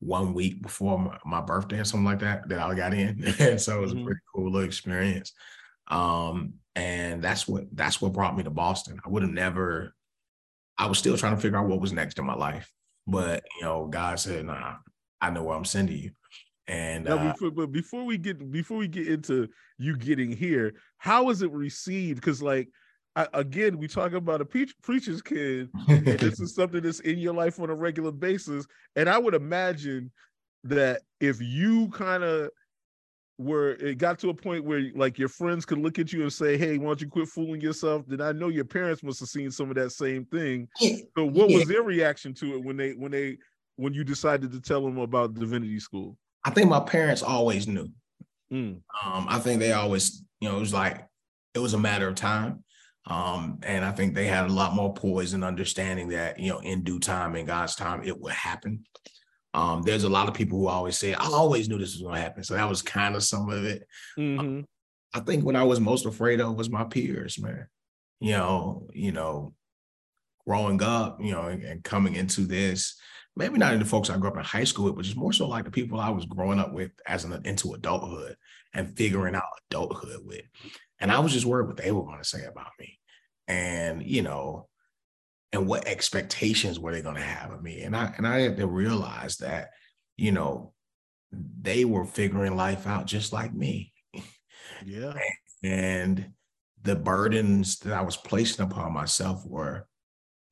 one 0.00 0.34
week 0.34 0.60
before 0.60 0.98
my, 0.98 1.16
my 1.24 1.40
birthday 1.40 1.78
or 1.78 1.84
something 1.84 2.04
like 2.04 2.18
that 2.18 2.48
that 2.48 2.58
I 2.58 2.74
got 2.74 2.92
in, 2.92 3.24
and 3.38 3.60
so 3.60 3.78
it 3.78 3.80
was 3.80 3.92
mm-hmm. 3.92 4.02
a 4.02 4.04
pretty 4.06 4.20
cool 4.34 4.50
little 4.50 4.66
experience. 4.66 5.32
Um, 5.88 6.54
and 6.74 7.22
that's 7.22 7.46
what 7.46 7.64
that's 7.72 8.00
what 8.00 8.12
brought 8.12 8.36
me 8.36 8.42
to 8.42 8.50
Boston. 8.50 9.00
I 9.04 9.08
would 9.08 9.22
have 9.22 9.32
never. 9.32 9.94
I 10.78 10.86
was 10.86 10.98
still 10.98 11.16
trying 11.16 11.36
to 11.36 11.40
figure 11.40 11.58
out 11.58 11.68
what 11.68 11.80
was 11.80 11.92
next 11.92 12.18
in 12.18 12.24
my 12.24 12.34
life, 12.34 12.72
but 13.06 13.44
you 13.58 13.64
know, 13.64 13.86
God 13.86 14.18
said, 14.18 14.44
"Nah, 14.44 14.76
I 15.20 15.30
know 15.30 15.44
where 15.44 15.56
I'm 15.56 15.64
sending 15.64 15.98
you." 15.98 16.10
And 16.72 17.04
now, 17.04 17.18
uh, 17.18 17.32
before, 17.32 17.50
but 17.50 17.70
before 17.70 18.04
we 18.04 18.16
get 18.16 18.50
before 18.50 18.78
we 18.78 18.88
get 18.88 19.06
into 19.06 19.48
you 19.78 19.96
getting 19.96 20.32
here, 20.32 20.74
how 20.96 21.24
was 21.24 21.42
it 21.42 21.52
received? 21.52 22.20
Because 22.20 22.42
like 22.42 22.68
I, 23.14 23.26
again, 23.34 23.76
we 23.76 23.88
talk 23.88 24.12
about 24.12 24.40
a 24.40 24.44
pe- 24.46 24.66
preacher's 24.82 25.20
kid, 25.20 25.68
this 25.86 26.40
is 26.40 26.54
something 26.56 26.82
that's 26.82 27.00
in 27.00 27.18
your 27.18 27.34
life 27.34 27.60
on 27.60 27.68
a 27.68 27.74
regular 27.74 28.10
basis. 28.10 28.66
And 28.96 29.08
I 29.08 29.18
would 29.18 29.34
imagine 29.34 30.10
that 30.64 31.02
if 31.20 31.40
you 31.42 31.88
kind 31.88 32.22
of 32.22 32.48
where 33.36 33.70
it 33.70 33.98
got 33.98 34.18
to 34.20 34.30
a 34.30 34.34
point 34.34 34.64
where 34.64 34.90
like 34.94 35.18
your 35.18 35.28
friends 35.28 35.66
could 35.66 35.78
look 35.78 35.98
at 35.98 36.10
you 36.10 36.22
and 36.22 36.32
say, 36.32 36.56
"Hey, 36.56 36.78
why 36.78 36.86
don't 36.86 37.02
you 37.02 37.08
quit 37.08 37.28
fooling 37.28 37.60
yourself?" 37.60 38.04
Then 38.06 38.22
I 38.22 38.32
know 38.32 38.48
your 38.48 38.64
parents 38.64 39.02
must 39.02 39.20
have 39.20 39.28
seen 39.28 39.50
some 39.50 39.68
of 39.68 39.76
that 39.76 39.90
same 39.90 40.24
thing. 40.24 40.68
So, 40.80 41.26
what 41.26 41.50
yeah. 41.50 41.58
was 41.58 41.68
their 41.68 41.82
reaction 41.82 42.32
to 42.34 42.54
it 42.54 42.64
when 42.64 42.78
they 42.78 42.92
when 42.92 43.10
they 43.10 43.36
when 43.76 43.92
you 43.92 44.04
decided 44.04 44.52
to 44.52 44.60
tell 44.60 44.82
them 44.82 44.96
about 44.96 45.34
divinity 45.34 45.78
school? 45.80 46.16
I 46.44 46.50
think 46.50 46.68
my 46.68 46.80
parents 46.80 47.22
always 47.22 47.66
knew. 47.66 47.88
Mm. 48.52 48.80
Um, 49.04 49.26
I 49.28 49.38
think 49.38 49.60
they 49.60 49.72
always, 49.72 50.24
you 50.40 50.48
know, 50.48 50.56
it 50.56 50.60
was 50.60 50.74
like 50.74 51.06
it 51.54 51.58
was 51.58 51.74
a 51.74 51.78
matter 51.78 52.08
of 52.08 52.14
time. 52.14 52.64
Um, 53.06 53.58
and 53.62 53.84
I 53.84 53.90
think 53.90 54.14
they 54.14 54.26
had 54.26 54.46
a 54.46 54.52
lot 54.52 54.74
more 54.74 54.94
poise 54.94 55.32
and 55.32 55.44
understanding 55.44 56.08
that, 56.10 56.38
you 56.38 56.50
know, 56.50 56.60
in 56.60 56.82
due 56.82 57.00
time, 57.00 57.34
in 57.34 57.46
God's 57.46 57.74
time, 57.74 58.02
it 58.04 58.18
would 58.20 58.32
happen. 58.32 58.84
Um, 59.54 59.82
there's 59.82 60.04
a 60.04 60.08
lot 60.08 60.28
of 60.28 60.34
people 60.34 60.58
who 60.58 60.68
always 60.68 60.96
say, 60.96 61.12
I 61.12 61.26
always 61.26 61.68
knew 61.68 61.78
this 61.78 61.94
was 61.94 62.02
going 62.02 62.14
to 62.14 62.20
happen. 62.20 62.44
So 62.44 62.54
that 62.54 62.68
was 62.68 62.80
kind 62.80 63.16
of 63.16 63.24
some 63.24 63.50
of 63.50 63.64
it. 63.64 63.86
Mm-hmm. 64.16 64.60
I 65.14 65.20
think 65.20 65.44
what 65.44 65.56
I 65.56 65.64
was 65.64 65.80
most 65.80 66.06
afraid 66.06 66.40
of 66.40 66.56
was 66.56 66.70
my 66.70 66.84
peers, 66.84 67.40
man. 67.40 67.66
You 68.20 68.32
know, 68.32 68.88
you 68.94 69.12
know, 69.12 69.54
growing 70.46 70.82
up, 70.82 71.18
you 71.20 71.32
know, 71.32 71.42
and, 71.42 71.62
and 71.64 71.84
coming 71.84 72.14
into 72.14 72.42
this, 72.42 72.96
maybe 73.36 73.58
not 73.58 73.72
in 73.72 73.78
the 73.78 73.84
folks 73.84 74.10
I 74.10 74.16
grew 74.18 74.30
up 74.30 74.36
in 74.36 74.44
high 74.44 74.64
school 74.64 74.86
with, 74.86 74.96
but 74.96 75.04
just 75.04 75.16
more 75.16 75.32
so 75.32 75.48
like 75.48 75.64
the 75.64 75.70
people 75.70 76.00
I 76.00 76.10
was 76.10 76.26
growing 76.26 76.58
up 76.58 76.72
with 76.72 76.90
as 77.06 77.24
an 77.24 77.40
into 77.44 77.72
adulthood 77.72 78.36
and 78.74 78.96
figuring 78.96 79.34
out 79.34 79.44
adulthood 79.70 80.20
with. 80.24 80.42
And 81.00 81.10
I 81.10 81.18
was 81.18 81.32
just 81.32 81.46
worried 81.46 81.66
what 81.66 81.76
they 81.76 81.92
were 81.92 82.04
going 82.04 82.18
to 82.18 82.24
say 82.24 82.44
about 82.44 82.70
me. 82.78 82.98
And, 83.48 84.02
you 84.02 84.22
know, 84.22 84.68
and 85.52 85.66
what 85.66 85.86
expectations 85.86 86.78
were 86.78 86.92
they 86.92 87.02
going 87.02 87.16
to 87.16 87.20
have 87.20 87.50
of 87.52 87.62
me 87.62 87.82
and 87.82 87.96
i 87.96 88.12
and 88.16 88.26
i 88.26 88.40
had 88.40 88.56
to 88.56 88.66
realize 88.66 89.36
that 89.38 89.70
you 90.16 90.32
know 90.32 90.72
they 91.60 91.84
were 91.84 92.04
figuring 92.04 92.56
life 92.56 92.86
out 92.86 93.06
just 93.06 93.32
like 93.32 93.54
me 93.54 93.92
yeah 94.84 95.12
and 95.62 96.30
the 96.82 96.96
burdens 96.96 97.78
that 97.80 97.92
i 97.92 98.02
was 98.02 98.16
placing 98.16 98.64
upon 98.64 98.92
myself 98.92 99.44
were 99.46 99.86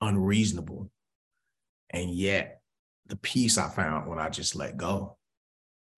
unreasonable 0.01 0.91
and 1.91 2.11
yet 2.11 2.60
the 3.11 3.17
peace 3.17 3.59
i 3.59 3.69
found 3.69 4.09
when 4.09 4.19
i 4.19 4.29
just 4.29 4.57
let 4.57 4.77
go 4.77 5.17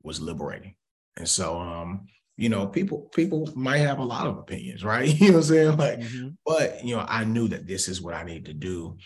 was 0.03 0.21
liberating 0.21 0.75
and 1.17 1.29
so 1.29 1.59
um 1.59 2.07
you 2.37 2.49
know, 2.49 2.67
people 2.67 3.11
people 3.15 3.49
might 3.55 3.79
have 3.79 3.99
a 3.99 4.05
lot 4.05 4.27
of 4.27 4.39
opinions, 4.39 4.85
right? 4.93 5.09
You 5.09 5.29
know 5.29 5.35
what 5.35 5.39
I'm 5.39 5.43
saying? 5.45 5.77
Like, 5.77 6.01
mm-hmm. 6.01 6.29
but 6.45 6.85
you 6.85 6.97
know, 6.97 7.05
I 7.09 7.25
knew 7.25 7.49
that 7.49 7.67
this 7.67 7.89
is 7.89 8.01
what 8.01 8.15
I 8.15 8.25
need 8.25 8.47
to 8.47 8.55
do. 8.55 8.97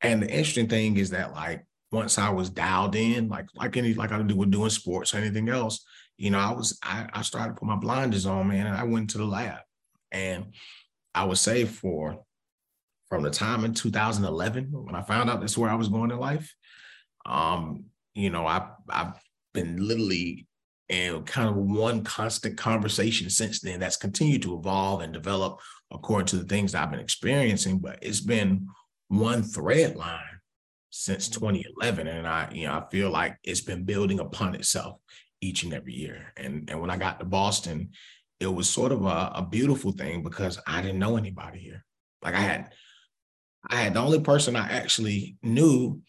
And 0.00 0.22
the 0.22 0.28
interesting 0.28 0.68
thing 0.68 0.96
is 0.98 1.10
that, 1.10 1.32
like, 1.32 1.64
once 1.90 2.18
I 2.18 2.28
was 2.28 2.50
dialed 2.50 2.94
in, 2.94 3.28
like 3.28 3.46
like 3.54 3.76
any 3.76 3.94
like 3.94 4.12
I 4.12 4.22
do 4.22 4.36
with 4.36 4.50
doing 4.50 4.70
sports 4.70 5.14
or 5.14 5.18
anything 5.18 5.48
else, 5.48 5.84
you 6.16 6.30
know, 6.30 6.38
I 6.38 6.52
was 6.52 6.78
I, 6.82 7.08
I 7.12 7.22
started 7.22 7.54
to 7.54 7.60
put 7.60 7.68
my 7.68 7.76
blinders 7.76 8.26
on, 8.26 8.48
man, 8.48 8.66
and 8.66 8.76
I 8.76 8.84
went 8.84 9.10
to 9.10 9.18
the 9.18 9.24
lab. 9.24 9.58
And 10.12 10.54
I 11.14 11.24
would 11.24 11.38
say 11.38 11.64
for 11.64 12.22
from 13.08 13.22
the 13.22 13.30
time 13.30 13.64
in 13.64 13.74
2011 13.74 14.68
when 14.72 14.94
I 14.94 15.02
found 15.02 15.30
out 15.30 15.40
that's 15.40 15.58
where 15.58 15.70
I 15.70 15.74
was 15.74 15.88
going 15.88 16.10
in 16.10 16.18
life, 16.18 16.54
um, 17.26 17.84
you 18.14 18.30
know, 18.30 18.46
I 18.46 18.68
I've 18.88 19.14
been 19.52 19.86
literally 19.86 20.46
in 20.88 21.22
kind 21.22 21.48
of 21.48 21.56
one 21.56 22.04
constant 22.04 22.58
conversation 22.58 23.30
since 23.30 23.60
then 23.60 23.80
that's 23.80 23.96
continued 23.96 24.42
to 24.42 24.56
evolve 24.58 25.00
and 25.00 25.12
develop 25.12 25.60
according 25.90 26.26
to 26.26 26.36
the 26.36 26.44
things 26.44 26.74
I've 26.74 26.90
been 26.90 27.00
experiencing, 27.00 27.78
but 27.78 27.98
it's 28.02 28.20
been 28.20 28.68
one 29.08 29.42
thread 29.42 29.96
line 29.96 30.20
since 30.90 31.28
2011 31.28 32.06
and 32.06 32.26
I 32.26 32.48
you 32.52 32.66
know 32.66 32.74
I 32.74 32.84
feel 32.90 33.10
like 33.10 33.36
it's 33.42 33.60
been 33.60 33.84
building 33.84 34.20
upon 34.20 34.54
itself 34.54 35.00
each 35.40 35.62
and 35.62 35.74
every 35.74 35.94
year. 35.94 36.32
And 36.36 36.68
and 36.70 36.80
when 36.80 36.90
I 36.90 36.96
got 36.96 37.18
to 37.20 37.24
Boston, 37.24 37.90
it 38.40 38.46
was 38.46 38.68
sort 38.68 38.92
of 38.92 39.04
a, 39.04 39.32
a 39.34 39.46
beautiful 39.48 39.92
thing 39.92 40.22
because 40.22 40.58
I 40.66 40.82
didn't 40.82 40.98
know 40.98 41.16
anybody 41.16 41.58
here. 41.58 41.84
Like 42.22 42.34
I 42.34 42.40
had 42.40 42.72
I 43.68 43.76
had 43.76 43.94
the 43.94 44.00
only 44.00 44.20
person 44.20 44.56
I 44.56 44.70
actually 44.70 45.36
knew, 45.42 46.02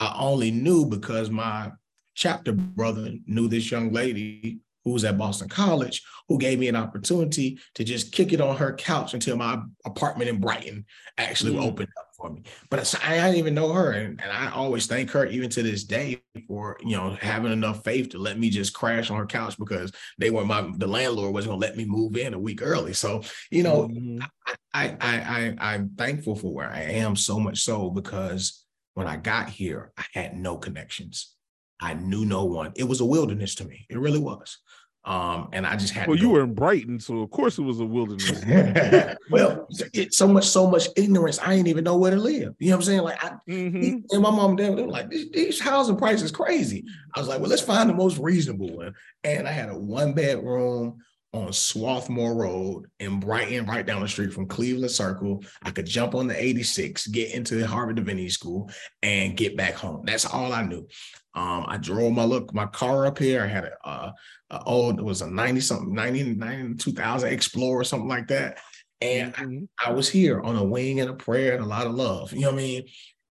I 0.00 0.14
only 0.18 0.50
knew 0.50 0.86
because 0.86 1.30
my 1.30 1.72
chapter 2.14 2.52
brother 2.52 3.12
knew 3.26 3.48
this 3.48 3.70
young 3.70 3.92
lady 3.92 4.60
who 4.86 4.92
was 4.92 5.04
at 5.04 5.18
Boston 5.18 5.48
College, 5.48 6.00
who 6.28 6.38
gave 6.38 6.60
me 6.60 6.68
an 6.68 6.76
opportunity 6.76 7.58
to 7.74 7.82
just 7.82 8.12
kick 8.12 8.32
it 8.32 8.40
on 8.40 8.56
her 8.56 8.72
couch 8.72 9.14
until 9.14 9.36
my 9.36 9.60
apartment 9.84 10.30
in 10.30 10.38
Brighton 10.38 10.84
actually 11.18 11.54
mm. 11.54 11.66
opened 11.66 11.88
up 11.98 12.06
for 12.16 12.30
me. 12.30 12.42
But 12.70 12.94
I, 13.02 13.18
I 13.18 13.24
didn't 13.24 13.38
even 13.38 13.54
know 13.54 13.72
her, 13.72 13.90
and, 13.90 14.20
and 14.22 14.30
I 14.30 14.52
always 14.52 14.86
thank 14.86 15.10
her 15.10 15.26
even 15.26 15.50
to 15.50 15.62
this 15.64 15.82
day 15.82 16.22
for 16.46 16.78
you 16.84 16.96
know 16.96 17.16
having 17.20 17.50
enough 17.50 17.82
faith 17.82 18.10
to 18.10 18.18
let 18.18 18.38
me 18.38 18.48
just 18.48 18.74
crash 18.74 19.10
on 19.10 19.18
her 19.18 19.26
couch 19.26 19.58
because 19.58 19.90
they 20.18 20.30
were 20.30 20.44
my 20.44 20.70
the 20.76 20.86
landlord 20.86 21.34
wasn't 21.34 21.50
gonna 21.50 21.60
let 21.60 21.76
me 21.76 21.84
move 21.84 22.16
in 22.16 22.32
a 22.32 22.38
week 22.38 22.62
early. 22.62 22.92
So 22.92 23.22
you 23.50 23.64
know, 23.64 23.88
mm. 23.88 24.24
I, 24.72 24.96
I 25.00 25.56
I 25.60 25.72
I'm 25.74 25.90
thankful 25.98 26.36
for 26.36 26.54
where 26.54 26.70
I 26.70 26.82
am 26.82 27.16
so 27.16 27.40
much 27.40 27.62
so 27.62 27.90
because 27.90 28.65
when 28.96 29.06
I 29.06 29.18
got 29.18 29.50
here, 29.50 29.92
I 29.98 30.04
had 30.14 30.34
no 30.34 30.56
connections. 30.56 31.34
I 31.78 31.92
knew 31.92 32.24
no 32.24 32.46
one. 32.46 32.72
It 32.76 32.84
was 32.84 33.02
a 33.02 33.04
wilderness 33.04 33.54
to 33.56 33.66
me. 33.66 33.86
It 33.90 33.98
really 33.98 34.18
was. 34.18 34.56
Um, 35.04 35.50
and 35.52 35.66
I 35.66 35.76
just 35.76 35.92
had. 35.92 36.08
Well, 36.08 36.16
you 36.16 36.30
were 36.30 36.42
in 36.42 36.54
Brighton, 36.54 36.98
so 36.98 37.18
of 37.18 37.30
course 37.30 37.58
it 37.58 37.62
was 37.62 37.78
a 37.78 37.84
wilderness. 37.84 38.42
well, 39.30 39.68
it's 39.92 40.16
so 40.16 40.26
much, 40.26 40.48
so 40.48 40.66
much 40.66 40.88
ignorance. 40.96 41.38
I 41.38 41.54
didn't 41.54 41.68
even 41.68 41.84
know 41.84 41.98
where 41.98 42.10
to 42.10 42.16
live. 42.16 42.54
You 42.58 42.70
know 42.70 42.76
what 42.76 42.80
I'm 42.80 42.86
saying? 42.86 43.02
Like, 43.02 43.22
I, 43.22 43.32
mm-hmm. 43.46 43.98
and 44.10 44.22
my 44.22 44.30
mom 44.30 44.52
and 44.52 44.58
dad, 44.58 44.78
they 44.78 44.82
were 44.82 44.88
like, 44.88 45.10
these, 45.10 45.30
these 45.30 45.60
housing 45.60 45.96
prices 45.96 46.32
crazy. 46.32 46.82
I 47.14 47.20
was 47.20 47.28
like, 47.28 47.40
well, 47.40 47.50
let's 47.50 47.60
find 47.60 47.90
the 47.90 47.94
most 47.94 48.16
reasonable 48.16 48.74
one. 48.74 48.94
And 49.24 49.46
I 49.46 49.52
had 49.52 49.68
a 49.68 49.78
one 49.78 50.14
bedroom 50.14 51.02
on 51.36 51.52
Swarthmore 51.52 52.34
Road 52.34 52.86
in 52.98 53.20
Brighton, 53.20 53.66
right 53.66 53.84
down 53.84 54.02
the 54.02 54.08
street 54.08 54.32
from 54.32 54.46
Cleveland 54.46 54.90
Circle. 54.90 55.44
I 55.62 55.70
could 55.70 55.86
jump 55.86 56.14
on 56.14 56.26
the 56.26 56.42
86, 56.42 57.06
get 57.08 57.34
into 57.34 57.56
the 57.56 57.66
Harvard 57.66 57.96
Divinity 57.96 58.28
School, 58.28 58.70
and 59.02 59.36
get 59.36 59.56
back 59.56 59.74
home. 59.74 60.02
That's 60.04 60.26
all 60.26 60.52
I 60.52 60.62
knew. 60.62 60.86
Um, 61.34 61.66
I 61.68 61.76
drove 61.76 62.12
my 62.12 62.24
look 62.24 62.54
my 62.54 62.66
car 62.66 63.06
up 63.06 63.18
here. 63.18 63.42
I 63.42 63.46
had 63.46 63.64
a, 63.64 63.88
a, 63.88 64.14
a 64.50 64.62
old 64.64 64.98
it 64.98 65.04
was 65.04 65.20
a 65.20 65.30
90 65.30 65.60
something 65.60 65.94
90, 65.94 66.34
90 66.34 66.74
2000 66.76 67.32
Explorer 67.32 67.80
or 67.80 67.84
something 67.84 68.08
like 68.08 68.28
that. 68.28 68.58
And 69.02 69.34
mm-hmm. 69.34 69.64
I, 69.78 69.90
I 69.90 69.92
was 69.92 70.08
here 70.08 70.40
on 70.40 70.56
a 70.56 70.64
wing 70.64 71.00
and 71.00 71.10
a 71.10 71.14
prayer 71.14 71.54
and 71.54 71.62
a 71.62 71.68
lot 71.68 71.86
of 71.86 71.94
love. 71.94 72.32
You 72.32 72.40
know 72.40 72.52
what 72.52 72.60
I 72.60 72.62
mean? 72.62 72.84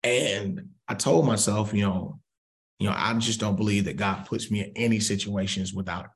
And 0.04 0.70
I 0.88 0.96
told 0.96 1.28
myself, 1.28 1.74
you 1.74 1.84
know, 1.84 2.20
you 2.80 2.90
know, 2.90 2.96
I 2.98 3.14
just 3.14 3.40
don't 3.40 3.56
believe 3.56 3.86
that 3.86 3.98
God 3.98 4.26
puts 4.26 4.50
me 4.50 4.62
in 4.62 4.72
any 4.76 5.00
situations 5.00 5.72
without 5.72 6.08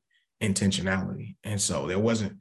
intentionality. 0.41 1.35
And 1.43 1.59
so 1.61 1.87
there 1.87 1.99
wasn't 1.99 2.37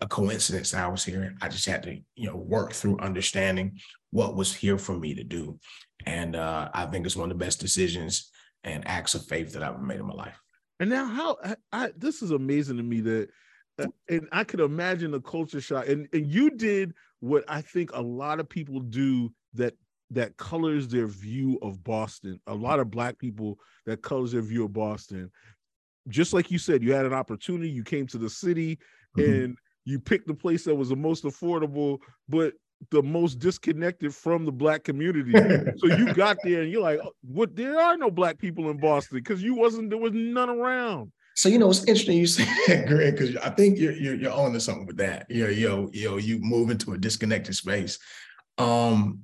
a 0.00 0.08
coincidence 0.08 0.74
I 0.74 0.86
was 0.88 1.04
here. 1.04 1.34
I 1.40 1.48
just 1.48 1.66
had 1.66 1.82
to, 1.84 1.98
you 2.14 2.26
know, 2.26 2.36
work 2.36 2.72
through 2.72 2.98
understanding 2.98 3.78
what 4.10 4.34
was 4.34 4.54
here 4.54 4.78
for 4.78 4.98
me 4.98 5.14
to 5.14 5.24
do. 5.24 5.58
And 6.06 6.36
uh, 6.36 6.70
I 6.72 6.86
think 6.86 7.06
it's 7.06 7.16
one 7.16 7.30
of 7.30 7.38
the 7.38 7.44
best 7.44 7.60
decisions 7.60 8.30
and 8.64 8.86
acts 8.86 9.14
of 9.14 9.26
faith 9.26 9.52
that 9.52 9.62
I've 9.62 9.80
made 9.80 10.00
in 10.00 10.06
my 10.06 10.14
life. 10.14 10.40
And 10.80 10.90
now, 10.90 11.06
how 11.06 11.36
I, 11.44 11.56
I 11.72 11.92
this 11.96 12.22
is 12.22 12.30
amazing 12.30 12.76
to 12.76 12.82
me 12.82 13.00
that, 13.00 13.28
uh, 13.80 13.86
and 14.08 14.28
I 14.32 14.44
could 14.44 14.60
imagine 14.60 15.10
the 15.10 15.20
culture 15.20 15.60
shock. 15.60 15.88
And 15.88 16.08
and 16.12 16.26
you 16.26 16.50
did 16.50 16.94
what 17.20 17.44
I 17.48 17.62
think 17.62 17.90
a 17.92 18.00
lot 18.00 18.38
of 18.40 18.48
people 18.48 18.80
do 18.80 19.32
that 19.54 19.74
that 20.10 20.36
colors 20.36 20.88
their 20.88 21.06
view 21.06 21.58
of 21.62 21.82
Boston. 21.82 22.40
A 22.46 22.54
lot 22.54 22.80
of 22.80 22.90
black 22.90 23.18
people 23.18 23.58
that 23.86 24.02
colors 24.02 24.32
their 24.32 24.42
view 24.42 24.64
of 24.64 24.72
Boston 24.72 25.30
just 26.08 26.32
like 26.32 26.50
you 26.50 26.58
said, 26.58 26.82
you 26.82 26.92
had 26.92 27.06
an 27.06 27.14
opportunity, 27.14 27.70
you 27.70 27.84
came 27.84 28.06
to 28.08 28.18
the 28.18 28.30
city 28.30 28.78
mm-hmm. 29.16 29.30
and 29.30 29.58
you 29.84 29.98
picked 29.98 30.26
the 30.26 30.34
place 30.34 30.64
that 30.64 30.74
was 30.74 30.88
the 30.88 30.96
most 30.96 31.24
affordable, 31.24 31.98
but 32.28 32.54
the 32.90 33.02
most 33.02 33.38
disconnected 33.38 34.14
from 34.14 34.44
the 34.44 34.52
black 34.52 34.84
community. 34.84 35.32
so 35.78 35.86
you 35.96 36.12
got 36.14 36.36
there 36.44 36.62
and 36.62 36.70
you're 36.70 36.82
like, 36.82 37.00
oh, 37.02 37.12
what 37.22 37.56
there 37.56 37.78
are 37.80 37.96
no 37.96 38.10
black 38.10 38.38
people 38.38 38.70
in 38.70 38.78
Boston 38.78 39.18
because 39.18 39.42
you 39.42 39.54
wasn't 39.54 39.90
there 39.90 39.98
was 39.98 40.12
none 40.12 40.48
around. 40.48 41.12
So 41.34 41.48
you 41.48 41.58
know 41.58 41.70
it's 41.70 41.84
interesting 41.84 42.18
you 42.18 42.26
say 42.26 42.44
that, 42.66 42.86
Greg, 42.86 43.16
because 43.16 43.36
I 43.36 43.50
think 43.50 43.78
you're 43.78 43.92
you're 43.92 44.14
you're 44.14 44.32
on 44.32 44.52
to 44.52 44.60
something 44.60 44.86
with 44.86 44.96
that. 44.98 45.26
You 45.28 45.44
know, 45.44 45.50
you 45.50 45.68
know, 45.68 45.90
you 45.92 46.10
know, 46.10 46.16
you 46.16 46.38
move 46.40 46.70
into 46.70 46.92
a 46.92 46.98
disconnected 46.98 47.54
space. 47.54 47.98
Um, 48.58 49.20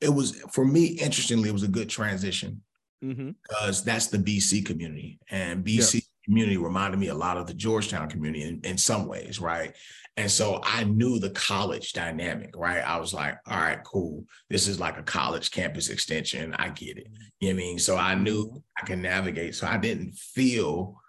it 0.00 0.10
was 0.10 0.40
for 0.52 0.64
me, 0.64 0.86
interestingly, 0.86 1.48
it 1.48 1.52
was 1.52 1.62
a 1.62 1.68
good 1.68 1.88
transition 1.88 2.62
mm-hmm. 3.02 3.30
because 3.42 3.82
that's 3.84 4.08
the 4.08 4.18
BC 4.18 4.64
community. 4.66 5.18
And 5.30 5.64
BC 5.64 5.94
yeah. 5.94 6.00
community 6.24 6.56
reminded 6.56 6.98
me 6.98 7.08
a 7.08 7.14
lot 7.14 7.36
of 7.36 7.46
the 7.46 7.54
Georgetown 7.54 8.08
community 8.08 8.44
in, 8.44 8.60
in 8.64 8.78
some 8.78 9.06
ways, 9.06 9.40
right? 9.40 9.74
And 10.16 10.30
so 10.30 10.60
I 10.62 10.84
knew 10.84 11.18
the 11.18 11.30
college 11.30 11.92
dynamic, 11.92 12.54
right? 12.56 12.78
I 12.78 12.98
was 12.98 13.12
like, 13.12 13.36
all 13.48 13.58
right, 13.58 13.82
cool. 13.82 14.24
This 14.48 14.68
is 14.68 14.78
like 14.78 14.96
a 14.96 15.02
college 15.02 15.50
campus 15.50 15.88
extension. 15.88 16.54
I 16.54 16.68
get 16.68 16.98
it. 16.98 17.08
You 17.40 17.48
know 17.48 17.56
what 17.56 17.62
I 17.62 17.66
mean? 17.66 17.78
So 17.78 17.96
I 17.96 18.14
knew 18.14 18.46
mm-hmm. 18.46 18.58
I 18.80 18.86
can 18.86 19.02
navigate. 19.02 19.56
So 19.56 19.66
I 19.66 19.76
didn't 19.76 20.14
feel 20.14 21.00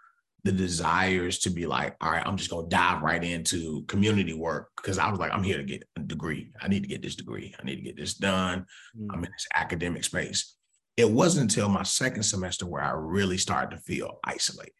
the 0.44 0.52
desires 0.52 1.40
to 1.40 1.50
be 1.50 1.66
like, 1.66 1.96
all 2.02 2.12
right, 2.12 2.26
I'm 2.26 2.38
just 2.38 2.52
gonna 2.52 2.68
dive 2.68 3.02
right 3.02 3.24
into 3.24 3.84
community 3.88 4.34
work 4.34 4.70
because 4.78 5.00
I 5.00 5.10
was 5.10 5.20
like, 5.20 5.32
I'm 5.32 5.42
here 5.42 5.58
to 5.58 5.64
get 5.64 5.84
a 5.98 6.02
degree. 6.02 6.52
I 6.62 6.68
need 6.68 6.84
to 6.84 6.90
get 6.90 7.02
this 7.02 7.16
degree. 7.16 7.56
I 7.60 7.64
need 7.64 7.78
to 7.78 7.82
get 7.82 7.98
this 7.98 8.14
done. 8.14 8.66
Mm. 8.96 9.08
I'm 9.12 9.24
in 9.24 9.32
this 9.32 9.48
academic 9.56 10.04
space 10.04 10.55
it 10.98 11.10
wasn't 11.10 11.52
until 11.52 11.70
my 11.70 11.84
second 11.84 12.24
semester 12.24 12.66
where 12.66 12.84
I 12.84 12.92
really 12.92 13.38
started 13.38 13.76
to 13.76 13.82
feel 13.82 14.20
isolated. 14.24 14.74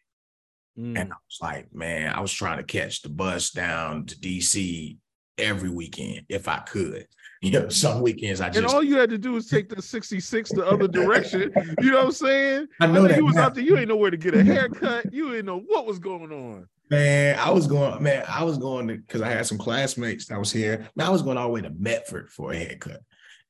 Mm. 0.78 1.00
And 1.00 1.12
I 1.12 1.16
was 1.16 1.38
like, 1.40 1.74
man, 1.74 2.12
I 2.14 2.20
was 2.20 2.32
trying 2.32 2.58
to 2.58 2.64
catch 2.64 3.02
the 3.02 3.08
bus 3.08 3.50
down 3.50 4.06
to 4.06 4.16
DC 4.16 4.96
every 5.38 5.68
weekend 5.68 6.26
if 6.28 6.48
I 6.48 6.58
could. 6.58 7.06
You 7.42 7.50
know, 7.50 7.68
some 7.68 8.00
weekends 8.00 8.40
I 8.40 8.48
just 8.48 8.56
and 8.56 8.66
all 8.66 8.82
you 8.82 8.96
had 8.96 9.10
to 9.10 9.18
do 9.18 9.32
was 9.32 9.46
take 9.46 9.68
the 9.68 9.80
66 9.80 10.52
the 10.52 10.66
other 10.66 10.88
direction. 10.88 11.52
You 11.80 11.90
know 11.90 11.98
what 11.98 12.06
I'm 12.06 12.12
saying? 12.12 12.66
I 12.80 12.86
know 12.86 13.04
I 13.04 13.08
that 13.08 13.18
you 13.18 13.26
was 13.26 13.36
out 13.36 13.54
there, 13.54 13.62
you 13.62 13.76
ain't 13.76 13.88
know 13.88 13.96
where 13.96 14.10
to 14.10 14.16
get 14.16 14.34
a 14.34 14.42
haircut, 14.44 15.12
you 15.12 15.34
ain't 15.34 15.44
know 15.44 15.60
what 15.60 15.86
was 15.86 15.98
going 15.98 16.32
on. 16.32 16.66
Man, 16.88 17.38
I 17.38 17.50
was 17.50 17.66
going, 17.66 18.02
man, 18.02 18.24
I 18.26 18.42
was 18.42 18.56
going 18.56 18.88
to 18.88 18.96
because 18.96 19.20
I 19.20 19.28
had 19.28 19.46
some 19.46 19.58
classmates 19.58 20.26
that 20.26 20.38
was 20.38 20.50
here. 20.50 20.88
Man, 20.96 21.06
I 21.06 21.10
was 21.10 21.20
going 21.20 21.36
all 21.36 21.48
the 21.48 21.52
way 21.52 21.60
to 21.60 21.70
Medford 21.78 22.30
for 22.30 22.52
a 22.52 22.56
haircut 22.56 23.02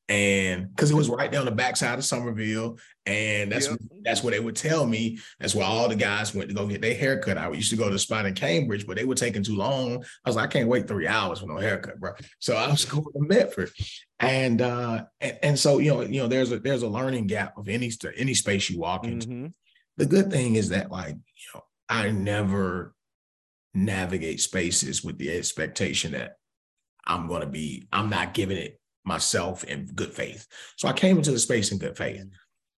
and 0.08 0.68
because 0.70 0.90
it 0.90 0.94
was 0.94 1.08
right 1.08 1.32
down 1.32 1.46
the 1.46 1.50
backside 1.50 1.98
of 1.98 2.04
Somerville, 2.04 2.78
and 3.06 3.50
that's 3.50 3.68
yep. 3.68 3.78
that's 4.02 4.22
what 4.22 4.32
they 4.32 4.40
would 4.40 4.54
tell 4.54 4.86
me. 4.86 5.18
That's 5.40 5.54
where 5.54 5.66
all 5.66 5.88
the 5.88 5.96
guys 5.96 6.34
went 6.34 6.48
to 6.48 6.54
go 6.54 6.66
get 6.66 6.80
their 6.80 6.94
haircut. 6.94 7.38
I 7.38 7.50
used 7.50 7.70
to 7.70 7.76
go 7.76 7.86
to 7.86 7.92
the 7.92 7.98
spot 7.98 8.24
in 8.24 8.34
Cambridge, 8.34 8.86
but 8.86 8.96
they 8.96 9.04
were 9.04 9.16
taking 9.16 9.42
too 9.42 9.56
long. 9.56 10.04
I 10.24 10.28
was 10.28 10.36
like, 10.36 10.44
I 10.44 10.52
can't 10.52 10.68
wait 10.68 10.86
three 10.86 11.08
hours 11.08 11.40
for 11.40 11.46
no 11.46 11.56
haircut, 11.56 11.98
bro. 11.98 12.12
So 12.38 12.54
I 12.54 12.70
was 12.70 12.84
going 12.84 13.04
to 13.04 13.20
Medford, 13.20 13.70
and 14.20 14.62
uh, 14.62 15.04
and, 15.20 15.38
and 15.42 15.58
so 15.58 15.78
you 15.78 15.90
know, 15.90 16.02
you 16.02 16.20
know, 16.20 16.28
there's 16.28 16.52
a 16.52 16.60
there's 16.60 16.82
a 16.82 16.88
learning 16.88 17.26
gap 17.26 17.58
of 17.58 17.68
any 17.68 17.90
any 18.16 18.34
space 18.34 18.70
you 18.70 18.78
walk 18.78 19.04
into. 19.04 19.26
Mm-hmm. 19.26 19.46
The 19.96 20.06
good 20.06 20.30
thing 20.30 20.54
is 20.54 20.68
that 20.68 20.92
like 20.92 21.14
you 21.14 21.48
know, 21.54 21.62
I 21.88 22.10
never 22.10 22.94
navigate 23.74 24.40
spaces 24.40 25.02
with 25.02 25.18
the 25.18 25.36
expectation 25.36 26.12
that 26.12 26.36
I'm 27.04 27.26
going 27.26 27.40
to 27.40 27.48
be. 27.48 27.88
I'm 27.92 28.08
not 28.08 28.34
giving 28.34 28.56
it 28.56 28.78
myself 29.06 29.64
in 29.64 29.86
good 29.86 30.12
faith. 30.12 30.46
So 30.76 30.88
I 30.88 30.92
came 30.92 31.16
into 31.16 31.30
the 31.30 31.38
space 31.38 31.72
in 31.72 31.78
good 31.78 31.96
faith. 31.96 32.24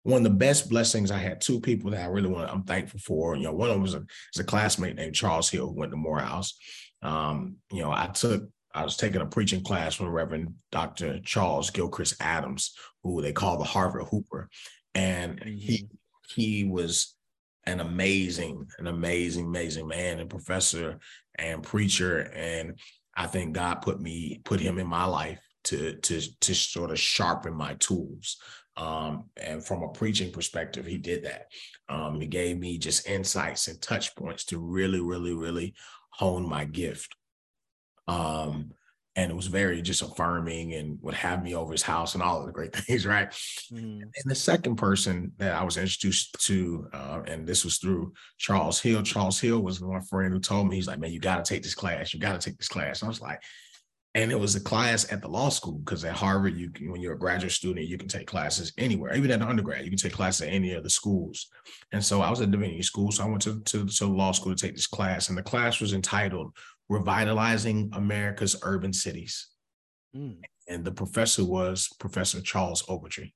One 0.04 0.18
of 0.18 0.24
the 0.24 0.38
best 0.38 0.70
blessings 0.70 1.10
I 1.10 1.18
had 1.18 1.42
two 1.42 1.60
people 1.60 1.92
that 1.92 2.04
I 2.04 2.08
really 2.08 2.30
want. 2.30 2.52
I'm 2.52 2.64
thankful 2.64 3.00
for. 3.00 3.36
You 3.36 3.44
know, 3.44 3.54
one 3.54 3.70
of 3.70 3.76
them 3.76 3.82
was 3.82 3.94
a, 3.94 4.00
was 4.00 4.40
a 4.40 4.44
classmate 4.44 4.96
named 4.96 5.16
Charles 5.16 5.50
Hill 5.50 5.68
who 5.68 5.80
went 5.80 5.92
to 5.92 5.98
Morehouse. 5.98 6.58
Um, 7.02 7.56
you 7.72 7.82
know, 7.82 7.92
I 7.92 8.08
took 8.08 8.50
I 8.74 8.84
was 8.84 8.96
taking 8.96 9.22
a 9.22 9.26
preaching 9.26 9.64
class 9.64 9.96
from 9.96 10.10
Reverend 10.10 10.54
Dr. 10.72 11.20
Charles 11.22 11.72
Gilchrist 11.72 12.16
Adams, 12.20 12.76
who 13.04 13.22
they 13.22 13.32
call 13.32 13.58
the 13.58 13.64
Harvard 13.64 14.06
Whooper, 14.12 14.50
and 14.94 15.44
he 15.44 15.84
mm-hmm. 15.84 16.42
he 16.42 16.64
was 16.64 17.16
an 17.66 17.80
amazing, 17.80 18.68
an 18.78 18.88
amazing, 18.88 19.46
amazing 19.46 19.88
man 19.88 20.20
and 20.20 20.30
professor 20.30 21.00
and 21.36 21.64
preacher. 21.64 22.32
And 22.34 22.80
I 23.16 23.28
think 23.28 23.54
God 23.54 23.82
put 23.82 24.00
me 24.00 24.42
put 24.46 24.60
him 24.60 24.78
in 24.78 24.88
my 24.88 25.06
life 25.06 25.40
to 25.68 25.96
to 25.96 26.22
to 26.40 26.56
sort 26.56 26.92
of 26.92 27.00
sharpen 27.00 27.54
my 27.54 27.76
tools. 27.76 28.38
Um, 28.76 29.26
and 29.36 29.66
from 29.66 29.82
a 29.82 29.90
preaching 29.90 30.32
perspective, 30.32 30.86
he 30.86 30.98
did 30.98 31.24
that. 31.26 31.48
Um, 31.90 32.22
he 32.22 32.28
gave 32.28 32.60
me 32.60 32.78
just 32.78 33.08
insights 33.08 33.68
and 33.68 33.82
touch 33.82 34.16
points 34.16 34.46
to 34.46 34.60
really, 34.60 35.02
really, 35.02 35.34
really 35.34 35.74
hone 36.12 36.48
my 36.48 36.66
gift. 36.66 37.16
Um, 38.08 38.72
and 39.16 39.32
it 39.32 39.36
was 39.36 39.48
very 39.48 39.82
just 39.82 40.04
affirming 40.04 40.76
and 40.76 41.00
would 41.02 41.16
have 41.16 41.44
me 41.44 41.56
over 41.56 41.72
his 41.72 41.82
house 41.82 42.14
and 42.14 42.22
all 42.22 42.40
of 42.40 42.46
the 42.46 42.52
great 42.52 42.76
things, 42.76 43.08
right? 43.08 43.32
Mm. 43.74 44.04
And 44.04 44.12
the 44.26 44.36
second 44.36 44.76
person 44.76 45.32
that 45.38 45.56
I 45.56 45.64
was 45.64 45.78
introduced 45.78 46.40
to, 46.46 46.88
uh, 46.94 47.22
and 47.26 47.48
this 47.48 47.66
was 47.66 47.80
through 47.80 48.14
Charles 48.38 48.80
Hill. 48.80 49.02
Charles 49.02 49.40
Hill 49.40 49.60
was 49.60 49.82
my 49.82 50.02
friend 50.02 50.32
who 50.32 50.40
told 50.40 50.70
me, 50.70 50.76
he's 50.76 50.88
like, 50.88 51.00
man, 51.00 51.12
you 51.12 51.20
got 51.20 51.44
to 51.44 51.52
take 51.52 51.64
this 51.64 51.74
class. 51.74 52.14
You 52.14 52.20
got 52.20 52.40
to 52.40 52.50
take 52.50 52.60
this 52.60 52.68
class. 52.68 53.02
I 53.02 53.08
was 53.08 53.20
like, 53.20 53.42
and 54.18 54.32
it 54.32 54.40
was 54.40 54.56
a 54.56 54.60
class 54.60 55.12
at 55.14 55.22
the 55.22 55.28
law 55.28 55.48
school 55.48 55.74
because 55.74 56.04
at 56.04 56.16
Harvard, 56.16 56.58
you 56.58 56.72
can, 56.72 56.92
when 56.92 57.00
you're 57.00 57.14
a 57.14 57.20
graduate 57.20 57.52
student, 57.52 57.86
you 57.86 58.00
can 58.00 58.08
take 58.08 58.26
classes 58.26 58.74
anywhere, 58.80 59.16
even 59.16 59.30
at 59.30 59.42
the 59.42 59.46
undergrad, 59.46 59.84
you 59.84 59.92
can 59.92 60.00
take 60.00 60.14
classes 60.14 60.42
at 60.42 60.52
any 60.52 60.74
of 60.74 60.84
the 60.84 60.90
schools. 60.90 61.48
And 61.92 62.04
so 62.04 62.22
I 62.22 62.32
was 62.32 62.42
at 62.42 62.50
Divinity 62.50 62.82
School, 62.82 63.12
so 63.12 63.24
I 63.24 63.28
went 63.28 63.44
to, 63.44 63.62
to, 63.62 63.86
to 63.86 64.06
law 64.08 64.32
school 64.32 64.56
to 64.56 64.60
take 64.60 64.76
this 64.76 64.88
class, 64.88 65.30
and 65.30 65.38
the 65.38 65.44
class 65.44 65.80
was 65.80 65.94
entitled 65.94 66.52
revitalizing 66.90 67.92
America's 67.94 68.56
urban 68.64 68.92
cities. 68.92 69.50
Mm. 70.16 70.38
And 70.68 70.84
the 70.84 70.92
professor 70.92 71.46
was 71.46 71.88
Professor 72.00 72.42
Charles 72.42 72.82
Ogletree. 72.84 73.34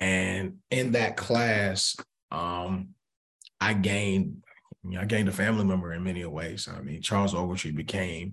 And 0.00 0.60
in 0.70 0.92
that 0.92 1.18
class, 1.18 1.94
um, 2.30 2.94
I 3.60 3.74
gained, 3.74 4.42
you 4.82 4.92
know, 4.92 5.02
I 5.02 5.04
gained 5.04 5.28
a 5.28 5.32
family 5.32 5.64
member 5.66 5.92
in 5.92 6.02
many 6.02 6.24
ways. 6.24 6.70
I 6.74 6.80
mean, 6.80 7.02
Charles 7.02 7.34
Ogletree 7.34 7.76
became 7.76 8.32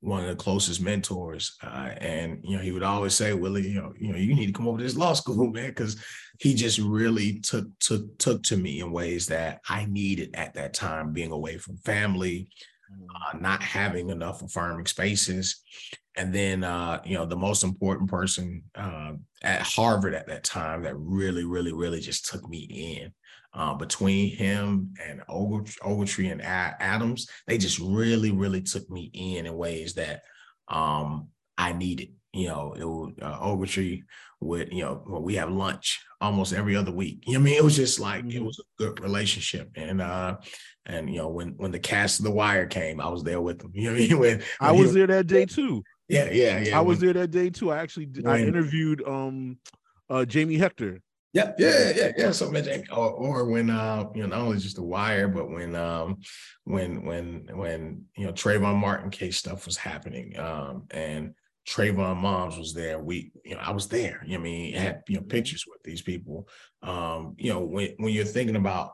one 0.00 0.22
of 0.22 0.28
the 0.28 0.36
closest 0.36 0.80
mentors. 0.80 1.56
Uh, 1.62 1.90
and 1.98 2.38
you 2.42 2.56
know, 2.56 2.62
he 2.62 2.72
would 2.72 2.82
always 2.82 3.14
say, 3.14 3.32
Willie, 3.32 3.68
you 3.68 3.80
know, 3.80 3.92
you 3.98 4.12
know, 4.12 4.18
you 4.18 4.34
need 4.34 4.46
to 4.46 4.52
come 4.52 4.68
over 4.68 4.78
to 4.78 4.84
this 4.84 4.96
law 4.96 5.12
school, 5.12 5.46
man, 5.52 5.68
because 5.68 6.02
he 6.38 6.54
just 6.54 6.78
really 6.78 7.40
took 7.40 7.66
took 7.80 8.18
took 8.18 8.42
to 8.44 8.56
me 8.56 8.80
in 8.80 8.92
ways 8.92 9.26
that 9.26 9.60
I 9.68 9.86
needed 9.86 10.34
at 10.34 10.54
that 10.54 10.74
time, 10.74 11.12
being 11.12 11.32
away 11.32 11.58
from 11.58 11.78
family, 11.78 12.48
uh, 12.92 13.38
not 13.38 13.62
having 13.62 14.10
enough 14.10 14.42
affirming 14.42 14.86
spaces. 14.86 15.62
And 16.18 16.34
then, 16.34 16.64
uh, 16.64 17.02
you 17.04 17.14
know, 17.14 17.26
the 17.26 17.36
most 17.36 17.62
important 17.62 18.08
person 18.08 18.62
uh, 18.74 19.12
at 19.42 19.62
Harvard 19.62 20.14
at 20.14 20.26
that 20.28 20.44
time 20.44 20.82
that 20.82 20.96
really, 20.96 21.44
really, 21.44 21.72
really 21.72 22.00
just 22.00 22.26
took 22.26 22.48
me 22.48 22.60
in. 23.02 23.12
Uh, 23.56 23.72
between 23.74 24.36
him 24.36 24.92
and 25.02 25.22
Ogletree 25.28 26.30
and 26.30 26.42
Adams, 26.42 27.26
they 27.46 27.56
just 27.56 27.78
really, 27.78 28.30
really 28.30 28.60
took 28.60 28.88
me 28.90 29.10
in 29.14 29.46
in 29.46 29.56
ways 29.56 29.94
that 29.94 30.22
um, 30.68 31.28
I 31.56 31.72
needed. 31.72 32.10
You 32.34 32.48
know, 32.48 32.74
it 32.78 32.84
was, 32.84 33.14
uh, 33.22 33.38
Ogletree 33.40 34.02
would, 34.40 34.72
you 34.72 34.82
know, 34.82 35.02
we 35.22 35.36
have 35.36 35.50
lunch 35.50 36.04
almost 36.20 36.52
every 36.52 36.76
other 36.76 36.92
week. 36.92 37.24
You 37.26 37.34
know 37.34 37.40
I 37.40 37.42
mean? 37.42 37.54
It 37.54 37.64
was 37.64 37.76
just 37.76 37.98
like 37.98 38.24
it 38.24 38.28
mm-hmm. 38.28 38.44
was 38.44 38.58
a 38.58 38.82
good 38.82 39.00
relationship. 39.00 39.70
And 39.74 40.00
uh 40.00 40.36
and 40.84 41.10
you 41.10 41.18
know, 41.18 41.28
when 41.28 41.54
when 41.56 41.72
the 41.72 41.78
cast 41.78 42.20
of 42.20 42.24
the 42.24 42.30
wire 42.30 42.66
came, 42.66 43.00
I 43.00 43.08
was 43.08 43.22
there 43.22 43.40
with 43.40 43.58
them. 43.58 43.72
You 43.74 43.84
know 43.84 43.92
what 43.92 44.02
I 44.02 44.06
mean? 44.06 44.18
When, 44.18 44.38
when 44.38 44.42
I 44.60 44.72
was 44.72 44.92
there 44.92 45.06
that 45.06 45.26
day 45.26 45.46
too. 45.46 45.82
Yeah, 46.08 46.30
yeah, 46.30 46.58
yeah. 46.60 46.78
I 46.78 46.82
was 46.82 47.00
there 47.00 47.12
that 47.14 47.30
day 47.30 47.50
too. 47.50 47.72
I 47.72 47.78
actually 47.78 48.06
when, 48.06 48.26
I 48.26 48.40
interviewed 48.42 49.02
um 49.06 49.58
uh 50.08 50.24
Jamie 50.24 50.58
Hector. 50.58 51.00
Yeah, 51.36 51.52
yeah, 51.58 51.92
yeah, 51.94 52.12
yeah. 52.16 52.30
So 52.30 52.50
or, 52.92 53.10
or 53.10 53.44
when 53.44 53.68
uh, 53.68 54.04
you 54.14 54.22
know, 54.22 54.28
not 54.28 54.40
only 54.40 54.56
just 54.58 54.76
the 54.76 54.82
wire, 54.82 55.28
but 55.28 55.50
when 55.50 55.74
um 55.74 56.16
when 56.64 57.04
when 57.04 57.46
when 57.52 58.04
you 58.16 58.24
know 58.24 58.32
Trayvon 58.32 58.76
Martin 58.76 59.10
case 59.10 59.36
stuff 59.36 59.66
was 59.66 59.76
happening. 59.76 60.38
Um 60.38 60.84
and 60.90 61.34
Trayvon 61.68 62.16
moms 62.16 62.56
was 62.56 62.72
there. 62.72 62.98
We, 62.98 63.32
you 63.44 63.54
know, 63.54 63.60
I 63.60 63.72
was 63.72 63.86
there. 63.88 64.22
You 64.24 64.38
know, 64.38 64.40
I 64.40 64.44
mean, 64.44 64.74
had 64.74 65.02
you 65.08 65.16
know 65.16 65.24
pictures 65.24 65.66
with 65.70 65.82
these 65.82 66.00
people. 66.00 66.48
Um, 66.82 67.34
you 67.36 67.52
know, 67.52 67.60
when 67.60 67.94
when 67.98 68.14
you're 68.14 68.24
thinking 68.24 68.56
about 68.56 68.92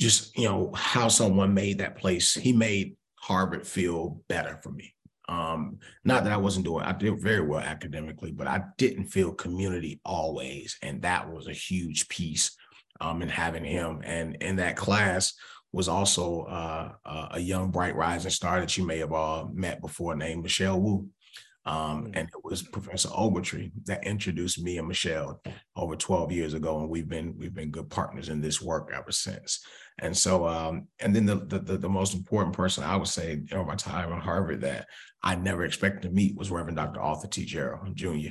just 0.00 0.38
you 0.38 0.48
know 0.48 0.72
how 0.74 1.08
someone 1.08 1.52
made 1.52 1.78
that 1.78 1.98
place, 1.98 2.32
he 2.32 2.54
made 2.54 2.96
Harvard 3.16 3.66
feel 3.66 4.22
better 4.28 4.56
for 4.62 4.70
me. 4.72 4.95
Um, 5.28 5.78
not 6.04 6.24
that 6.24 6.32
I 6.32 6.36
wasn't 6.36 6.66
doing, 6.66 6.84
I 6.84 6.92
did 6.92 7.20
very 7.20 7.40
well 7.40 7.60
academically, 7.60 8.32
but 8.32 8.46
I 8.46 8.62
didn't 8.78 9.06
feel 9.06 9.32
community 9.32 10.00
always, 10.04 10.76
and 10.82 11.02
that 11.02 11.28
was 11.30 11.48
a 11.48 11.52
huge 11.52 12.08
piece 12.08 12.56
um, 13.00 13.22
in 13.22 13.28
having 13.28 13.64
him. 13.64 14.02
And 14.04 14.36
in 14.36 14.56
that 14.56 14.76
class 14.76 15.34
was 15.72 15.88
also 15.88 16.42
uh, 16.42 16.92
a 17.32 17.40
young 17.40 17.70
bright 17.70 17.96
rising 17.96 18.30
star 18.30 18.60
that 18.60 18.76
you 18.78 18.86
may 18.86 18.98
have 18.98 19.12
all 19.12 19.50
met 19.52 19.80
before, 19.80 20.14
named 20.16 20.42
Michelle 20.42 20.80
Wu. 20.80 21.08
Um, 21.66 22.04
mm. 22.04 22.10
and 22.14 22.28
it 22.28 22.44
was 22.44 22.62
Professor 22.62 23.08
Ogletree 23.08 23.72
that 23.86 24.06
introduced 24.06 24.62
me 24.62 24.78
and 24.78 24.86
Michelle 24.86 25.42
over 25.74 25.96
12 25.96 26.30
years 26.30 26.54
ago, 26.54 26.80
and 26.80 26.88
we've 26.88 27.08
been 27.08 27.36
we've 27.36 27.54
been 27.54 27.70
good 27.70 27.90
partners 27.90 28.28
in 28.28 28.40
this 28.40 28.62
work 28.62 28.90
ever 28.94 29.10
since. 29.10 29.64
And 29.98 30.16
so, 30.16 30.46
um, 30.46 30.86
and 31.00 31.14
then 31.14 31.26
the, 31.26 31.36
the 31.36 31.76
the 31.76 31.88
most 31.88 32.14
important 32.14 32.54
person 32.54 32.84
I 32.84 32.96
would 32.96 33.08
say 33.08 33.42
over 33.52 33.64
my 33.64 33.74
time 33.74 34.12
at 34.12 34.22
Harvard 34.22 34.60
that 34.60 34.86
I 35.22 35.34
never 35.34 35.64
expected 35.64 36.02
to 36.02 36.14
meet 36.14 36.36
was 36.36 36.50
Reverend 36.50 36.76
Dr. 36.76 37.00
Arthur 37.00 37.28
T. 37.28 37.44
Gerald 37.44 37.96
Jr. 37.96 38.30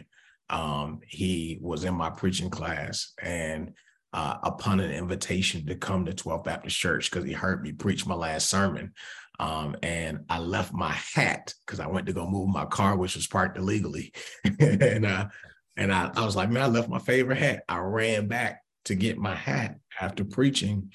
Um, 0.49 1.01
he 1.05 1.57
was 1.61 1.83
in 1.83 1.93
my 1.93 2.09
preaching 2.11 2.49
class, 2.49 3.13
and 3.21 3.73
uh, 4.16 4.38
upon 4.43 4.80
an 4.80 4.91
invitation 4.91 5.66
to 5.66 5.76
come 5.76 6.05
to 6.05 6.13
12th 6.13 6.45
Baptist 6.45 6.78
Church 6.78 7.11
because 7.11 7.26
he 7.26 7.34
heard 7.34 7.61
me 7.61 7.74
preach 7.74 8.07
my 8.07 8.16
last 8.16 8.49
sermon. 8.49 8.93
Um, 9.41 9.76
and 9.84 10.20
I 10.30 10.39
left 10.39 10.72
my 10.72 10.93
hat 10.93 11.53
because 11.66 11.82
I 11.82 11.88
went 11.88 12.07
to 12.07 12.13
go 12.13 12.26
move 12.26 12.47
my 12.47 12.63
car, 12.63 12.95
which 12.95 13.18
was 13.18 13.28
parked 13.28 13.57
illegally. 13.57 14.13
and 14.61 15.05
uh, 15.05 15.28
and 15.76 15.93
I, 15.93 16.11
I 16.16 16.24
was 16.24 16.38
like, 16.38 16.49
man, 16.49 16.63
I 16.63 16.68
left 16.68 16.88
my 16.88 16.99
favorite 16.99 17.39
hat. 17.39 17.63
I 17.68 17.80
ran 17.80 18.30
back 18.30 18.61
to 18.86 18.95
get 18.95 19.18
my 19.18 19.36
hat 19.36 19.76
after 19.99 20.24
preaching. 20.24 20.93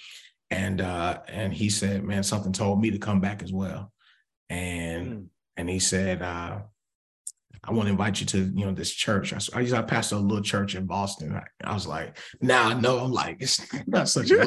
And 0.51 0.81
uh, 0.81 1.18
and 1.29 1.53
he 1.53 1.68
said, 1.68 2.03
man, 2.03 2.23
something 2.23 2.53
told 2.53 2.81
me 2.81 2.93
to 2.93 2.99
come 2.99 3.21
back 3.21 3.43
as 3.43 3.53
well. 3.53 3.93
And 4.49 5.09
mm. 5.09 5.27
and 5.59 5.68
he 5.68 5.79
said, 5.79 6.23
uh, 6.23 6.61
I 7.63 7.73
want 7.73 7.87
to 7.87 7.91
invite 7.91 8.21
you 8.21 8.27
to, 8.29 8.39
you 8.39 8.65
know, 8.65 8.73
this 8.73 8.91
church. 8.91 9.33
I, 9.33 9.59
I 9.59 9.61
used 9.61 9.75
to 9.75 9.83
pastor 9.83 10.17
a 10.17 10.19
little 10.19 10.43
church 10.43 10.75
in 10.75 10.87
Boston. 10.87 11.35
I, 11.35 11.45
I 11.63 11.75
was 11.75 11.87
like, 11.87 12.17
now 12.41 12.69
I 12.69 12.75
know. 12.75 12.99
I'm 12.99 13.13
like, 13.13 13.37
it's 13.41 13.61
not 13.87 14.09
such 14.09 14.31
a. 14.31 14.47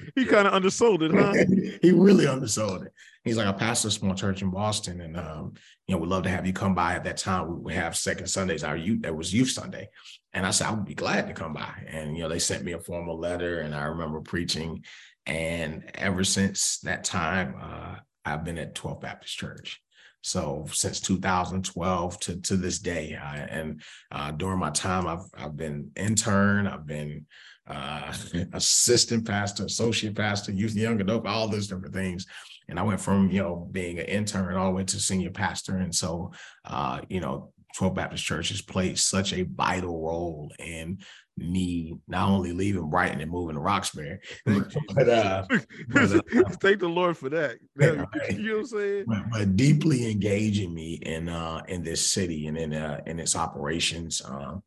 he 0.14 0.24
kind 0.24 0.46
of 0.46 0.54
undersold 0.54 1.02
it, 1.02 1.12
huh? 1.12 1.32
he 1.82 1.90
really 1.92 2.26
undersold 2.26 2.86
it. 2.86 2.92
He's 3.24 3.36
like, 3.36 3.46
I 3.46 3.52
pastor 3.52 3.88
a 3.88 3.90
small 3.90 4.14
church 4.14 4.42
in 4.42 4.50
Boston, 4.50 5.00
and 5.00 5.16
um, 5.16 5.54
you 5.86 5.94
know, 5.94 6.00
we'd 6.00 6.10
love 6.10 6.24
to 6.24 6.28
have 6.28 6.46
you 6.46 6.52
come 6.52 6.74
by. 6.74 6.94
At 6.94 7.04
that 7.04 7.16
time, 7.16 7.48
we 7.48 7.54
would 7.56 7.74
have 7.74 7.96
second 7.96 8.26
Sundays. 8.26 8.62
Our 8.62 8.76
youth, 8.76 9.02
that 9.02 9.16
was 9.16 9.32
Youth 9.32 9.50
Sunday, 9.50 9.88
and 10.32 10.46
I 10.46 10.50
said 10.50 10.68
I 10.68 10.72
would 10.72 10.84
be 10.84 10.94
glad 10.94 11.26
to 11.26 11.32
come 11.32 11.54
by. 11.54 11.72
And 11.88 12.16
you 12.16 12.22
know, 12.22 12.28
they 12.28 12.38
sent 12.38 12.64
me 12.64 12.72
a 12.72 12.78
formal 12.78 13.18
letter, 13.18 13.60
and 13.60 13.74
I 13.74 13.84
remember 13.84 14.20
preaching. 14.20 14.84
And 15.26 15.90
ever 15.94 16.22
since 16.22 16.78
that 16.80 17.04
time, 17.04 17.54
uh, 17.60 17.96
I've 18.26 18.44
been 18.44 18.58
at 18.58 18.74
12th 18.74 19.00
Baptist 19.00 19.36
Church. 19.36 19.80
So 20.24 20.64
since 20.72 21.00
2012 21.00 22.20
to, 22.20 22.40
to 22.40 22.56
this 22.56 22.78
day, 22.78 23.14
I, 23.14 23.36
and 23.40 23.82
uh, 24.10 24.30
during 24.30 24.58
my 24.58 24.70
time, 24.70 25.06
I've 25.06 25.26
I've 25.36 25.54
been 25.54 25.90
intern, 25.96 26.66
I've 26.66 26.86
been 26.86 27.26
uh, 27.66 28.10
assistant 28.54 29.26
pastor, 29.26 29.66
associate 29.66 30.16
pastor, 30.16 30.52
youth 30.52 30.74
young 30.74 30.98
adult, 30.98 31.26
all 31.26 31.46
those 31.46 31.68
different 31.68 31.94
things. 31.94 32.26
And 32.70 32.78
I 32.78 32.82
went 32.82 33.02
from 33.02 33.30
you 33.30 33.42
know 33.42 33.68
being 33.70 33.98
an 33.98 34.06
intern 34.06 34.56
all 34.56 34.68
the 34.68 34.76
way 34.76 34.84
to 34.84 34.98
senior 34.98 35.30
pastor, 35.30 35.76
and 35.76 35.94
so 35.94 36.32
uh, 36.64 37.02
you 37.10 37.20
know 37.20 37.52
12 37.76 37.94
Baptist 37.94 38.24
Church 38.24 38.48
has 38.48 38.62
played 38.62 38.98
such 38.98 39.34
a 39.34 39.42
vital 39.42 40.00
role 40.00 40.50
in 40.58 41.00
me 41.36 41.96
not 42.06 42.28
only 42.28 42.52
leaving 42.52 42.88
Brighton 42.90 43.20
and 43.20 43.30
moving 43.30 43.56
to 43.56 43.60
Roxbury, 43.60 44.18
but, 44.46 45.08
uh, 45.08 45.44
but 45.88 46.12
uh, 46.12 46.20
thank 46.60 46.80
the 46.80 46.88
Lord 46.88 47.16
for 47.16 47.28
that. 47.30 47.56
right. 47.76 48.30
You 48.30 48.42
know 48.42 48.54
what 48.54 48.60
I'm 48.60 48.66
saying? 48.66 49.04
But, 49.06 49.22
but, 49.30 49.56
deeply 49.56 50.10
engaging 50.10 50.74
me 50.74 50.94
in 50.94 51.28
uh 51.28 51.62
in 51.68 51.82
this 51.82 52.08
city 52.10 52.46
and 52.46 52.56
in 52.56 52.74
uh 52.74 53.00
in 53.06 53.18
its 53.18 53.36
operations. 53.36 54.22
Um 54.24 54.62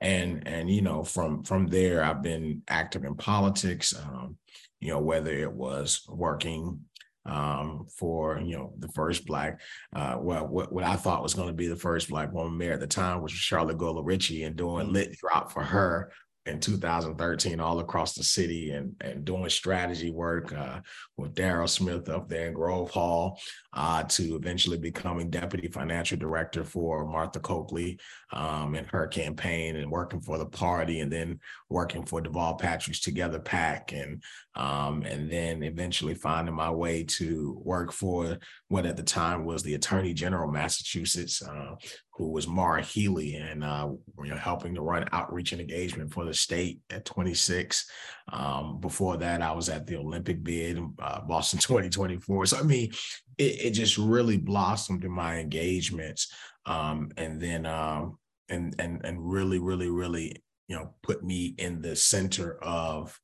and 0.00 0.46
and 0.46 0.70
you 0.70 0.82
know 0.82 1.02
from 1.02 1.42
from 1.42 1.66
there 1.66 2.02
I've 2.02 2.22
been 2.22 2.62
active 2.68 3.04
in 3.04 3.14
politics. 3.14 3.94
Um, 3.94 4.36
you 4.80 4.88
know, 4.88 4.98
whether 4.98 5.30
it 5.30 5.52
was 5.52 6.06
working 6.08 6.80
um, 7.26 7.86
for 7.96 8.40
you 8.40 8.56
know 8.56 8.72
the 8.78 8.88
first 8.88 9.26
black, 9.26 9.60
uh, 9.94 10.16
well, 10.20 10.46
what, 10.46 10.72
what 10.72 10.84
I 10.84 10.96
thought 10.96 11.22
was 11.22 11.34
going 11.34 11.48
to 11.48 11.54
be 11.54 11.66
the 11.66 11.76
first 11.76 12.08
black 12.08 12.32
woman 12.32 12.56
mayor 12.56 12.74
at 12.74 12.80
the 12.80 12.86
time 12.86 13.22
was 13.22 13.32
Charlotte 13.32 13.78
Richie, 14.04 14.44
and 14.44 14.56
doing 14.56 14.88
mm. 14.88 14.92
lit 14.92 15.16
drop 15.18 15.52
for 15.52 15.62
her 15.62 16.12
in 16.46 16.58
2013 16.58 17.60
all 17.60 17.80
across 17.80 18.14
the 18.14 18.24
city 18.24 18.70
and, 18.70 18.94
and 19.02 19.24
doing 19.24 19.48
strategy 19.50 20.10
work 20.10 20.52
uh, 20.52 20.80
with 21.18 21.34
Daryl 21.34 21.68
Smith 21.68 22.08
up 22.08 22.28
there 22.28 22.46
in 22.46 22.54
Grove 22.54 22.90
Hall 22.90 23.38
uh, 23.74 24.02
to 24.04 24.36
eventually 24.36 24.78
becoming 24.78 25.28
deputy 25.28 25.68
financial 25.68 26.16
director 26.16 26.64
for 26.64 27.06
Martha 27.06 27.40
Coakley 27.40 27.98
um, 28.32 28.74
and 28.74 28.86
her 28.86 29.06
campaign 29.06 29.76
and 29.76 29.90
working 29.90 30.20
for 30.20 30.38
the 30.38 30.46
party 30.46 31.00
and 31.00 31.12
then 31.12 31.38
working 31.68 32.04
for 32.04 32.22
Deval 32.22 32.58
Patrick's 32.58 33.00
Together 33.00 33.38
PAC 33.38 33.92
and 33.92 34.22
um, 34.54 35.02
and 35.02 35.30
then 35.30 35.62
eventually 35.62 36.14
finding 36.14 36.54
my 36.54 36.70
way 36.70 37.04
to 37.04 37.60
work 37.62 37.92
for 37.92 38.38
what 38.70 38.86
at 38.86 38.96
the 38.96 39.02
time 39.02 39.44
was 39.44 39.64
the 39.64 39.74
Attorney 39.74 40.14
General 40.14 40.48
of 40.48 40.54
Massachusetts, 40.54 41.42
uh, 41.42 41.74
who 42.14 42.30
was 42.30 42.46
Maura 42.46 42.80
Healey, 42.80 43.34
and 43.34 43.64
uh, 43.64 43.88
you 44.22 44.30
know, 44.30 44.36
helping 44.36 44.76
to 44.76 44.80
run 44.80 45.08
outreach 45.10 45.50
and 45.50 45.60
engagement 45.60 46.12
for 46.14 46.24
the 46.24 46.32
state 46.32 46.78
at 46.88 47.04
26. 47.04 47.90
Um, 48.32 48.78
before 48.78 49.16
that, 49.16 49.42
I 49.42 49.50
was 49.50 49.68
at 49.68 49.88
the 49.88 49.96
Olympic 49.96 50.44
bid, 50.44 50.78
uh, 51.02 51.20
Boston 51.22 51.58
2024. 51.62 52.46
So 52.46 52.58
I 52.60 52.62
mean, 52.62 52.92
it, 53.38 53.64
it, 53.64 53.70
just 53.72 53.98
really 53.98 54.36
blossomed 54.36 55.04
in 55.04 55.10
my 55.10 55.40
engagements, 55.40 56.32
um, 56.64 57.10
and 57.16 57.40
then 57.40 57.66
um, 57.66 58.18
and 58.48 58.72
and 58.78 59.00
and 59.04 59.18
really, 59.20 59.58
really, 59.58 59.90
really, 59.90 60.44
you 60.68 60.76
know, 60.76 60.94
put 61.02 61.24
me 61.24 61.56
in 61.58 61.82
the 61.82 61.96
center 61.96 62.56
of, 62.62 63.18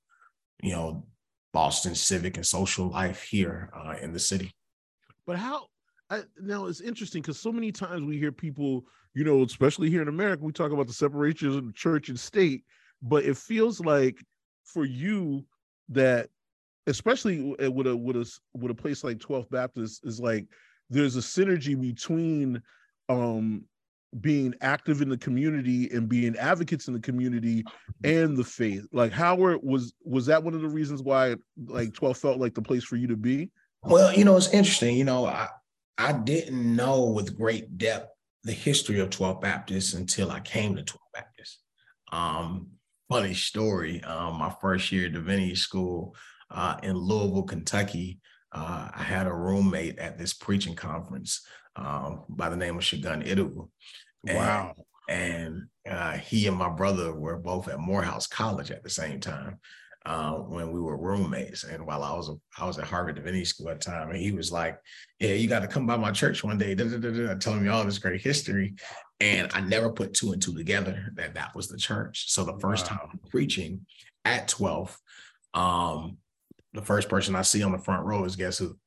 you 0.61 0.73
know, 0.73 1.07
Boston 1.53 1.95
civic 1.95 2.37
and 2.37 2.45
social 2.45 2.91
life 2.91 3.23
here 3.23 3.71
uh, 3.77 3.95
in 4.03 4.13
the 4.13 4.19
city. 4.19 4.56
But 5.27 5.39
how 5.39 5.67
I, 6.09 6.23
now 6.41 6.67
it's 6.67 6.81
interesting 6.81 7.21
because 7.21 7.41
so 7.41 7.53
many 7.53 7.73
times 7.73 8.03
we 8.03 8.19
hear 8.19 8.33
people, 8.33 8.85
you 9.15 9.25
know, 9.25 9.43
especially 9.43 9.91
here 9.91 10.03
in 10.03 10.09
America, 10.09 10.45
we 10.45 10.53
talk 10.53 10.73
about 10.73 10.87
the 10.87 10.93
separation 10.93 11.49
of 11.49 11.75
church 11.75 12.09
and 12.09 12.19
state, 12.19 12.63
but 13.03 13.25
it 13.25 13.37
feels 13.37 13.81
like 13.81 14.23
for 14.65 14.85
you 14.85 15.45
that, 15.89 16.29
especially 16.87 17.43
with 17.43 17.87
a 17.89 17.97
with 17.97 18.17
a 18.17 18.39
with 18.55 18.71
a 18.71 18.75
place 18.75 19.03
like 19.03 19.19
12th 19.19 19.51
Baptist, 19.51 20.07
is 20.07 20.21
like 20.21 20.47
there's 20.91 21.17
a 21.17 21.21
synergy 21.21 21.79
between 21.79 22.63
um 23.09 23.65
being 24.21 24.55
active 24.61 25.03
in 25.03 25.09
the 25.09 25.19
community 25.19 25.91
and 25.91 26.09
being 26.09 26.37
advocates 26.37 26.87
in 26.87 26.95
the 26.95 27.01
community 27.01 27.65
and 28.05 28.37
the 28.37 28.45
faith. 28.45 28.87
Like 28.93 29.13
how 29.13 29.35
were 29.35 29.59
was 29.59 29.93
was 30.05 30.27
that 30.27 30.43
one 30.43 30.55
of 30.55 30.63
the 30.63 30.69
reasons 30.69 31.03
why 31.03 31.35
like 31.67 31.93
12 31.93 32.17
felt 32.17 32.39
like 32.39 32.55
the 32.55 32.63
place 32.63 32.85
for 32.85 32.97
you 32.97 33.09
to 33.09 33.17
be 33.17 33.51
well 33.87 34.13
you 34.13 34.25
know 34.25 34.37
it's 34.37 34.53
interesting 34.53 34.97
you 34.97 35.05
know 35.05 35.27
i 35.27 35.49
I 35.99 36.13
didn't 36.13 36.77
know 36.77 37.05
with 37.05 37.37
great 37.37 37.79
depth 37.79 38.11
the 38.45 38.53
history 38.53 39.01
of 39.01 39.11
12 39.11 39.41
Baptists 39.41 39.95
until 39.95 40.31
I 40.31 40.41
came 40.41 40.77
to 40.77 40.83
12 40.83 41.01
Baptists. 41.13 41.59
Um, 42.13 42.69
funny 43.11 43.35
story. 43.35 44.03
Um, 44.05 44.37
my 44.37 44.55
first 44.61 44.93
year 44.93 45.07
at 45.07 45.15
Divinity 45.15 45.57
School 45.57 46.15
uh, 46.51 46.77
in 46.83 46.97
Louisville, 46.97 47.43
Kentucky, 47.43 48.21
uh, 48.53 48.89
I 48.95 49.03
had 49.03 49.27
a 49.27 49.35
roommate 49.35 49.99
at 49.99 50.17
this 50.17 50.33
preaching 50.33 50.77
conference 50.77 51.45
um, 51.75 52.25
by 52.29 52.49
the 52.49 52.57
name 52.57 52.77
of 52.77 52.85
Segun 52.85 53.27
Idowu. 53.27 53.69
Wow. 54.25 54.75
And 55.09 55.65
uh, 55.89 56.13
he 56.13 56.47
and 56.47 56.57
my 56.57 56.69
brother 56.69 57.13
were 57.13 57.37
both 57.37 57.69
at 57.69 57.81
Morehouse 57.81 58.27
College 58.27 58.71
at 58.71 58.83
the 58.83 58.91
same 58.91 59.19
time 59.21 59.59
uh, 60.07 60.35
when 60.35 60.71
we 60.71 60.81
were 60.81 60.97
roommates. 60.97 61.65
And 61.65 61.85
while 61.85 62.03
I 62.03 62.15
was 62.15 62.31
I 62.57 62.65
was 62.65 62.79
at 62.79 62.87
Harvard 62.87 63.17
Divinity 63.17 63.45
School 63.45 63.69
at 63.69 63.81
the 63.81 63.91
time, 63.91 64.11
and 64.11 64.19
he 64.19 64.31
was 64.31 64.53
like, 64.53 64.79
"Yeah, 65.19 65.33
you 65.33 65.49
got 65.49 65.61
to 65.61 65.69
come 65.69 65.87
by 65.87 65.97
my 65.97 66.13
church 66.13 66.45
one 66.45 66.59
day." 66.59 66.75
Da, 66.75 66.85
da, 66.85 66.99
da, 66.99 67.11
da, 67.11 67.35
telling 67.35 67.63
me 67.63 67.69
all 67.69 67.85
this 67.85 67.99
great 67.99 68.21
history, 68.21 68.77
and 69.21 69.51
I 69.53 69.61
never 69.61 69.91
put 69.91 70.15
two 70.15 70.33
and 70.33 70.41
two 70.41 70.57
together 70.57 71.13
that 71.15 71.35
that 71.35 71.55
was 71.57 71.69
the 71.69 71.77
church. 71.77 72.31
So 72.31 72.45
the 72.45 72.59
first 72.61 72.91
wow. 72.91 72.99
time 72.99 73.21
preaching 73.31 73.85
at 74.25 74.47
twelve, 74.47 74.97
um, 75.55 76.19
the 76.73 76.83
first 76.83 77.09
person 77.09 77.35
I 77.35 77.43
see 77.43 77.65
on 77.65 77.73
the 77.73 77.79
front 77.79 78.07
row 78.07 78.25
is 78.25 78.37
guess 78.37 78.59
who? 78.59 78.79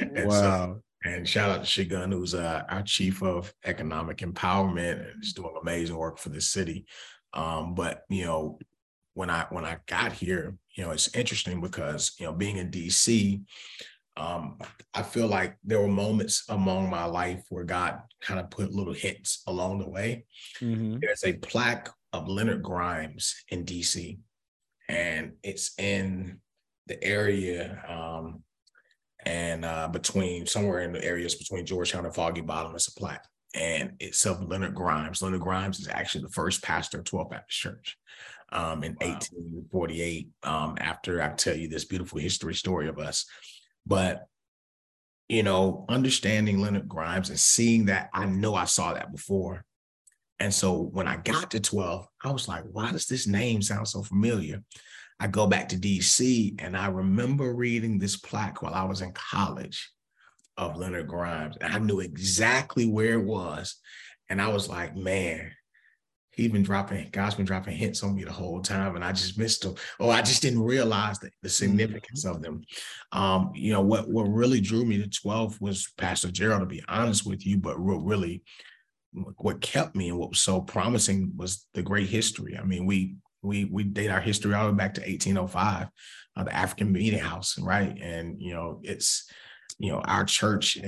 And 0.00 0.28
wow. 0.28 0.30
So, 0.30 0.82
and 1.04 1.28
shout 1.28 1.50
out 1.50 1.64
to 1.64 1.70
Segun, 1.70 2.12
who's 2.12 2.34
uh, 2.34 2.64
our 2.68 2.82
chief 2.82 3.22
of 3.22 3.54
economic 3.64 4.18
empowerment 4.18 5.08
and 5.10 5.22
is 5.22 5.32
doing 5.32 5.54
amazing 5.62 5.96
work 5.96 6.18
for 6.18 6.28
the 6.28 6.40
city. 6.40 6.86
Um, 7.34 7.74
but 7.74 8.04
you 8.08 8.24
know, 8.24 8.58
when 9.14 9.30
I 9.30 9.46
when 9.50 9.64
I 9.64 9.78
got 9.86 10.12
here, 10.12 10.56
you 10.74 10.84
know, 10.84 10.90
it's 10.90 11.14
interesting 11.14 11.60
because 11.60 12.14
you 12.18 12.26
know, 12.26 12.32
being 12.32 12.56
in 12.56 12.70
DC, 12.70 13.42
um, 14.16 14.58
I 14.94 15.02
feel 15.02 15.26
like 15.26 15.56
there 15.64 15.80
were 15.80 15.88
moments 15.88 16.44
among 16.48 16.90
my 16.90 17.04
life 17.04 17.44
where 17.50 17.64
God 17.64 18.00
kind 18.20 18.40
of 18.40 18.50
put 18.50 18.72
little 18.72 18.92
hints 18.92 19.42
along 19.46 19.78
the 19.78 19.88
way. 19.88 20.24
Mm-hmm. 20.60 20.98
There's 21.00 21.24
a 21.24 21.34
plaque 21.34 21.90
of 22.12 22.28
Leonard 22.28 22.62
Grimes 22.62 23.34
in 23.48 23.64
DC, 23.64 24.18
and 24.88 25.32
it's 25.42 25.78
in 25.78 26.40
the 26.86 27.02
area 27.04 27.84
um, 27.86 28.42
and 29.26 29.64
uh, 29.64 29.88
between 29.88 30.46
somewhere 30.46 30.80
in 30.80 30.92
the 30.92 31.04
areas 31.04 31.34
between 31.34 31.66
Georgetown 31.66 32.06
and 32.06 32.14
Foggy 32.14 32.40
Bottom, 32.40 32.74
it's 32.74 32.88
a 32.88 32.94
plaque 32.94 33.26
and 33.54 33.92
it's 34.00 34.24
of 34.26 34.42
Leonard 34.42 34.74
Grimes. 34.74 35.22
Leonard 35.22 35.40
Grimes 35.40 35.80
is 35.80 35.88
actually 35.88 36.22
the 36.22 36.30
first 36.30 36.62
pastor 36.62 36.98
of 36.98 37.04
12 37.04 37.30
Baptist 37.30 37.58
Church 37.58 37.98
um, 38.52 38.84
in 38.84 38.96
wow. 39.00 39.08
1848. 39.08 40.28
Um, 40.42 40.76
after 40.80 41.22
I 41.22 41.30
tell 41.30 41.56
you 41.56 41.68
this 41.68 41.84
beautiful 41.84 42.18
history 42.18 42.54
story 42.54 42.88
of 42.88 42.98
us, 42.98 43.26
but 43.86 44.26
you 45.28 45.42
know, 45.42 45.84
understanding 45.88 46.58
Leonard 46.58 46.88
Grimes 46.88 47.28
and 47.28 47.38
seeing 47.38 47.86
that, 47.86 48.08
I 48.14 48.24
know 48.24 48.54
I 48.54 48.64
saw 48.64 48.94
that 48.94 49.12
before. 49.12 49.64
And 50.40 50.54
so 50.54 50.80
when 50.92 51.06
I 51.06 51.16
got 51.16 51.50
to 51.50 51.60
12, 51.60 52.06
I 52.24 52.32
was 52.32 52.48
like, 52.48 52.64
why 52.72 52.92
does 52.92 53.06
this 53.06 53.26
name 53.26 53.60
sound 53.60 53.88
so 53.88 54.02
familiar? 54.02 54.62
I 55.20 55.26
go 55.26 55.46
back 55.46 55.68
to 55.70 55.76
DC 55.76 56.54
and 56.62 56.76
I 56.76 56.86
remember 56.86 57.54
reading 57.54 57.98
this 57.98 58.16
plaque 58.16 58.62
while 58.62 58.74
I 58.74 58.84
was 58.84 59.02
in 59.02 59.12
college 59.12 59.90
of 60.58 60.76
Leonard 60.76 61.08
Grimes. 61.08 61.56
And 61.60 61.72
I 61.72 61.78
knew 61.78 62.00
exactly 62.00 62.86
where 62.86 63.14
it 63.14 63.24
was. 63.24 63.76
And 64.28 64.42
I 64.42 64.48
was 64.48 64.68
like, 64.68 64.94
man, 64.94 65.52
he's 66.32 66.50
been 66.50 66.64
dropping, 66.64 67.08
God's 67.10 67.36
been 67.36 67.46
dropping 67.46 67.76
hints 67.76 68.02
on 68.02 68.14
me 68.14 68.24
the 68.24 68.32
whole 68.32 68.60
time. 68.60 68.96
And 68.96 69.04
I 69.04 69.12
just 69.12 69.38
missed 69.38 69.62
them. 69.62 69.76
Or 69.98 70.12
I 70.12 70.20
just 70.20 70.42
didn't 70.42 70.62
realize 70.62 71.18
the, 71.20 71.30
the 71.42 71.48
significance 71.48 72.26
mm-hmm. 72.26 72.36
of 72.36 72.42
them. 72.42 72.62
Um, 73.12 73.52
you 73.54 73.72
know, 73.72 73.80
what, 73.80 74.10
what 74.10 74.24
really 74.24 74.60
drew 74.60 74.84
me 74.84 74.98
to 74.98 75.08
12 75.08 75.60
was 75.60 75.90
Pastor 75.96 76.30
Gerald, 76.30 76.60
to 76.60 76.66
be 76.66 76.82
honest 76.88 77.24
with 77.24 77.46
you, 77.46 77.56
but 77.56 77.78
what 77.78 78.04
really 78.04 78.42
what 79.36 79.60
kept 79.62 79.96
me 79.96 80.10
and 80.10 80.18
what 80.18 80.28
was 80.30 80.40
so 80.40 80.60
promising 80.60 81.32
was 81.36 81.66
the 81.72 81.82
great 81.82 82.08
history. 82.08 82.58
I 82.58 82.64
mean, 82.64 82.84
we 82.84 83.16
we 83.42 83.64
we 83.64 83.84
date 83.84 84.10
our 84.10 84.20
history 84.20 84.54
all 84.54 84.66
the 84.66 84.72
way 84.72 84.76
back 84.76 84.94
to 84.94 85.00
1805, 85.00 85.88
uh, 86.36 86.44
the 86.44 86.54
African 86.54 86.92
Meeting 86.92 87.18
House, 87.18 87.58
right? 87.58 87.96
And 88.00 88.40
you 88.40 88.52
know, 88.52 88.80
it's 88.82 89.30
you 89.78 89.92
know, 89.92 90.00
our 90.00 90.24
church 90.24 90.78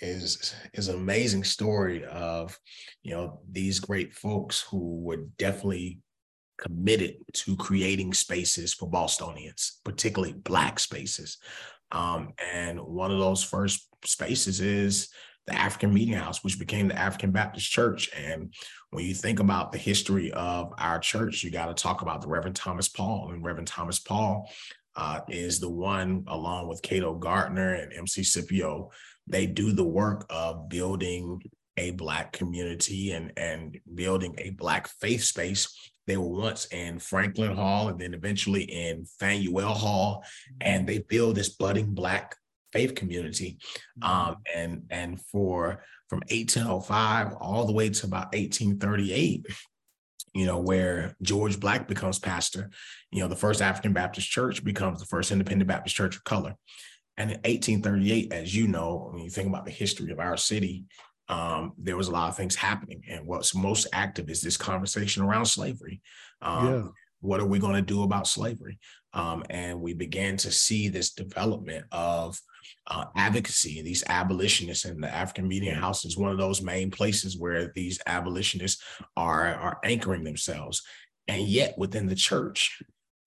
is 0.00 0.54
is 0.74 0.88
an 0.88 0.96
amazing 0.96 1.42
story 1.42 2.04
of 2.04 2.58
you 3.02 3.14
know 3.14 3.40
these 3.50 3.80
great 3.80 4.12
folks 4.12 4.60
who 4.60 5.00
were 5.00 5.24
definitely 5.38 6.00
committed 6.58 7.16
to 7.32 7.56
creating 7.56 8.14
spaces 8.14 8.72
for 8.72 8.88
Bostonians, 8.88 9.80
particularly 9.84 10.32
Black 10.32 10.78
spaces. 10.78 11.38
Um, 11.92 12.32
and 12.52 12.80
one 12.80 13.10
of 13.10 13.18
those 13.18 13.42
first 13.42 13.88
spaces 14.04 14.60
is 14.60 15.08
the 15.46 15.54
African 15.54 15.94
Meeting 15.94 16.14
House, 16.14 16.42
which 16.42 16.58
became 16.58 16.88
the 16.88 16.98
African 16.98 17.30
Baptist 17.30 17.70
Church. 17.70 18.10
And 18.16 18.52
when 18.90 19.04
you 19.04 19.14
think 19.14 19.38
about 19.38 19.70
the 19.70 19.78
history 19.78 20.32
of 20.32 20.72
our 20.78 20.98
church, 20.98 21.44
you 21.44 21.50
got 21.50 21.66
to 21.66 21.80
talk 21.80 22.02
about 22.02 22.20
the 22.20 22.28
Reverend 22.28 22.56
Thomas 22.56 22.88
Paul. 22.88 23.30
And 23.32 23.44
Reverend 23.44 23.68
Thomas 23.68 23.98
Paul 23.98 24.50
uh, 24.96 25.20
is 25.28 25.60
the 25.60 25.70
one, 25.70 26.24
along 26.28 26.68
with 26.68 26.82
Cato 26.82 27.14
Gardner 27.14 27.74
and 27.74 27.92
MC 27.92 28.22
Scipio, 28.22 28.90
they 29.26 29.46
do 29.46 29.72
the 29.72 29.84
work 29.84 30.24
of 30.30 30.68
building 30.68 31.42
a 31.76 31.90
Black 31.92 32.32
community 32.32 33.12
and, 33.12 33.32
and 33.36 33.78
building 33.94 34.34
a 34.38 34.50
Black 34.50 34.88
faith 34.88 35.22
space. 35.22 35.90
They 36.06 36.16
were 36.16 36.28
once 36.28 36.66
in 36.66 36.98
Franklin 36.98 37.54
Hall 37.54 37.88
and 37.88 37.98
then 37.98 38.14
eventually 38.14 38.62
in 38.62 39.04
Faneuil 39.18 39.74
Hall, 39.74 40.24
and 40.60 40.86
they 40.86 40.98
build 40.98 41.36
this 41.36 41.50
budding 41.50 41.92
Black 41.92 42.36
faith 42.72 42.94
community. 42.94 43.58
Um, 44.02 44.36
and, 44.54 44.84
and 44.90 45.20
for 45.20 45.82
from 46.08 46.20
1805 46.30 47.34
all 47.40 47.66
the 47.66 47.72
way 47.72 47.90
to 47.90 48.06
about 48.06 48.32
1838, 48.32 49.46
you 50.36 50.44
know, 50.44 50.58
where 50.58 51.16
George 51.22 51.58
Black 51.58 51.88
becomes 51.88 52.18
pastor, 52.18 52.70
you 53.10 53.20
know, 53.20 53.28
the 53.28 53.34
first 53.36 53.62
African 53.62 53.94
Baptist 53.94 54.30
church 54.30 54.62
becomes 54.62 55.00
the 55.00 55.06
first 55.06 55.32
independent 55.32 55.68
Baptist 55.68 55.96
church 55.96 56.14
of 56.14 56.24
color. 56.24 56.54
And 57.16 57.30
in 57.30 57.36
1838, 57.38 58.32
as 58.32 58.54
you 58.54 58.68
know, 58.68 59.08
when 59.10 59.22
you 59.22 59.30
think 59.30 59.48
about 59.48 59.64
the 59.64 59.70
history 59.70 60.12
of 60.12 60.20
our 60.20 60.36
city, 60.36 60.84
um, 61.28 61.72
there 61.78 61.96
was 61.96 62.08
a 62.08 62.12
lot 62.12 62.28
of 62.28 62.36
things 62.36 62.54
happening. 62.54 63.02
And 63.08 63.26
what's 63.26 63.54
most 63.54 63.86
active 63.94 64.28
is 64.28 64.42
this 64.42 64.58
conversation 64.58 65.22
around 65.22 65.46
slavery. 65.46 66.02
Um, 66.42 66.66
yeah. 66.66 66.88
What 67.26 67.40
are 67.40 67.46
we 67.46 67.58
going 67.58 67.74
to 67.74 67.82
do 67.82 68.02
about 68.02 68.28
slavery? 68.28 68.78
Um, 69.12 69.44
and 69.50 69.80
we 69.80 69.94
began 69.94 70.36
to 70.38 70.50
see 70.50 70.88
this 70.88 71.12
development 71.12 71.86
of 71.90 72.40
uh, 72.86 73.06
advocacy. 73.16 73.82
These 73.82 74.04
abolitionists 74.08 74.84
and 74.84 75.02
the 75.02 75.12
African 75.12 75.48
Meeting 75.48 75.74
House 75.74 76.04
is 76.04 76.16
one 76.16 76.30
of 76.30 76.38
those 76.38 76.62
main 76.62 76.90
places 76.90 77.38
where 77.38 77.72
these 77.74 77.98
abolitionists 78.06 78.82
are, 79.16 79.54
are 79.54 79.78
anchoring 79.84 80.24
themselves. 80.24 80.82
And 81.28 81.42
yet 81.42 81.76
within 81.76 82.06
the 82.06 82.14
church, 82.14 82.82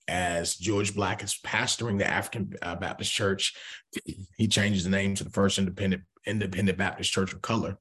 as 0.08 0.56
George 0.56 0.96
Black 0.96 1.24
is 1.24 1.40
pastoring 1.46 1.98
the 1.98 2.08
African 2.08 2.54
uh, 2.62 2.76
Baptist 2.76 3.12
Church, 3.12 3.54
he 4.38 4.48
changes 4.48 4.84
the 4.84 4.90
name 4.90 5.16
to 5.16 5.24
the 5.24 5.30
First 5.30 5.58
Independent 5.58 6.04
Independent 6.26 6.78
Baptist 6.78 7.12
Church 7.12 7.34
of 7.34 7.42
Color. 7.42 7.78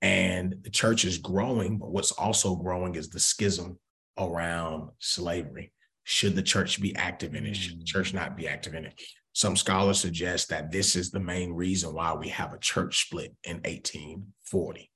And 0.00 0.56
the 0.62 0.70
church 0.70 1.04
is 1.04 1.18
growing, 1.18 1.78
but 1.78 1.90
what's 1.90 2.12
also 2.12 2.56
growing 2.56 2.96
is 2.96 3.08
the 3.08 3.20
schism 3.20 3.78
around 4.18 4.90
slavery. 4.98 5.72
Should 6.04 6.34
the 6.34 6.42
church 6.42 6.80
be 6.80 6.94
active 6.96 7.34
in 7.34 7.46
it? 7.46 7.56
Should 7.56 7.80
the 7.80 7.84
church 7.84 8.12
not 8.12 8.36
be 8.36 8.48
active 8.48 8.74
in 8.74 8.86
it? 8.86 9.00
some 9.32 9.56
scholars 9.56 9.98
suggest 9.98 10.50
that 10.50 10.70
this 10.70 10.94
is 10.94 11.10
the 11.10 11.20
main 11.20 11.52
reason 11.52 11.94
why 11.94 12.12
we 12.12 12.28
have 12.28 12.52
a 12.52 12.58
church 12.58 13.06
split 13.06 13.34
in 13.44 13.56
1840. 13.56 14.90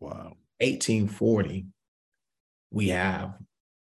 Wow. 0.00 0.36
1840, 0.60 1.66
we 2.70 2.88
have 2.88 3.34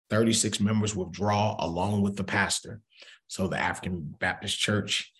36 0.10 0.60
members 0.60 0.96
withdraw 0.96 1.56
along 1.60 2.02
with 2.02 2.16
the 2.16 2.24
pastor. 2.24 2.82
So 3.28 3.48
the 3.48 3.60
African 3.60 4.16
Baptist 4.20 4.58
Church 4.58 5.12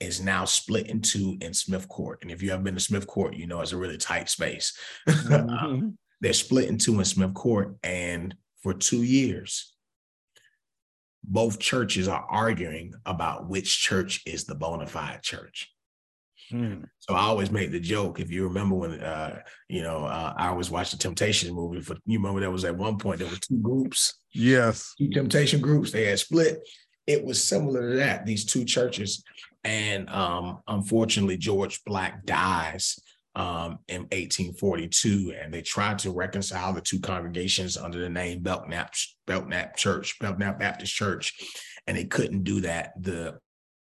is 0.00 0.22
now 0.22 0.44
split 0.44 0.86
into 0.86 1.36
in 1.40 1.52
Smith 1.52 1.88
Court. 1.88 2.20
And 2.22 2.30
if 2.30 2.40
you 2.40 2.50
haven't 2.50 2.64
been 2.64 2.74
to 2.74 2.80
Smith 2.80 3.06
Court, 3.06 3.34
you 3.34 3.48
know 3.48 3.60
it's 3.60 3.72
a 3.72 3.76
really 3.76 3.98
tight 3.98 4.28
space. 4.28 4.76
Mm-hmm. 5.08 5.88
They're 6.20 6.32
split 6.32 6.68
into 6.68 6.98
in 6.98 7.04
Smith 7.04 7.32
Court. 7.34 7.76
And 7.84 8.34
for 8.68 8.74
two 8.74 9.02
years, 9.02 9.72
both 11.24 11.58
churches 11.58 12.06
are 12.06 12.26
arguing 12.28 12.92
about 13.06 13.48
which 13.48 13.80
church 13.80 14.20
is 14.26 14.44
the 14.44 14.54
bona 14.54 14.86
fide 14.86 15.22
church. 15.22 15.72
Hmm. 16.50 16.84
So 16.98 17.14
I 17.14 17.20
always 17.20 17.50
make 17.50 17.70
the 17.70 17.80
joke. 17.80 18.20
If 18.20 18.30
you 18.30 18.44
remember 18.44 18.74
when, 18.74 19.00
uh, 19.00 19.40
you 19.70 19.80
know, 19.80 20.04
uh, 20.04 20.34
I 20.36 20.48
always 20.48 20.70
watched 20.70 20.90
the 20.90 20.98
Temptation 20.98 21.54
movie. 21.54 21.80
For 21.80 21.96
you 22.04 22.18
remember 22.18 22.40
there 22.40 22.50
was 22.50 22.66
at 22.66 22.76
one 22.76 22.98
point 22.98 23.20
there 23.20 23.28
were 23.28 23.36
two 23.36 23.56
groups. 23.56 24.18
Yes, 24.34 24.94
two 24.98 25.08
Temptation 25.08 25.62
groups. 25.62 25.90
They 25.90 26.04
had 26.04 26.18
split. 26.18 26.58
It 27.06 27.24
was 27.24 27.42
similar 27.42 27.90
to 27.90 27.96
that. 27.96 28.26
These 28.26 28.44
two 28.44 28.66
churches, 28.66 29.24
and 29.64 30.10
um, 30.10 30.58
unfortunately, 30.68 31.38
George 31.38 31.82
Black 31.84 32.26
dies 32.26 33.00
um, 33.38 33.78
in 33.86 34.02
1842, 34.02 35.32
and 35.40 35.54
they 35.54 35.62
tried 35.62 36.00
to 36.00 36.10
reconcile 36.10 36.72
the 36.72 36.80
two 36.80 36.98
congregations 36.98 37.76
under 37.76 38.00
the 38.00 38.08
name 38.08 38.42
Belknap 38.42 38.92
Belknap 39.28 39.76
Church, 39.76 40.18
Belknap 40.18 40.58
Baptist 40.58 40.92
Church, 40.92 41.34
and 41.86 41.96
they 41.96 42.04
couldn't 42.04 42.42
do 42.42 42.60
that. 42.62 42.92
The 43.00 43.38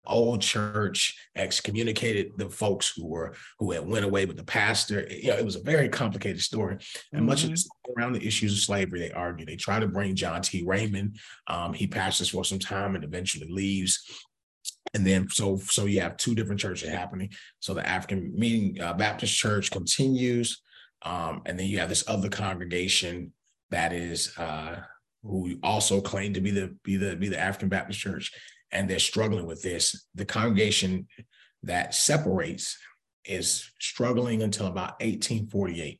old 0.07 0.41
church 0.41 1.17
excommunicated 1.35 2.33
the 2.37 2.49
folks 2.49 2.93
who 2.95 3.07
were 3.07 3.33
who 3.57 3.71
had 3.71 3.87
went 3.87 4.03
away 4.03 4.25
with 4.25 4.35
the 4.35 4.43
pastor. 4.43 5.07
You 5.09 5.29
know, 5.29 5.37
it 5.37 5.45
was 5.45 5.55
a 5.55 5.63
very 5.63 5.87
complicated 5.87 6.41
story, 6.41 6.73
and 7.13 7.21
mm-hmm. 7.21 7.25
much 7.25 7.45
of 7.45 7.51
this 7.51 7.65
around 7.97 8.11
the 8.11 8.27
issues 8.27 8.51
of 8.51 8.59
slavery. 8.59 8.99
They 8.99 9.11
argue. 9.11 9.45
They 9.45 9.55
try 9.55 9.79
to 9.79 9.87
bring 9.87 10.15
John 10.15 10.41
T. 10.41 10.65
Raymond. 10.65 11.17
Um, 11.47 11.73
he 11.73 11.87
pastors 11.87 12.29
for 12.29 12.43
some 12.43 12.59
time 12.59 12.95
and 12.95 13.05
eventually 13.05 13.47
leaves. 13.49 14.03
And 14.95 15.05
then 15.05 15.29
so 15.29 15.57
so 15.57 15.85
you 15.85 16.01
have 16.01 16.17
two 16.17 16.33
different 16.33 16.59
churches 16.59 16.89
happening. 16.89 17.29
So 17.59 17.75
the 17.75 17.87
African 17.87 18.33
meeting 18.33 18.81
uh, 18.81 18.93
Baptist 18.93 19.35
Church 19.35 19.69
continues, 19.69 20.63
um, 21.03 21.41
and 21.45 21.59
then 21.59 21.67
you 21.67 21.77
have 21.79 21.89
this 21.89 22.05
other 22.07 22.29
congregation 22.29 23.33
that 23.69 23.93
is 23.93 24.35
uh, 24.37 24.77
who 25.21 25.59
also 25.61 26.01
claim 26.01 26.33
to 26.33 26.41
be 26.41 26.51
the 26.51 26.75
be 26.83 26.95
the 26.95 27.15
be 27.15 27.27
the 27.27 27.39
African 27.39 27.69
Baptist 27.69 27.99
Church 27.99 28.31
and 28.71 28.89
they're 28.89 28.99
struggling 28.99 29.45
with 29.45 29.61
this. 29.61 30.05
The 30.15 30.25
congregation 30.25 31.07
that 31.63 31.95
separates 31.95 32.77
is 33.23 33.71
struggling 33.79 34.43
until 34.43 34.67
about 34.67 34.99
1848. 35.01 35.99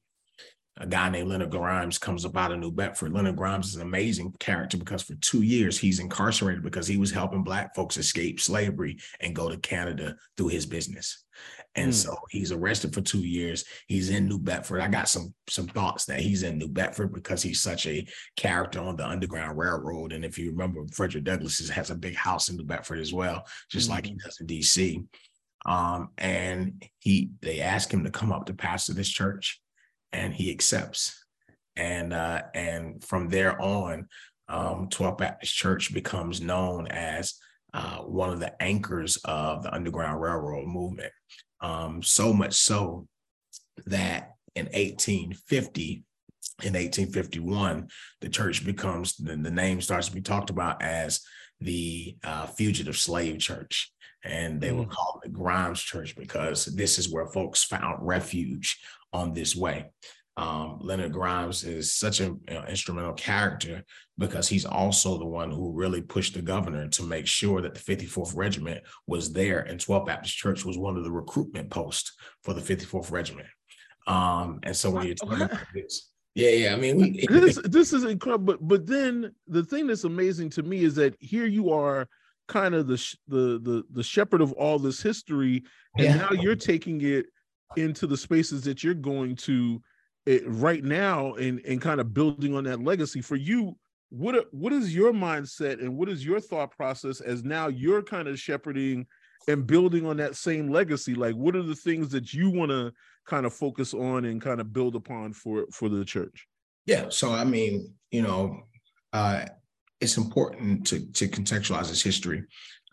A 0.77 0.85
guy 0.85 1.09
named 1.09 1.29
Leonard 1.29 1.51
Grimes 1.51 1.97
comes 1.97 2.25
up 2.25 2.35
out 2.35 2.51
of 2.51 2.59
New 2.59 2.71
Bedford. 2.71 3.13
Leonard 3.13 3.37
Grimes 3.37 3.67
is 3.67 3.75
an 3.75 3.81
amazing 3.81 4.33
character 4.39 4.77
because 4.77 5.03
for 5.03 5.15
two 5.15 5.41
years 5.41 5.77
he's 5.77 5.99
incarcerated 5.99 6.63
because 6.63 6.85
he 6.85 6.97
was 6.97 7.11
helping 7.11 7.43
Black 7.43 7.73
folks 7.73 7.95
escape 7.95 8.41
slavery 8.41 8.97
and 9.21 9.35
go 9.35 9.49
to 9.49 9.57
Canada 9.57 10.17
through 10.35 10.49
his 10.49 10.65
business. 10.65 11.23
And 11.75 11.91
mm. 11.91 11.95
so 11.95 12.17
he's 12.29 12.51
arrested 12.51 12.93
for 12.93 13.01
two 13.01 13.19
years. 13.19 13.63
He's 13.87 14.09
in 14.09 14.27
New 14.27 14.39
Bedford. 14.39 14.81
I 14.81 14.87
got 14.87 15.09
some 15.09 15.33
some 15.49 15.67
thoughts 15.67 16.05
that 16.05 16.19
he's 16.19 16.43
in 16.43 16.57
New 16.57 16.69
Bedford 16.69 17.13
because 17.13 17.41
he's 17.41 17.61
such 17.61 17.85
a 17.87 18.05
character 18.35 18.79
on 18.79 18.95
the 18.95 19.07
Underground 19.07 19.57
Railroad. 19.57 20.13
And 20.13 20.25
if 20.25 20.37
you 20.37 20.51
remember, 20.51 20.85
Frederick 20.93 21.25
Douglass 21.25 21.69
has 21.69 21.89
a 21.89 21.95
big 21.95 22.15
house 22.15 22.49
in 22.49 22.57
New 22.57 22.65
Bedford 22.65 22.99
as 22.99 23.13
well, 23.13 23.45
just 23.69 23.87
mm. 23.87 23.91
like 23.91 24.05
he 24.05 24.13
hmm. 24.13 24.19
does 24.23 24.39
in 24.39 24.47
DC. 24.47 25.05
Um, 25.65 26.09
and 26.17 26.83
he 26.99 27.31
they 27.41 27.59
ask 27.61 27.91
him 27.91 28.03
to 28.03 28.11
come 28.11 28.31
up 28.31 28.45
to 28.45 28.53
pastor 28.53 28.93
this 28.93 29.09
church, 29.09 29.59
and 30.15 30.33
he 30.33 30.49
accepts. 30.49 31.25
And 31.75 32.13
uh, 32.13 32.43
and 32.53 33.03
from 33.03 33.27
there 33.27 33.61
on, 33.61 34.07
um, 34.47 34.87
12 34.89 35.17
Baptist 35.17 35.53
Church 35.53 35.93
becomes 35.93 36.39
known 36.39 36.87
as 36.87 37.35
uh, 37.73 37.97
one 37.97 38.29
of 38.29 38.39
the 38.39 38.61
anchors 38.63 39.17
of 39.25 39.63
the 39.63 39.73
Underground 39.73 40.21
Railroad 40.21 40.67
movement. 40.67 41.11
Um, 41.59 42.01
so 42.01 42.31
much 42.31 42.53
so 42.53 43.07
that 43.87 44.35
in 44.55 44.65
1850, 44.67 46.03
in 46.63 46.73
1851, 46.73 47.89
the 48.21 48.29
church 48.29 48.65
becomes 48.65 49.17
the, 49.17 49.35
the 49.35 49.51
name 49.51 49.81
starts 49.81 50.07
to 50.07 50.15
be 50.15 50.21
talked 50.21 50.49
about 50.49 50.81
as 50.81 51.21
the 51.59 52.15
uh, 52.23 52.45
Fugitive 52.45 52.95
Slave 52.95 53.39
Church. 53.39 53.91
And 54.23 54.61
they 54.61 54.69
mm. 54.69 54.79
were 54.79 54.85
called 54.85 55.19
the 55.23 55.29
Grimes 55.29 55.81
Church 55.81 56.15
because 56.15 56.65
this 56.65 56.97
is 56.97 57.11
where 57.11 57.27
folks 57.27 57.63
found 57.63 57.97
refuge 57.99 58.79
on 59.15 59.33
this 59.33 59.55
way. 59.55 59.85
Um, 60.37 60.79
Leonard 60.81 61.13
Grimes 61.13 61.63
is 61.63 61.95
such 61.95 62.19
an 62.19 62.41
you 62.49 62.55
know, 62.55 62.65
instrumental 62.65 63.13
character 63.13 63.83
because 64.17 64.49
he's 64.49 64.65
also 64.65 65.17
the 65.17 65.25
one 65.25 65.49
who 65.49 65.71
really 65.71 66.01
pushed 66.01 66.33
the 66.33 66.41
governor 66.41 66.89
to 66.89 67.03
make 67.03 67.25
sure 67.25 67.61
that 67.61 67.73
the 67.73 67.79
54th 67.79 68.35
Regiment 68.35 68.83
was 69.07 69.31
there, 69.31 69.59
and 69.59 69.79
12th 69.79 70.07
Baptist 70.07 70.35
Church 70.35 70.65
was 70.65 70.77
one 70.77 70.97
of 70.97 71.05
the 71.05 71.11
recruitment 71.11 71.69
posts 71.69 72.13
for 72.43 72.53
the 72.53 72.61
54th 72.61 73.11
Regiment. 73.11 73.47
Um, 74.07 74.59
and 74.63 74.75
so 74.75 74.91
when 74.91 75.05
you're 75.05 75.15
talking 75.15 75.41
about 75.41 75.67
this, 75.73 76.11
yeah, 76.35 76.49
yeah, 76.49 76.73
I 76.73 76.75
mean, 76.75 76.97
we, 76.97 77.25
this 77.29 77.57
this 77.63 77.93
is 77.93 78.03
incredible. 78.03 78.45
But 78.45 78.67
but 78.67 78.85
then 78.85 79.33
the 79.47 79.63
thing 79.63 79.87
that's 79.87 80.03
amazing 80.03 80.49
to 80.51 80.63
me 80.63 80.83
is 80.83 80.95
that 80.95 81.15
here 81.19 81.45
you 81.45 81.71
are, 81.71 82.09
kind 82.47 82.75
of 82.75 82.87
the 82.87 83.15
the 83.27 83.59
the 83.63 83.83
the 83.91 84.03
shepherd 84.03 84.41
of 84.41 84.51
all 84.53 84.77
this 84.77 85.01
history, 85.01 85.63
and 85.97 86.05
yeah. 86.05 86.15
now 86.17 86.31
you're 86.31 86.55
taking 86.55 86.99
it 87.01 87.27
into 87.77 88.07
the 88.07 88.17
spaces 88.17 88.61
that 88.63 88.83
you're 88.83 88.93
going 88.93 89.35
to 89.35 89.81
it, 90.25 90.43
right 90.47 90.83
now 90.83 91.33
and 91.33 91.59
and 91.65 91.81
kind 91.81 91.99
of 91.99 92.13
building 92.13 92.55
on 92.55 92.63
that 92.65 92.81
legacy. 92.81 93.21
For 93.21 93.35
you 93.35 93.77
what 94.09 94.51
what 94.53 94.73
is 94.73 94.95
your 94.95 95.13
mindset 95.13 95.81
and 95.81 95.97
what 95.97 96.09
is 96.09 96.25
your 96.25 96.39
thought 96.39 96.71
process 96.71 97.21
as 97.21 97.43
now 97.43 97.67
you're 97.67 98.01
kind 98.01 98.27
of 98.27 98.39
shepherding 98.39 99.05
and 99.47 99.67
building 99.67 100.05
on 100.05 100.17
that 100.17 100.35
same 100.35 100.69
legacy? 100.69 101.13
Like 101.13 101.35
what 101.35 101.55
are 101.55 101.63
the 101.63 101.75
things 101.75 102.09
that 102.09 102.33
you 102.33 102.49
want 102.49 102.71
to 102.71 102.91
kind 103.25 103.45
of 103.45 103.53
focus 103.53 103.93
on 103.93 104.25
and 104.25 104.41
kind 104.41 104.59
of 104.59 104.73
build 104.73 104.95
upon 104.95 105.33
for 105.33 105.65
for 105.71 105.89
the 105.89 106.05
church? 106.05 106.47
Yeah 106.85 107.07
so 107.09 107.31
i 107.33 107.43
mean 107.43 107.93
you 108.11 108.21
know 108.21 108.61
uh 109.13 109.45
it's 110.01 110.17
important 110.17 110.85
to 110.87 111.11
to 111.13 111.27
contextualize 111.27 111.89
this 111.89 112.03
history. 112.03 112.43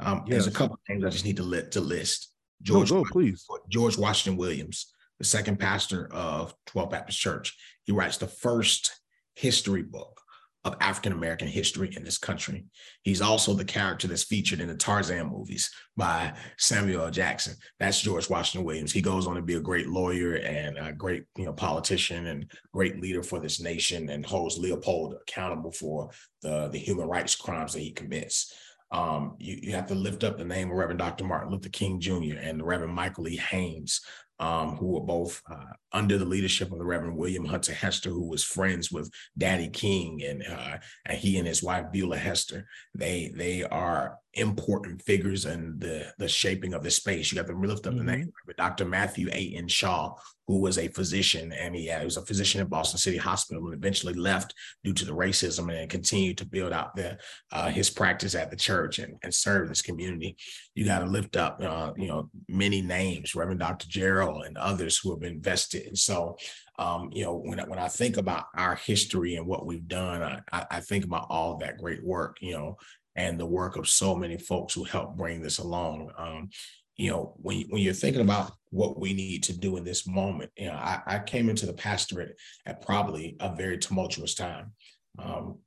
Um 0.00 0.24
yes. 0.26 0.30
there's 0.30 0.46
a 0.46 0.50
couple 0.50 0.74
of 0.74 0.80
things 0.86 1.04
i 1.04 1.10
just 1.10 1.24
need 1.24 1.36
to 1.36 1.42
lit 1.42 1.72
to 1.72 1.80
list 1.80 2.31
george 2.62 2.90
go, 2.90 3.02
go, 3.02 3.10
please 3.10 3.46
george 3.68 3.98
washington 3.98 4.38
williams 4.38 4.92
the 5.22 5.28
second 5.28 5.56
pastor 5.56 6.08
of 6.12 6.52
12 6.66 6.90
Baptist 6.90 7.20
Church. 7.20 7.56
He 7.84 7.92
writes 7.92 8.16
the 8.16 8.26
first 8.26 8.98
history 9.36 9.82
book 9.82 10.20
of 10.64 10.74
African 10.80 11.12
American 11.12 11.46
history 11.46 11.94
in 11.96 12.02
this 12.02 12.18
country. 12.18 12.64
He's 13.02 13.20
also 13.20 13.54
the 13.54 13.64
character 13.64 14.08
that's 14.08 14.24
featured 14.24 14.60
in 14.60 14.66
the 14.66 14.74
Tarzan 14.74 15.28
movies 15.28 15.70
by 15.96 16.34
Samuel 16.58 17.04
L. 17.04 17.10
Jackson. 17.12 17.54
That's 17.78 18.00
George 18.00 18.28
Washington 18.28 18.66
Williams. 18.66 18.90
He 18.90 19.00
goes 19.00 19.28
on 19.28 19.36
to 19.36 19.42
be 19.42 19.54
a 19.54 19.60
great 19.60 19.88
lawyer 19.88 20.34
and 20.34 20.76
a 20.76 20.92
great, 20.92 21.24
you 21.36 21.44
know, 21.44 21.52
politician 21.52 22.26
and 22.26 22.50
great 22.72 23.00
leader 23.00 23.22
for 23.22 23.38
this 23.38 23.60
nation 23.60 24.08
and 24.10 24.26
holds 24.26 24.58
Leopold 24.58 25.14
accountable 25.20 25.70
for 25.70 26.10
the, 26.42 26.66
the 26.68 26.78
human 26.78 27.06
rights 27.06 27.36
crimes 27.36 27.74
that 27.74 27.80
he 27.80 27.92
commits. 27.92 28.52
Um, 28.92 29.36
you, 29.38 29.58
you 29.62 29.72
have 29.72 29.86
to 29.86 29.94
lift 29.94 30.22
up 30.22 30.38
the 30.38 30.44
name 30.44 30.70
of 30.70 30.76
Reverend 30.76 30.98
Dr. 30.98 31.24
Martin 31.24 31.50
Luther 31.50 31.70
King 31.70 31.98
Jr. 31.98 32.36
and 32.38 32.60
the 32.60 32.64
Reverend 32.64 32.94
Michael 32.94 33.26
E. 33.26 33.36
Haynes, 33.36 34.02
um, 34.38 34.76
who 34.76 34.88
were 34.88 35.00
both 35.00 35.40
uh, 35.50 35.72
under 35.92 36.18
the 36.18 36.24
leadership 36.26 36.70
of 36.70 36.78
the 36.78 36.84
Reverend 36.84 37.16
William 37.16 37.44
Hunter 37.44 37.72
Hester, 37.72 38.10
who 38.10 38.28
was 38.28 38.44
friends 38.44 38.92
with 38.92 39.10
Daddy 39.38 39.68
King, 39.68 40.22
and, 40.22 40.44
uh, 40.46 40.78
and 41.06 41.18
he 41.18 41.38
and 41.38 41.48
his 41.48 41.62
wife 41.62 41.86
Beulah 41.90 42.18
Hester. 42.18 42.66
They 42.94 43.32
they 43.34 43.64
are 43.64 44.18
important 44.34 45.02
figures 45.02 45.44
in 45.44 45.78
the 45.78 46.12
the 46.18 46.28
shaping 46.28 46.72
of 46.74 46.82
the 46.82 46.90
space. 46.90 47.30
You 47.30 47.36
got 47.36 47.46
to 47.48 47.56
lift 47.56 47.86
up 47.86 47.94
mm-hmm. 47.94 48.06
the 48.06 48.16
name 48.16 48.32
Dr. 48.56 48.84
Matthew 48.84 49.28
A. 49.32 49.54
N. 49.56 49.68
Shaw, 49.68 50.14
who 50.46 50.60
was 50.60 50.78
a 50.78 50.88
physician, 50.88 51.52
and 51.52 51.74
he, 51.74 51.90
uh, 51.90 52.00
he 52.00 52.04
was 52.04 52.16
a 52.16 52.24
physician 52.24 52.60
at 52.60 52.70
Boston 52.70 52.98
City 52.98 53.16
Hospital, 53.16 53.64
and 53.66 53.74
eventually 53.74 54.14
left 54.14 54.54
due 54.84 54.92
to 54.94 55.04
the 55.04 55.14
racism, 55.14 55.72
and 55.72 55.90
continued 55.90 56.38
to 56.38 56.46
build 56.46 56.72
out 56.72 56.94
the 56.96 57.18
uh, 57.50 57.68
his 57.68 57.90
practice 57.90 58.34
at 58.34 58.50
the 58.50 58.56
church 58.56 58.98
and, 58.98 59.16
and 59.22 59.34
serve 59.34 59.68
this 59.68 59.82
community. 59.82 60.36
You 60.74 60.84
got 60.84 61.00
to 61.00 61.06
lift 61.06 61.36
up, 61.36 61.60
uh, 61.62 61.92
you 61.96 62.08
know, 62.08 62.30
many 62.48 62.82
names, 62.82 63.34
Reverend 63.34 63.60
Dr. 63.60 63.86
Gerald 63.88 64.44
and 64.44 64.56
others 64.56 64.98
who 64.98 65.10
have 65.10 65.20
been 65.20 65.34
invested. 65.34 65.86
And 65.86 65.98
so, 65.98 66.36
um, 66.78 67.10
you 67.12 67.24
know, 67.24 67.36
when 67.36 67.58
when 67.68 67.78
I 67.78 67.88
think 67.88 68.16
about 68.16 68.46
our 68.56 68.76
history 68.76 69.36
and 69.36 69.46
what 69.46 69.66
we've 69.66 69.86
done, 69.88 70.42
I, 70.52 70.66
I 70.70 70.80
think 70.80 71.04
about 71.04 71.26
all 71.28 71.58
that 71.58 71.78
great 71.78 72.04
work, 72.04 72.38
you 72.40 72.52
know, 72.52 72.76
and 73.16 73.38
the 73.38 73.46
work 73.46 73.76
of 73.76 73.88
so 73.88 74.14
many 74.14 74.38
folks 74.38 74.74
who 74.74 74.84
helped 74.84 75.16
bring 75.16 75.42
this 75.42 75.58
along. 75.58 76.10
Um, 76.16 76.50
you 76.96 77.10
know, 77.10 77.34
when, 77.36 77.66
when 77.68 77.82
you're 77.82 77.94
thinking 77.94 78.20
about 78.22 78.52
what 78.70 78.98
we 78.98 79.12
need 79.12 79.42
to 79.44 79.58
do 79.58 79.76
in 79.76 79.84
this 79.84 80.06
moment, 80.06 80.50
you 80.56 80.66
know, 80.66 80.74
I, 80.74 81.00
I 81.06 81.18
came 81.18 81.48
into 81.48 81.66
the 81.66 81.72
pastorate 81.72 82.36
at 82.66 82.84
probably 82.84 83.36
a 83.40 83.54
very 83.54 83.78
tumultuous 83.78 84.34
time, 84.34 84.72
um, 85.18 85.58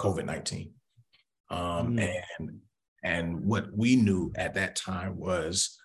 COVID 0.00 0.24
19. 0.24 0.72
Um, 1.50 1.96
mm. 1.96 2.22
And 2.38 2.60
And 3.06 3.44
what 3.44 3.68
we 3.72 3.94
knew 3.94 4.32
at 4.36 4.54
that 4.54 4.74
time 4.74 5.16
was 5.16 5.78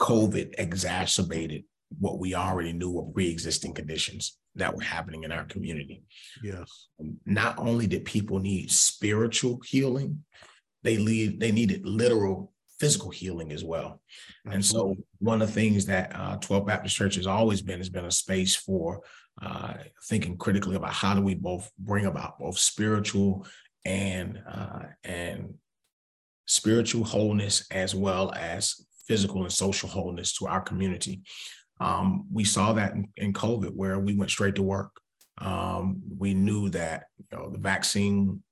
COVID 0.00 0.54
exacerbated 0.58 1.64
what 1.98 2.20
we 2.20 2.34
already 2.34 2.72
knew 2.72 2.92
were 2.92 3.12
pre-existing 3.12 3.74
conditions 3.74 4.38
that 4.56 4.74
were 4.74 4.82
happening 4.82 5.24
in 5.24 5.32
our 5.32 5.44
community. 5.44 6.02
Yes. 6.42 6.88
Not 7.26 7.58
only 7.58 7.86
did 7.86 8.04
people 8.04 8.38
need 8.38 8.70
spiritual 8.70 9.60
healing, 9.64 10.24
they 10.82 10.96
lead 10.96 11.40
they 11.40 11.52
needed 11.52 11.86
literal 11.86 12.52
physical 12.78 13.10
healing 13.10 13.52
as 13.52 13.64
well. 13.64 14.00
And 14.46 14.64
so 14.64 14.96
one 15.18 15.40
of 15.40 15.48
the 15.48 15.54
things 15.54 15.86
that 15.86 16.14
uh, 16.14 16.36
12 16.36 16.66
Baptist 16.66 16.96
Church 16.96 17.14
has 17.14 17.26
always 17.26 17.62
been 17.62 17.78
has 17.78 17.88
been 17.88 18.04
a 18.04 18.10
space 18.10 18.54
for 18.54 19.02
uh, 19.40 19.74
thinking 20.08 20.36
critically 20.36 20.76
about 20.76 20.92
how 20.92 21.14
do 21.14 21.22
we 21.22 21.34
both 21.34 21.70
bring 21.78 22.06
about 22.06 22.38
both 22.38 22.58
spiritual 22.58 23.46
and 23.84 24.42
uh, 24.46 24.80
and 25.02 25.54
spiritual 26.46 27.04
wholeness 27.04 27.66
as 27.70 27.94
well 27.94 28.32
as 28.34 28.86
physical 29.06 29.42
and 29.42 29.52
social 29.52 29.88
wholeness 29.88 30.36
to 30.38 30.46
our 30.46 30.60
community. 30.60 31.22
Um, 31.80 32.26
we 32.32 32.44
saw 32.44 32.72
that 32.74 32.92
in, 32.92 33.08
in, 33.16 33.32
COVID 33.32 33.74
where 33.74 33.98
we 33.98 34.14
went 34.14 34.30
straight 34.30 34.54
to 34.56 34.62
work. 34.62 34.92
Um, 35.38 36.02
we 36.16 36.32
knew 36.32 36.68
that 36.70 37.06
you 37.18 37.36
know, 37.36 37.50
the 37.50 37.58
vaccine 37.58 38.42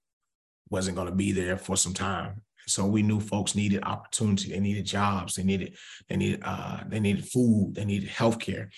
wasn't 0.70 0.96
going 0.96 1.08
to 1.08 1.14
be 1.14 1.30
there 1.32 1.56
for 1.56 1.76
some 1.76 1.94
time. 1.94 2.42
So 2.66 2.86
we 2.86 3.02
knew 3.02 3.20
folks 3.20 3.54
needed 3.54 3.84
opportunity. 3.84 4.50
They 4.50 4.60
needed 4.60 4.86
jobs. 4.86 5.34
They 5.34 5.42
needed 5.42 5.76
they 6.08 6.16
needed 6.16 6.40
uh, 6.44 6.80
they 6.88 7.00
needed 7.00 7.26
food. 7.28 7.74
They 7.74 7.84
needed 7.84 8.08
healthcare. 8.08 8.68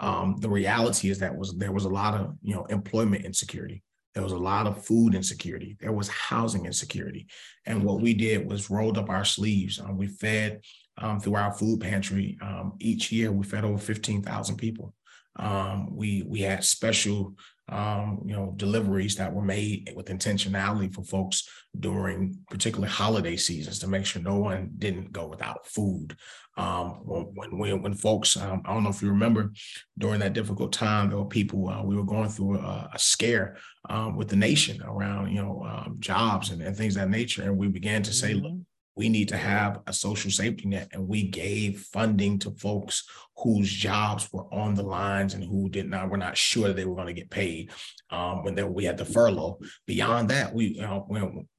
Um, 0.00 0.36
the 0.40 0.48
reality 0.48 1.10
is 1.10 1.18
that 1.18 1.36
was 1.36 1.56
there 1.56 1.72
was 1.72 1.84
a 1.84 1.88
lot 1.88 2.14
of 2.14 2.34
you 2.42 2.54
know 2.54 2.64
employment 2.66 3.24
insecurity. 3.24 3.82
There 4.14 4.22
was 4.22 4.32
a 4.32 4.38
lot 4.38 4.66
of 4.66 4.84
food 4.84 5.14
insecurity. 5.14 5.76
There 5.80 5.92
was 5.92 6.08
housing 6.08 6.66
insecurity. 6.66 7.28
And 7.64 7.82
what 7.82 8.00
we 8.00 8.12
did 8.12 8.46
was 8.46 8.68
rolled 8.68 8.98
up 8.98 9.08
our 9.08 9.24
sleeves. 9.24 9.80
Um, 9.80 9.96
we 9.96 10.06
fed 10.06 10.60
um, 10.98 11.20
through 11.20 11.36
our 11.36 11.52
food 11.52 11.80
pantry. 11.80 12.38
Um, 12.40 12.74
each 12.80 13.12
year, 13.12 13.32
we 13.32 13.44
fed 13.44 13.64
over 13.64 13.78
15,000 13.78 14.56
people. 14.56 14.94
Um, 15.36 15.96
we 15.96 16.22
we 16.26 16.40
had 16.40 16.62
special 16.62 17.34
um, 17.68 18.22
you 18.26 18.34
know 18.34 18.52
deliveries 18.56 19.16
that 19.16 19.32
were 19.32 19.42
made 19.42 19.90
with 19.96 20.06
intentionality 20.06 20.92
for 20.92 21.02
folks 21.04 21.48
during 21.78 22.36
particularly 22.50 22.92
holiday 22.92 23.36
seasons 23.36 23.78
to 23.78 23.88
make 23.88 24.04
sure 24.04 24.20
no 24.20 24.36
one 24.36 24.70
didn't 24.78 25.12
go 25.12 25.26
without 25.26 25.66
food. 25.66 26.16
Um, 26.58 27.00
when, 27.06 27.56
when 27.56 27.80
when 27.82 27.94
folks, 27.94 28.36
um, 28.36 28.60
I 28.66 28.74
don't 28.74 28.82
know 28.82 28.90
if 28.90 29.00
you 29.00 29.08
remember, 29.08 29.52
during 29.96 30.20
that 30.20 30.34
difficult 30.34 30.72
time, 30.72 31.08
there 31.08 31.18
were 31.18 31.24
people 31.24 31.70
uh, 31.70 31.82
we 31.82 31.96
were 31.96 32.04
going 32.04 32.28
through 32.28 32.58
a, 32.58 32.90
a 32.92 32.98
scare 32.98 33.56
um, 33.88 34.16
with 34.16 34.28
the 34.28 34.36
nation 34.36 34.82
around 34.82 35.30
you 35.30 35.42
know 35.42 35.64
um, 35.66 35.96
jobs 35.98 36.50
and, 36.50 36.60
and, 36.60 36.76
things 36.76 36.96
of 36.96 37.02
that 37.02 37.08
nature, 37.10 37.42
and 37.44 37.56
we 37.56 37.68
began 37.68 38.02
to 38.02 38.12
say, 38.12 38.34
mm-hmm. 38.34 38.44
look, 38.44 38.58
we 38.94 39.08
need 39.08 39.28
to 39.28 39.36
have 39.36 39.80
a 39.86 39.92
social 39.92 40.30
safety 40.30 40.68
net. 40.68 40.88
And 40.92 41.08
we 41.08 41.28
gave 41.28 41.80
funding 41.80 42.38
to 42.40 42.50
folks 42.52 43.08
whose 43.36 43.72
jobs 43.72 44.28
were 44.32 44.52
on 44.52 44.74
the 44.74 44.82
lines 44.82 45.34
and 45.34 45.42
who 45.42 45.68
did 45.68 45.88
not, 45.88 46.10
were 46.10 46.18
not 46.18 46.36
sure 46.36 46.72
they 46.72 46.84
were 46.84 46.94
going 46.94 47.06
to 47.06 47.12
get 47.12 47.30
paid 47.30 47.70
um, 48.10 48.44
when 48.44 48.54
they, 48.54 48.62
we 48.62 48.84
had 48.84 48.98
the 48.98 49.04
furlough. 49.04 49.58
Beyond 49.86 50.28
that, 50.28 50.54
we, 50.54 50.78
uh, 50.80 51.00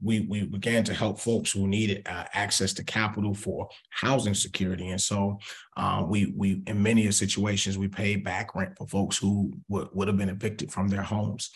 we, 0.02 0.22
we 0.22 0.46
began 0.46 0.84
to 0.84 0.94
help 0.94 1.20
folks 1.20 1.52
who 1.52 1.68
needed 1.68 2.08
uh, 2.08 2.26
access 2.34 2.74
to 2.74 2.84
capital 2.84 3.34
for 3.34 3.68
housing 3.90 4.36
security. 4.36 4.90
And 4.90 5.02
so 5.02 5.40
uh, 5.76 6.06
we, 6.08 6.34
we, 6.38 6.62
in 6.68 6.82
many 6.82 7.12
situations, 7.12 7.78
we 7.78 7.88
paid 7.88 8.24
back 8.24 8.54
rent 8.56 8.78
for 8.78 8.88
folks 8.88 9.18
who 9.18 9.54
would, 9.68 9.90
would 9.94 10.08
have 10.08 10.18
been 10.18 10.30
evicted 10.30 10.72
from 10.72 10.88
their 10.88 11.02
homes. 11.02 11.50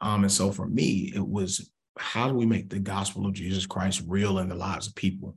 Um, 0.00 0.22
and 0.22 0.32
so 0.32 0.52
for 0.52 0.66
me, 0.66 1.12
it 1.14 1.26
was 1.26 1.70
how 1.98 2.28
do 2.28 2.34
we 2.34 2.46
make 2.46 2.70
the 2.70 2.78
gospel 2.78 3.26
of 3.26 3.34
Jesus 3.34 3.66
Christ 3.66 4.02
real 4.06 4.38
in 4.38 4.48
the 4.48 4.54
lives 4.54 4.86
of 4.88 4.94
people? 4.94 5.36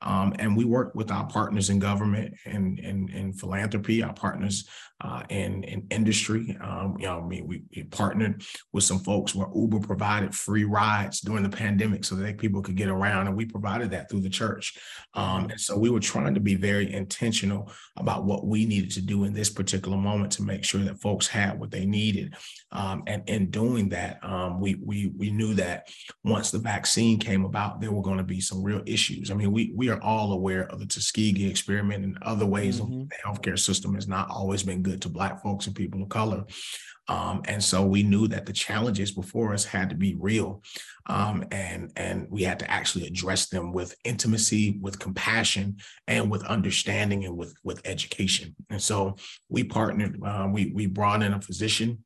Um, 0.00 0.34
and 0.38 0.56
we 0.56 0.64
work 0.64 0.94
with 0.94 1.10
our 1.10 1.26
partners 1.26 1.70
in 1.70 1.80
government 1.80 2.34
and 2.44 2.78
in 2.78 3.32
philanthropy, 3.32 4.02
our 4.02 4.12
partners 4.12 4.68
uh, 5.00 5.22
in, 5.28 5.62
in 5.64 5.86
industry. 5.90 6.56
Um, 6.60 6.96
you 6.98 7.06
know, 7.06 7.20
I 7.20 7.26
mean, 7.26 7.46
we, 7.46 7.62
we, 7.74 7.84
partnered 7.84 8.42
with 8.72 8.84
some 8.84 8.98
folks 8.98 9.34
where 9.34 9.46
Uber 9.54 9.80
provided 9.80 10.34
free 10.34 10.64
rides 10.64 11.20
during 11.20 11.44
the 11.44 11.48
pandemic 11.48 12.04
so 12.04 12.16
that 12.16 12.38
people 12.38 12.62
could 12.62 12.76
get 12.76 12.88
around, 12.88 13.28
and 13.28 13.36
we 13.36 13.44
provided 13.44 13.90
that 13.90 14.10
through 14.10 14.22
the 14.22 14.28
church. 14.28 14.76
Um, 15.14 15.50
and 15.50 15.60
so 15.60 15.78
we 15.78 15.90
were 15.90 16.00
trying 16.00 16.34
to 16.34 16.40
be 16.40 16.56
very 16.56 16.92
intentional 16.92 17.72
about 17.96 18.24
what 18.24 18.46
we 18.46 18.66
needed 18.66 18.90
to 18.92 19.00
do 19.00 19.24
in 19.24 19.32
this 19.32 19.50
particular 19.50 19.96
moment 19.96 20.32
to 20.32 20.42
make 20.42 20.64
sure 20.64 20.82
that 20.82 21.00
folks 21.00 21.28
had 21.28 21.58
what 21.58 21.70
they 21.70 21.86
needed. 21.86 22.34
Um, 22.70 23.02
and 23.06 23.28
in 23.28 23.50
doing 23.50 23.88
that, 23.90 24.22
um, 24.22 24.60
we 24.60 24.74
we 24.84 25.06
we 25.16 25.30
knew 25.30 25.54
that 25.54 25.88
once 26.24 26.50
the 26.50 26.58
vaccine 26.58 27.18
came 27.18 27.44
about, 27.44 27.80
there 27.80 27.92
were 27.92 28.02
going 28.02 28.18
to 28.18 28.24
be 28.24 28.40
some 28.40 28.62
real 28.62 28.82
issues. 28.84 29.30
I 29.30 29.34
mean, 29.34 29.52
we 29.52 29.72
we 29.74 29.88
are 29.88 30.02
all 30.02 30.32
aware 30.32 30.70
of 30.70 30.78
the 30.78 30.86
Tuskegee 30.86 31.48
experiment 31.48 32.04
and 32.04 32.18
other 32.22 32.46
ways 32.46 32.80
mm-hmm. 32.80 33.04
the 33.04 33.16
healthcare 33.24 33.58
system 33.58 33.94
has 33.94 34.06
not 34.06 34.28
always 34.30 34.62
been 34.62 34.82
good 34.82 35.00
to 35.02 35.08
Black 35.08 35.42
folks 35.42 35.66
and 35.66 35.74
people 35.74 36.02
of 36.02 36.08
color. 36.08 36.44
Um, 37.08 37.40
and 37.46 37.64
so 37.64 37.86
we 37.86 38.02
knew 38.02 38.28
that 38.28 38.44
the 38.44 38.52
challenges 38.52 39.12
before 39.12 39.54
us 39.54 39.64
had 39.64 39.88
to 39.88 39.96
be 39.96 40.14
real, 40.20 40.62
um, 41.06 41.42
and 41.50 41.90
and 41.96 42.26
we 42.28 42.42
had 42.42 42.58
to 42.58 42.70
actually 42.70 43.06
address 43.06 43.48
them 43.48 43.72
with 43.72 43.94
intimacy, 44.04 44.78
with 44.82 44.98
compassion, 44.98 45.78
and 46.06 46.30
with 46.30 46.44
understanding 46.44 47.24
and 47.24 47.34
with 47.34 47.54
with 47.64 47.80
education. 47.86 48.54
And 48.68 48.82
so 48.82 49.16
we 49.48 49.64
partnered. 49.64 50.20
Uh, 50.22 50.48
we 50.52 50.70
we 50.74 50.84
brought 50.84 51.22
in 51.22 51.32
a 51.32 51.40
physician 51.40 52.04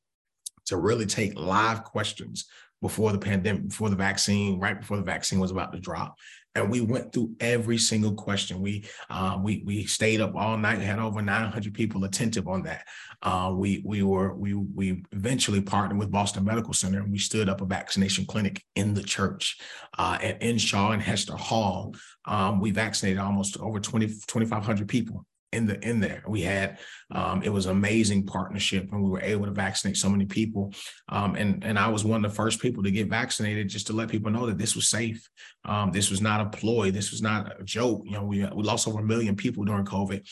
to 0.66 0.76
really 0.76 1.06
take 1.06 1.38
live 1.38 1.84
questions 1.84 2.46
before 2.80 3.12
the 3.12 3.18
pandemic, 3.18 3.68
before 3.68 3.90
the 3.90 3.96
vaccine, 3.96 4.58
right 4.58 4.78
before 4.78 4.96
the 4.96 5.02
vaccine 5.04 5.38
was 5.38 5.52
about 5.52 5.72
to 5.72 5.78
drop, 5.78 6.16
and 6.54 6.70
we 6.70 6.80
went 6.80 7.12
through 7.12 7.34
every 7.40 7.78
single 7.78 8.12
question. 8.12 8.60
We 8.60 8.84
um, 9.08 9.42
we 9.42 9.62
we 9.64 9.84
stayed 9.86 10.20
up 10.20 10.34
all 10.34 10.58
night, 10.58 10.80
had 10.80 10.98
over 10.98 11.22
900 11.22 11.72
people 11.72 12.04
attentive 12.04 12.46
on 12.48 12.64
that. 12.64 12.86
Uh, 13.22 13.54
we 13.56 13.82
we 13.84 14.02
were 14.02 14.34
we 14.34 14.54
we 14.54 15.04
eventually 15.12 15.62
partnered 15.62 15.98
with 15.98 16.10
Boston 16.10 16.44
Medical 16.44 16.74
Center, 16.74 17.00
and 17.00 17.12
we 17.12 17.18
stood 17.18 17.48
up 17.48 17.60
a 17.60 17.66
vaccination 17.66 18.26
clinic 18.26 18.62
in 18.74 18.92
the 18.94 19.02
church 19.02 19.58
uh, 19.96 20.18
at 20.20 20.42
Enshaw 20.42 20.90
and 20.90 21.02
Hester 21.02 21.36
Hall. 21.36 21.94
Um, 22.26 22.60
we 22.60 22.70
vaccinated 22.70 23.18
almost 23.18 23.58
over 23.58 23.80
20 23.80 24.08
2,500 24.08 24.88
people 24.88 25.24
in 25.52 25.66
the 25.66 25.78
in 25.86 26.00
there. 26.00 26.22
We 26.26 26.42
had 26.42 26.78
um, 27.10 27.42
it 27.42 27.50
was 27.50 27.66
amazing 27.66 28.26
partnership, 28.26 28.88
and 28.90 29.02
we 29.02 29.10
were 29.10 29.20
able 29.20 29.44
to 29.44 29.52
vaccinate 29.52 29.96
so 29.96 30.08
many 30.08 30.24
people. 30.24 30.72
Um, 31.08 31.36
and 31.36 31.62
and 31.64 31.78
I 31.78 31.88
was 31.88 32.04
one 32.04 32.24
of 32.24 32.30
the 32.30 32.34
first 32.34 32.60
people 32.60 32.82
to 32.82 32.90
get 32.90 33.08
vaccinated, 33.08 33.68
just 33.68 33.86
to 33.88 33.92
let 33.92 34.08
people 34.08 34.30
know 34.30 34.46
that 34.46 34.58
this 34.58 34.74
was 34.74 34.88
safe. 34.88 35.28
Um, 35.64 35.92
this 35.92 36.10
was 36.10 36.20
not 36.20 36.40
a 36.40 36.56
ploy. 36.56 36.90
This 36.90 37.10
was 37.10 37.22
not 37.22 37.60
a 37.60 37.64
joke. 37.64 38.02
You 38.04 38.12
know, 38.12 38.24
we 38.24 38.44
we 38.44 38.62
lost 38.62 38.88
over 38.88 39.00
a 39.00 39.04
million 39.04 39.36
people 39.36 39.64
during 39.64 39.84
COVID, 39.84 40.26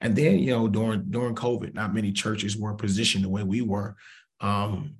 and 0.00 0.14
then 0.14 0.38
you 0.38 0.50
know 0.50 0.68
during 0.68 1.04
during 1.10 1.34
COVID, 1.34 1.74
not 1.74 1.94
many 1.94 2.12
churches 2.12 2.56
were 2.56 2.74
positioned 2.74 3.24
the 3.24 3.30
way 3.30 3.42
we 3.42 3.62
were. 3.62 3.96
Um, 4.40 4.96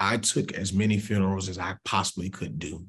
I 0.00 0.16
took 0.16 0.52
as 0.52 0.72
many 0.72 0.98
funerals 0.98 1.48
as 1.48 1.58
I 1.58 1.76
possibly 1.84 2.28
could 2.28 2.58
do, 2.58 2.86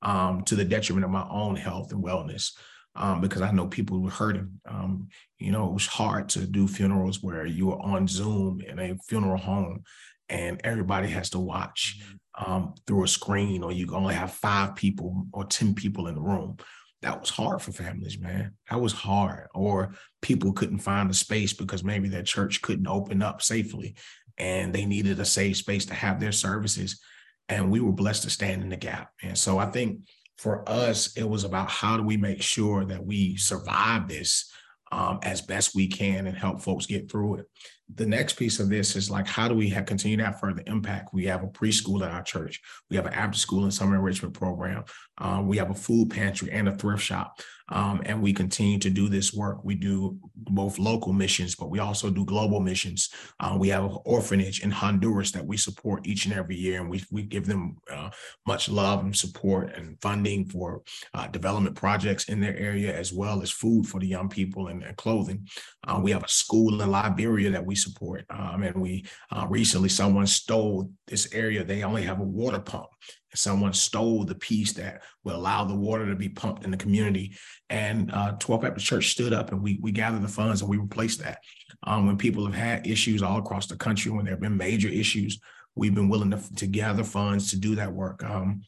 um, 0.00 0.44
to 0.44 0.56
the 0.56 0.64
detriment 0.64 1.04
of 1.04 1.10
my 1.10 1.26
own 1.28 1.56
health 1.56 1.92
and 1.92 2.02
wellness 2.02 2.52
um, 2.98 3.20
because 3.20 3.42
I 3.42 3.52
know 3.52 3.68
people 3.68 4.00
were 4.00 4.10
hurting. 4.10 4.60
Um, 4.68 5.08
you 5.38 5.52
know, 5.52 5.68
it 5.68 5.72
was 5.72 5.86
hard 5.86 6.28
to 6.30 6.40
do 6.40 6.66
funerals 6.66 7.22
where 7.22 7.46
you 7.46 7.68
were 7.68 7.80
on 7.80 8.08
Zoom 8.08 8.60
in 8.60 8.78
a 8.78 8.96
funeral 9.06 9.38
home 9.38 9.84
and 10.28 10.60
everybody 10.64 11.08
has 11.08 11.30
to 11.30 11.38
watch 11.38 12.00
mm-hmm. 12.02 12.52
um, 12.52 12.74
through 12.86 13.04
a 13.04 13.08
screen, 13.08 13.62
or 13.62 13.72
you 13.72 13.94
only 13.94 14.14
have 14.14 14.32
five 14.32 14.74
people 14.74 15.26
or 15.32 15.44
10 15.44 15.74
people 15.74 16.08
in 16.08 16.16
the 16.16 16.20
room. 16.20 16.56
That 17.02 17.20
was 17.20 17.30
hard 17.30 17.62
for 17.62 17.70
families, 17.70 18.18
man. 18.18 18.54
That 18.68 18.80
was 18.80 18.92
hard. 18.92 19.46
Or 19.54 19.94
people 20.20 20.52
couldn't 20.52 20.80
find 20.80 21.08
a 21.08 21.14
space 21.14 21.52
because 21.52 21.84
maybe 21.84 22.08
their 22.08 22.24
church 22.24 22.60
couldn't 22.60 22.88
open 22.88 23.22
up 23.22 23.40
safely 23.40 23.94
and 24.36 24.72
they 24.72 24.84
needed 24.84 25.20
a 25.20 25.24
safe 25.24 25.58
space 25.58 25.86
to 25.86 25.94
have 25.94 26.18
their 26.18 26.32
services. 26.32 27.00
And 27.48 27.70
we 27.70 27.78
were 27.80 27.92
blessed 27.92 28.24
to 28.24 28.30
stand 28.30 28.62
in 28.62 28.68
the 28.68 28.76
gap. 28.76 29.12
And 29.22 29.38
so 29.38 29.58
I 29.58 29.66
think 29.66 30.00
for 30.38 30.68
us, 30.68 31.16
it 31.16 31.28
was 31.28 31.44
about 31.44 31.68
how 31.68 31.96
do 31.96 32.02
we 32.02 32.16
make 32.16 32.40
sure 32.40 32.84
that 32.84 33.04
we 33.04 33.36
survive 33.36 34.08
this 34.08 34.50
um, 34.92 35.18
as 35.22 35.42
best 35.42 35.74
we 35.74 35.86
can 35.86 36.26
and 36.26 36.36
help 36.36 36.60
folks 36.60 36.86
get 36.86 37.10
through 37.10 37.36
it. 37.36 37.46
The 37.94 38.06
next 38.06 38.34
piece 38.34 38.60
of 38.60 38.68
this 38.68 38.96
is 38.96 39.10
like, 39.10 39.26
how 39.26 39.48
do 39.48 39.54
we 39.54 39.68
have, 39.70 39.86
continue 39.86 40.16
to 40.16 40.24
have 40.24 40.40
further 40.40 40.62
impact? 40.66 41.12
We 41.12 41.26
have 41.26 41.42
a 41.42 41.48
preschool 41.48 42.02
at 42.04 42.12
our 42.12 42.22
church. 42.22 42.60
We 42.88 42.96
have 42.96 43.06
an 43.06 43.14
after 43.14 43.38
school 43.38 43.64
and 43.64 43.74
summer 43.74 43.96
enrichment 43.96 44.34
program. 44.34 44.84
Um, 45.18 45.48
we 45.48 45.56
have 45.58 45.70
a 45.70 45.74
food 45.74 46.10
pantry 46.10 46.50
and 46.52 46.68
a 46.68 46.76
thrift 46.76 47.02
shop. 47.02 47.40
Um, 47.70 48.02
and 48.06 48.22
we 48.22 48.32
continue 48.32 48.78
to 48.78 48.90
do 48.90 49.08
this 49.08 49.32
work. 49.34 49.64
We 49.64 49.74
do 49.74 50.18
both 50.34 50.78
local 50.78 51.12
missions, 51.12 51.54
but 51.54 51.70
we 51.70 51.78
also 51.78 52.10
do 52.10 52.24
global 52.24 52.60
missions. 52.60 53.10
Uh, 53.40 53.56
we 53.58 53.68
have 53.68 53.84
an 53.84 53.96
orphanage 54.04 54.62
in 54.62 54.70
Honduras 54.70 55.32
that 55.32 55.46
we 55.46 55.56
support 55.56 56.06
each 56.06 56.24
and 56.24 56.34
every 56.34 56.56
year, 56.56 56.80
and 56.80 56.88
we, 56.88 57.02
we 57.10 57.22
give 57.22 57.46
them 57.46 57.76
uh, 57.90 58.10
much 58.46 58.68
love 58.68 59.04
and 59.04 59.14
support 59.14 59.74
and 59.76 60.00
funding 60.00 60.46
for 60.46 60.82
uh, 61.14 61.26
development 61.28 61.76
projects 61.76 62.28
in 62.28 62.40
their 62.40 62.56
area, 62.56 62.96
as 62.96 63.12
well 63.12 63.42
as 63.42 63.50
food 63.50 63.86
for 63.86 64.00
the 64.00 64.06
young 64.06 64.28
people 64.28 64.68
and, 64.68 64.82
and 64.82 64.96
clothing. 64.96 65.46
Uh, 65.86 66.00
we 66.02 66.10
have 66.10 66.24
a 66.24 66.28
school 66.28 66.80
in 66.80 66.90
Liberia 66.90 67.50
that 67.50 67.64
we 67.64 67.74
support, 67.74 68.24
um, 68.30 68.62
and 68.62 68.76
we 68.76 69.04
uh, 69.32 69.46
recently 69.48 69.88
someone 69.88 70.26
stole 70.26 70.90
this 71.06 71.32
area. 71.34 71.64
They 71.64 71.82
only 71.82 72.02
have 72.02 72.20
a 72.20 72.24
water 72.24 72.60
pump 72.60 72.88
Someone 73.34 73.72
stole 73.72 74.24
the 74.24 74.34
piece 74.34 74.72
that 74.74 75.02
would 75.24 75.34
allow 75.34 75.64
the 75.64 75.74
water 75.74 76.06
to 76.06 76.16
be 76.16 76.28
pumped 76.28 76.64
in 76.64 76.70
the 76.70 76.76
community. 76.76 77.36
And 77.70 78.10
uh, 78.12 78.32
12 78.38 78.62
Baptist 78.62 78.86
Church 78.86 79.10
stood 79.10 79.32
up 79.32 79.52
and 79.52 79.62
we, 79.62 79.78
we 79.82 79.92
gathered 79.92 80.22
the 80.22 80.28
funds 80.28 80.60
and 80.60 80.70
we 80.70 80.78
replaced 80.78 81.22
that. 81.22 81.38
Um, 81.84 82.06
when 82.06 82.16
people 82.16 82.44
have 82.46 82.54
had 82.54 82.86
issues 82.86 83.22
all 83.22 83.38
across 83.38 83.66
the 83.66 83.76
country, 83.76 84.10
when 84.10 84.24
there 84.24 84.34
have 84.34 84.40
been 84.40 84.56
major 84.56 84.88
issues, 84.88 85.40
we've 85.74 85.94
been 85.94 86.08
willing 86.08 86.30
to, 86.30 86.54
to 86.56 86.66
gather 86.66 87.04
funds 87.04 87.50
to 87.50 87.58
do 87.58 87.74
that 87.76 87.92
work. 87.92 88.24
Um, 88.24 88.62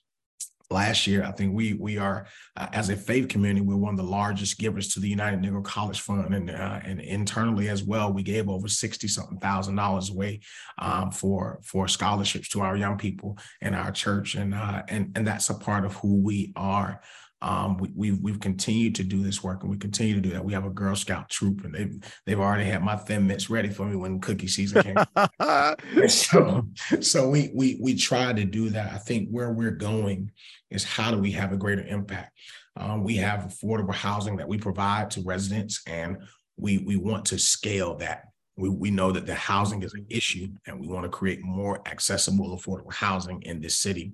last 0.71 1.07
year. 1.07 1.25
I 1.25 1.33
think 1.33 1.55
we 1.55 1.75
we 1.75 1.99
are 1.99 2.27
uh, 2.57 2.69
as 2.73 2.89
a 2.91 2.97
faith 2.97 3.29
community, 3.29 3.61
we're 3.61 3.77
one 3.77 3.95
of 3.95 3.99
the 3.99 4.11
largest 4.11 4.59
givers 4.59 4.89
to 4.95 5.01
the 5.01 5.09
United 5.09 5.41
Negro 5.41 5.65
College 5.65 6.01
Fund, 6.01 6.35
and 6.35 6.51
uh, 6.51 6.81
and 6.85 7.01
internally 7.01 7.69
as 7.69 7.83
well, 7.83 8.13
we 8.13 8.23
gave 8.23 8.49
over 8.49 8.69
sixty 8.69 9.09
something 9.09 9.39
thousand 9.39 9.77
dollars 9.77 10.11
away 10.11 10.41
um, 10.79 11.11
for 11.11 11.61
for 11.63 11.89
scholarships 11.89 12.49
to 12.51 12.61
our 12.61 12.77
young 12.77 12.97
people 12.97 13.39
in 13.61 13.75
our 13.75 13.91
church, 13.91 14.35
and 14.35 14.55
uh, 14.55 14.83
and 14.89 15.13
and 15.17 15.27
that's 15.27 15.51
a 15.51 15.55
part 15.55 15.85
of 15.85 15.95
who 15.97 16.17
we 16.23 16.53
are. 16.57 17.01
Um, 17.43 17.79
we, 17.79 17.91
we've 17.95 18.21
we've 18.21 18.41
continued 18.41 18.95
to 18.97 19.05
do 19.05 19.23
this 19.23 19.43
work, 19.43 19.63
and 19.63 19.71
we 19.71 19.79
continue 19.79 20.15
to 20.15 20.21
do 20.21 20.31
that. 20.31 20.45
We 20.45 20.53
have 20.53 20.67
a 20.67 20.71
Girl 20.71 20.95
Scout 20.95 21.31
troop, 21.31 21.65
and 21.65 21.75
they've 21.75 22.15
they've 22.27 22.41
already 22.41 22.65
had 22.65 22.83
my 22.83 22.97
thin 22.97 23.27
mints 23.27 23.49
ready 23.49 23.71
for 23.71 23.87
me 23.87 23.97
when 23.97 24.21
cookie 24.21 24.47
season 24.47 24.83
came. 24.83 24.97
so 26.09 26.67
so 27.01 27.29
we 27.29 27.51
we 27.55 27.79
we 27.81 27.95
try 27.95 28.33
to 28.33 28.45
do 28.45 28.69
that. 28.71 28.93
I 28.93 28.99
think 28.99 29.29
where 29.31 29.53
we're 29.53 29.71
going 29.71 30.33
is 30.71 30.85
how 30.85 31.11
do 31.11 31.19
we 31.19 31.33
have 31.33 31.53
a 31.53 31.57
greater 31.57 31.85
impact? 31.87 32.33
Um, 32.77 33.05
we 33.05 33.17
have 33.17 33.41
affordable 33.41 33.95
housing 33.95 34.37
that 34.37 34.49
we 34.49 34.59
provide 34.59 35.11
to 35.13 35.23
residents, 35.23 35.81
and 35.87 36.19
we 36.57 36.79
we 36.79 36.97
want 36.97 37.25
to 37.27 37.39
scale 37.39 37.97
that 37.97 38.25
we, 38.61 38.69
we 38.69 38.91
know 38.91 39.11
that 39.11 39.27
the 39.27 39.35
housing 39.35 39.83
is 39.83 39.95
an 39.95 40.07
issue 40.11 40.49
and 40.67 40.79
we 40.79 40.87
want 40.87 41.05
to 41.05 41.09
create 41.09 41.43
more 41.43 41.81
accessible, 41.87 42.57
affordable 42.57 42.93
housing 42.93 43.41
in 43.43 43.61
this 43.61 43.79
city. 43.79 44.13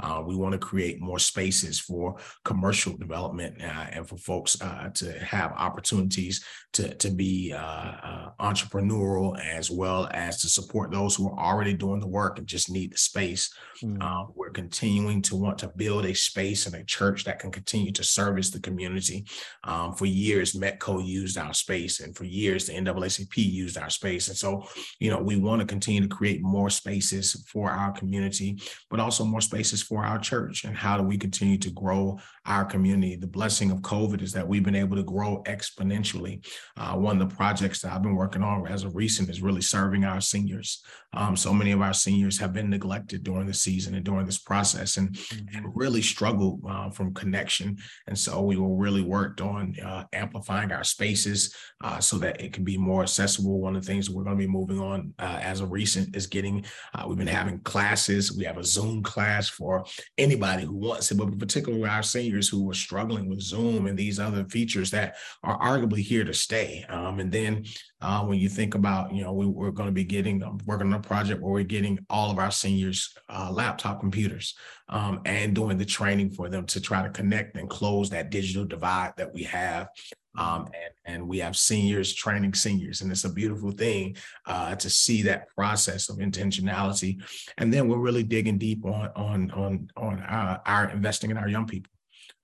Uh, 0.00 0.22
we 0.24 0.36
want 0.36 0.52
to 0.52 0.58
create 0.58 1.00
more 1.00 1.18
spaces 1.18 1.80
for 1.80 2.16
commercial 2.44 2.96
development 2.96 3.60
uh, 3.60 3.86
and 3.90 4.08
for 4.08 4.16
folks 4.16 4.60
uh, 4.62 4.88
to 4.94 5.12
have 5.18 5.52
opportunities 5.56 6.44
to, 6.72 6.94
to 6.94 7.10
be 7.10 7.52
uh, 7.52 7.58
uh, 7.58 8.30
entrepreneurial 8.40 9.38
as 9.40 9.70
well 9.70 10.08
as 10.12 10.40
to 10.40 10.48
support 10.48 10.92
those 10.92 11.16
who 11.16 11.28
are 11.28 11.38
already 11.38 11.74
doing 11.74 11.98
the 11.98 12.06
work 12.06 12.38
and 12.38 12.46
just 12.46 12.70
need 12.70 12.92
the 12.92 12.98
space. 12.98 13.52
Mm. 13.82 14.32
we're 14.34 14.50
continuing 14.50 15.22
to 15.22 15.36
want 15.36 15.58
to 15.58 15.68
build 15.76 16.04
a 16.04 16.14
space 16.14 16.66
and 16.66 16.74
a 16.74 16.84
church 16.84 17.24
that 17.24 17.38
can 17.38 17.50
continue 17.50 17.92
to 17.92 18.04
service 18.04 18.50
the 18.50 18.60
community. 18.60 19.24
Um, 19.64 19.94
for 19.94 20.06
years, 20.06 20.52
Metco 20.52 21.04
used 21.04 21.38
our 21.38 21.54
space, 21.54 22.00
and 22.00 22.14
for 22.16 22.24
years, 22.24 22.66
the 22.66 22.74
NAACP 22.74 23.36
used 23.36 23.78
our 23.78 23.87
space. 23.90 24.28
And 24.28 24.36
so, 24.36 24.66
you 24.98 25.10
know, 25.10 25.20
we 25.20 25.36
want 25.36 25.60
to 25.60 25.66
continue 25.66 26.00
to 26.00 26.08
create 26.08 26.42
more 26.42 26.70
spaces 26.70 27.44
for 27.52 27.70
our 27.70 27.92
community, 27.92 28.60
but 28.90 29.00
also 29.00 29.24
more 29.24 29.40
spaces 29.40 29.82
for 29.82 30.04
our 30.04 30.18
church 30.18 30.64
and 30.64 30.76
how 30.76 30.96
do 30.96 31.02
we 31.02 31.18
continue 31.18 31.58
to 31.58 31.70
grow 31.70 32.18
our 32.48 32.64
community. 32.64 33.14
The 33.14 33.26
blessing 33.26 33.70
of 33.70 33.82
COVID 33.82 34.22
is 34.22 34.32
that 34.32 34.48
we've 34.48 34.64
been 34.64 34.74
able 34.74 34.96
to 34.96 35.02
grow 35.02 35.42
exponentially. 35.46 36.44
Uh, 36.76 36.94
one 36.94 37.20
of 37.20 37.28
the 37.28 37.36
projects 37.36 37.82
that 37.82 37.92
I've 37.92 38.02
been 38.02 38.16
working 38.16 38.42
on 38.42 38.66
as 38.66 38.84
of 38.84 38.96
recent 38.96 39.28
is 39.28 39.42
really 39.42 39.60
serving 39.60 40.04
our 40.04 40.20
seniors. 40.20 40.82
Um, 41.12 41.36
so 41.36 41.52
many 41.52 41.72
of 41.72 41.82
our 41.82 41.92
seniors 41.92 42.38
have 42.38 42.54
been 42.54 42.70
neglected 42.70 43.22
during 43.22 43.46
the 43.46 43.54
season 43.54 43.94
and 43.94 44.04
during 44.04 44.24
this 44.24 44.38
process 44.38 44.96
and, 44.96 45.10
mm-hmm. 45.12 45.56
and 45.56 45.76
really 45.76 46.00
struggled 46.00 46.62
uh, 46.68 46.90
from 46.90 47.12
connection. 47.12 47.76
And 48.06 48.18
so 48.18 48.40
we 48.42 48.56
will 48.56 48.76
really 48.76 49.02
worked 49.02 49.40
on 49.42 49.74
uh, 49.84 50.04
amplifying 50.14 50.72
our 50.72 50.84
spaces 50.84 51.54
uh, 51.82 52.00
so 52.00 52.16
that 52.18 52.40
it 52.40 52.54
can 52.54 52.64
be 52.64 52.78
more 52.78 53.02
accessible. 53.02 53.60
One 53.60 53.76
of 53.76 53.84
the 53.84 53.92
things 53.92 54.08
we're 54.08 54.24
going 54.24 54.38
to 54.38 54.46
be 54.46 54.50
moving 54.50 54.80
on 54.80 55.12
uh, 55.18 55.38
as 55.42 55.60
of 55.60 55.70
recent 55.70 56.16
is 56.16 56.26
getting, 56.26 56.64
uh, 56.94 57.04
we've 57.06 57.18
been 57.18 57.26
having 57.26 57.60
classes. 57.60 58.36
We 58.36 58.44
have 58.44 58.56
a 58.56 58.64
Zoom 58.64 59.02
class 59.02 59.48
for 59.50 59.84
anybody 60.16 60.64
who 60.64 60.76
wants 60.76 61.10
it, 61.10 61.16
but 61.16 61.38
particularly 61.38 61.86
our 61.86 62.02
seniors 62.02 62.37
who 62.46 62.62
were 62.62 62.74
struggling 62.74 63.30
with 63.30 63.40
Zoom 63.40 63.86
and 63.86 63.98
these 63.98 64.20
other 64.20 64.44
features 64.44 64.90
that 64.90 65.16
are 65.42 65.58
arguably 65.58 66.02
here 66.02 66.24
to 66.24 66.34
stay. 66.34 66.84
Um, 66.90 67.18
and 67.20 67.32
then 67.32 67.64
uh, 68.02 68.22
when 68.24 68.38
you 68.38 68.50
think 68.50 68.74
about, 68.74 69.14
you 69.14 69.24
know, 69.24 69.32
we, 69.32 69.46
are 69.66 69.72
going 69.72 69.88
to 69.88 69.92
be 69.92 70.04
getting 70.04 70.42
um, 70.42 70.58
working 70.66 70.88
on 70.88 71.00
a 71.00 71.02
project 71.02 71.40
where 71.40 71.52
we're 71.52 71.64
getting 71.64 71.98
all 72.10 72.30
of 72.30 72.38
our 72.38 72.50
seniors 72.50 73.16
uh, 73.28 73.50
laptop 73.50 74.00
computers 74.00 74.54
um, 74.88 75.20
and 75.24 75.54
doing 75.54 75.78
the 75.78 75.84
training 75.84 76.30
for 76.30 76.48
them 76.48 76.66
to 76.66 76.80
try 76.80 77.02
to 77.02 77.10
connect 77.10 77.56
and 77.56 77.68
close 77.68 78.10
that 78.10 78.30
digital 78.30 78.64
divide 78.64 79.12
that 79.16 79.32
we 79.32 79.42
have. 79.42 79.88
Um, 80.36 80.66
and, 80.66 81.14
and, 81.16 81.28
we 81.28 81.38
have 81.38 81.56
seniors 81.56 82.14
training 82.14 82.54
seniors, 82.54 83.00
and 83.00 83.10
it's 83.10 83.24
a 83.24 83.32
beautiful 83.32 83.72
thing 83.72 84.16
uh, 84.46 84.76
to 84.76 84.88
see 84.88 85.22
that 85.22 85.48
process 85.56 86.08
of 86.08 86.18
intentionality. 86.18 87.20
And 87.56 87.72
then 87.72 87.88
we're 87.88 87.98
really 87.98 88.22
digging 88.22 88.56
deep 88.56 88.84
on 88.84 89.10
on 89.16 89.50
on 89.50 89.90
on 89.96 90.20
our, 90.20 90.60
our 90.64 90.90
investing 90.90 91.32
in 91.32 91.38
our 91.38 91.48
young 91.48 91.66
people 91.66 91.90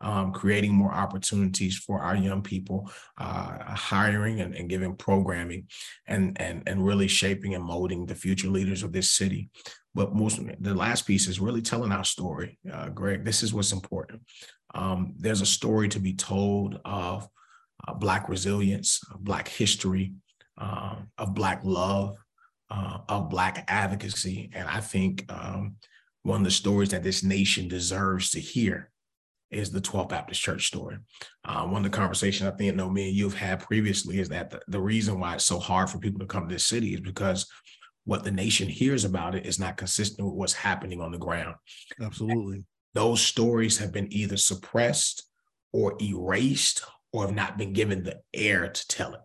um, 0.04 0.32
creating 0.32 0.74
more 0.74 0.92
opportunities 0.92 1.78
for 1.78 2.00
our 2.00 2.14
young 2.14 2.42
people, 2.42 2.90
uh, 3.18 3.74
hiring 3.74 4.40
and, 4.42 4.54
and, 4.54 4.68
giving 4.68 4.94
programming, 4.94 5.66
and 6.06 6.38
and 6.40 6.62
and 6.66 6.84
really 6.84 7.08
shaping 7.08 7.54
and 7.54 7.64
molding 7.64 8.04
the 8.04 8.14
future 8.14 8.48
leaders 8.48 8.82
of 8.82 8.92
this 8.92 9.10
city. 9.10 9.48
But 9.94 10.14
most 10.14 10.40
the 10.60 10.74
last 10.74 11.06
piece 11.06 11.26
is 11.26 11.40
really 11.40 11.62
telling 11.62 11.90
our 11.90 12.04
story, 12.04 12.58
uh, 12.70 12.90
Greg. 12.90 13.24
This 13.24 13.42
is 13.42 13.54
what's 13.54 13.72
important. 13.72 14.22
Um, 14.74 15.14
there's 15.16 15.40
a 15.40 15.46
story 15.46 15.88
to 15.88 16.00
be 16.00 16.12
told 16.12 16.80
of 16.84 17.26
uh, 17.88 17.94
Black 17.94 18.28
resilience, 18.28 19.00
Black 19.18 19.48
history, 19.48 20.12
um, 20.58 21.08
of 21.16 21.34
Black 21.34 21.62
love, 21.64 22.16
uh, 22.70 22.98
of 23.08 23.30
Black 23.30 23.64
advocacy, 23.68 24.50
and 24.52 24.68
I 24.68 24.80
think. 24.80 25.24
Um, 25.30 25.76
one 26.26 26.40
of 26.40 26.44
the 26.44 26.50
stories 26.50 26.88
that 26.88 27.02
this 27.02 27.22
nation 27.22 27.68
deserves 27.68 28.30
to 28.30 28.40
hear 28.40 28.90
is 29.50 29.70
the 29.70 29.80
12th 29.80 30.08
Baptist 30.08 30.40
Church 30.40 30.66
story. 30.66 30.96
Uh, 31.44 31.64
one 31.64 31.84
of 31.84 31.90
the 31.90 31.96
conversations 31.96 32.48
I 32.48 32.50
think 32.50 32.72
you 32.72 32.72
know 32.72 32.90
me 32.90 33.08
and 33.08 33.16
you've 33.16 33.34
had 33.34 33.60
previously 33.60 34.18
is 34.18 34.28
that 34.30 34.50
the, 34.50 34.60
the 34.68 34.80
reason 34.80 35.20
why 35.20 35.34
it's 35.34 35.44
so 35.44 35.58
hard 35.58 35.88
for 35.90 35.98
people 35.98 36.20
to 36.20 36.26
come 36.26 36.48
to 36.48 36.54
this 36.54 36.66
city 36.66 36.94
is 36.94 37.00
because 37.00 37.46
what 38.04 38.24
the 38.24 38.30
nation 38.30 38.68
hears 38.68 39.04
about 39.04 39.34
it 39.34 39.46
is 39.46 39.58
not 39.58 39.76
consistent 39.76 40.26
with 40.26 40.34
what's 40.34 40.52
happening 40.52 41.00
on 41.00 41.12
the 41.12 41.18
ground. 41.18 41.54
Absolutely. 42.00 42.64
Those 42.92 43.20
stories 43.20 43.78
have 43.78 43.92
been 43.92 44.12
either 44.12 44.36
suppressed 44.36 45.24
or 45.72 45.96
erased 46.00 46.84
or 47.12 47.22
have 47.22 47.34
not 47.34 47.56
been 47.56 47.72
given 47.72 48.02
the 48.02 48.20
air 48.32 48.68
to 48.68 48.88
tell 48.88 49.14
it. 49.14 49.20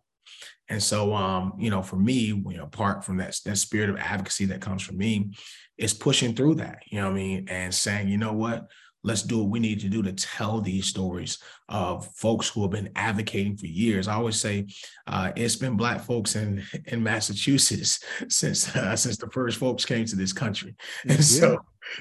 And 0.69 0.81
so, 0.81 1.13
um, 1.15 1.53
you 1.57 1.71
know, 1.71 1.81
for 1.81 1.95
me, 1.95 2.25
you 2.25 2.57
know, 2.57 2.63
apart 2.63 3.03
from 3.03 3.17
that, 3.17 3.35
that 3.45 3.57
spirit 3.57 3.89
of 3.89 3.97
advocacy 3.97 4.45
that 4.45 4.61
comes 4.61 4.83
from 4.83 4.97
me, 4.97 5.31
is 5.79 5.93
pushing 5.93 6.35
through 6.35 6.55
that, 6.55 6.83
you 6.87 6.99
know 6.99 7.05
what 7.05 7.13
I 7.13 7.15
mean, 7.15 7.47
and 7.49 7.73
saying, 7.73 8.09
you 8.09 8.17
know 8.17 8.33
what, 8.33 8.67
let's 9.03 9.23
do 9.23 9.39
what 9.39 9.49
we 9.49 9.59
need 9.59 9.79
to 9.79 9.89
do 9.89 10.01
to 10.03 10.11
tell 10.13 10.59
these 10.59 10.85
stories 10.85 11.37
of 11.69 12.07
folks 12.15 12.49
who 12.49 12.61
have 12.61 12.71
been 12.71 12.89
advocating 12.95 13.55
for 13.55 13.67
years. 13.67 14.07
I 14.07 14.15
always 14.15 14.39
say 14.39 14.67
uh, 15.07 15.31
it's 15.35 15.55
been 15.55 15.77
Black 15.77 16.01
folks 16.01 16.35
in 16.35 16.63
in 16.87 17.01
Massachusetts 17.01 18.03
since 18.29 18.75
uh, 18.75 18.95
since 18.95 19.17
the 19.17 19.29
first 19.29 19.57
folks 19.57 19.85
came 19.85 20.05
to 20.05 20.15
this 20.15 20.33
country, 20.33 20.75
and 21.03 21.17
yeah. 21.17 21.23
so 21.23 21.57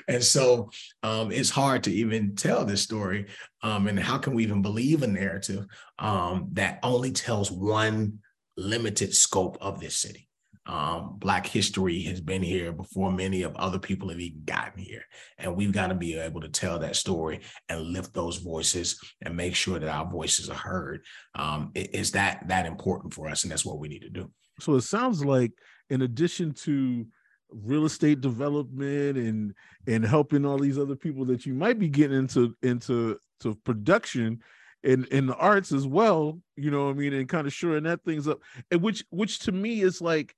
and 0.08 0.22
so 0.22 0.70
um, 1.02 1.32
it's 1.32 1.50
hard 1.50 1.84
to 1.84 1.92
even 1.92 2.34
tell 2.34 2.64
this 2.64 2.82
story. 2.82 3.26
Um, 3.62 3.86
and 3.88 3.98
how 3.98 4.18
can 4.18 4.34
we 4.34 4.42
even 4.42 4.62
believe 4.62 5.02
a 5.02 5.06
narrative 5.06 5.66
um, 5.98 6.48
that 6.52 6.78
only 6.82 7.12
tells 7.12 7.50
one 7.50 8.18
limited 8.56 9.14
scope 9.14 9.56
of 9.60 9.80
this 9.80 9.96
city? 9.96 10.27
Um, 10.68 11.16
Black 11.18 11.46
history 11.46 12.02
has 12.02 12.20
been 12.20 12.42
here 12.42 12.72
before 12.72 13.10
many 13.10 13.42
of 13.42 13.56
other 13.56 13.78
people 13.78 14.10
have 14.10 14.20
even 14.20 14.44
gotten 14.44 14.82
here. 14.82 15.02
And 15.38 15.56
we've 15.56 15.72
got 15.72 15.86
to 15.86 15.94
be 15.94 16.18
able 16.18 16.42
to 16.42 16.48
tell 16.48 16.78
that 16.80 16.94
story 16.94 17.40
and 17.70 17.80
lift 17.80 18.12
those 18.12 18.36
voices 18.36 19.00
and 19.22 19.34
make 19.34 19.56
sure 19.56 19.78
that 19.78 19.88
our 19.88 20.08
voices 20.08 20.50
are 20.50 20.54
heard. 20.54 21.04
Um, 21.34 21.72
it's 21.74 22.10
that 22.10 22.46
that 22.48 22.66
important 22.66 23.14
for 23.14 23.28
us, 23.28 23.42
and 23.42 23.50
that's 23.50 23.64
what 23.64 23.78
we 23.78 23.88
need 23.88 24.02
to 24.02 24.10
do. 24.10 24.30
So 24.60 24.74
it 24.74 24.82
sounds 24.82 25.24
like, 25.24 25.52
in 25.88 26.02
addition 26.02 26.52
to 26.52 27.06
real 27.50 27.86
estate 27.86 28.20
development 28.20 29.16
and 29.16 29.54
and 29.86 30.04
helping 30.04 30.44
all 30.44 30.58
these 30.58 30.78
other 30.78 30.96
people 30.96 31.24
that 31.24 31.46
you 31.46 31.54
might 31.54 31.78
be 31.78 31.88
getting 31.88 32.18
into 32.18 32.54
into 32.62 33.18
to 33.40 33.54
production 33.64 34.38
in 34.82 35.04
in 35.06 35.26
the 35.26 35.34
arts 35.36 35.72
as 35.72 35.86
well 35.86 36.38
you 36.56 36.70
know 36.70 36.84
what 36.84 36.90
i 36.90 36.92
mean 36.92 37.14
and 37.14 37.26
kind 37.28 37.46
of 37.46 37.52
shoring 37.52 37.84
that 37.84 38.04
things 38.04 38.28
up 38.28 38.38
and 38.70 38.82
which 38.82 39.02
which 39.08 39.38
to 39.38 39.50
me 39.50 39.80
is 39.80 40.02
like 40.02 40.34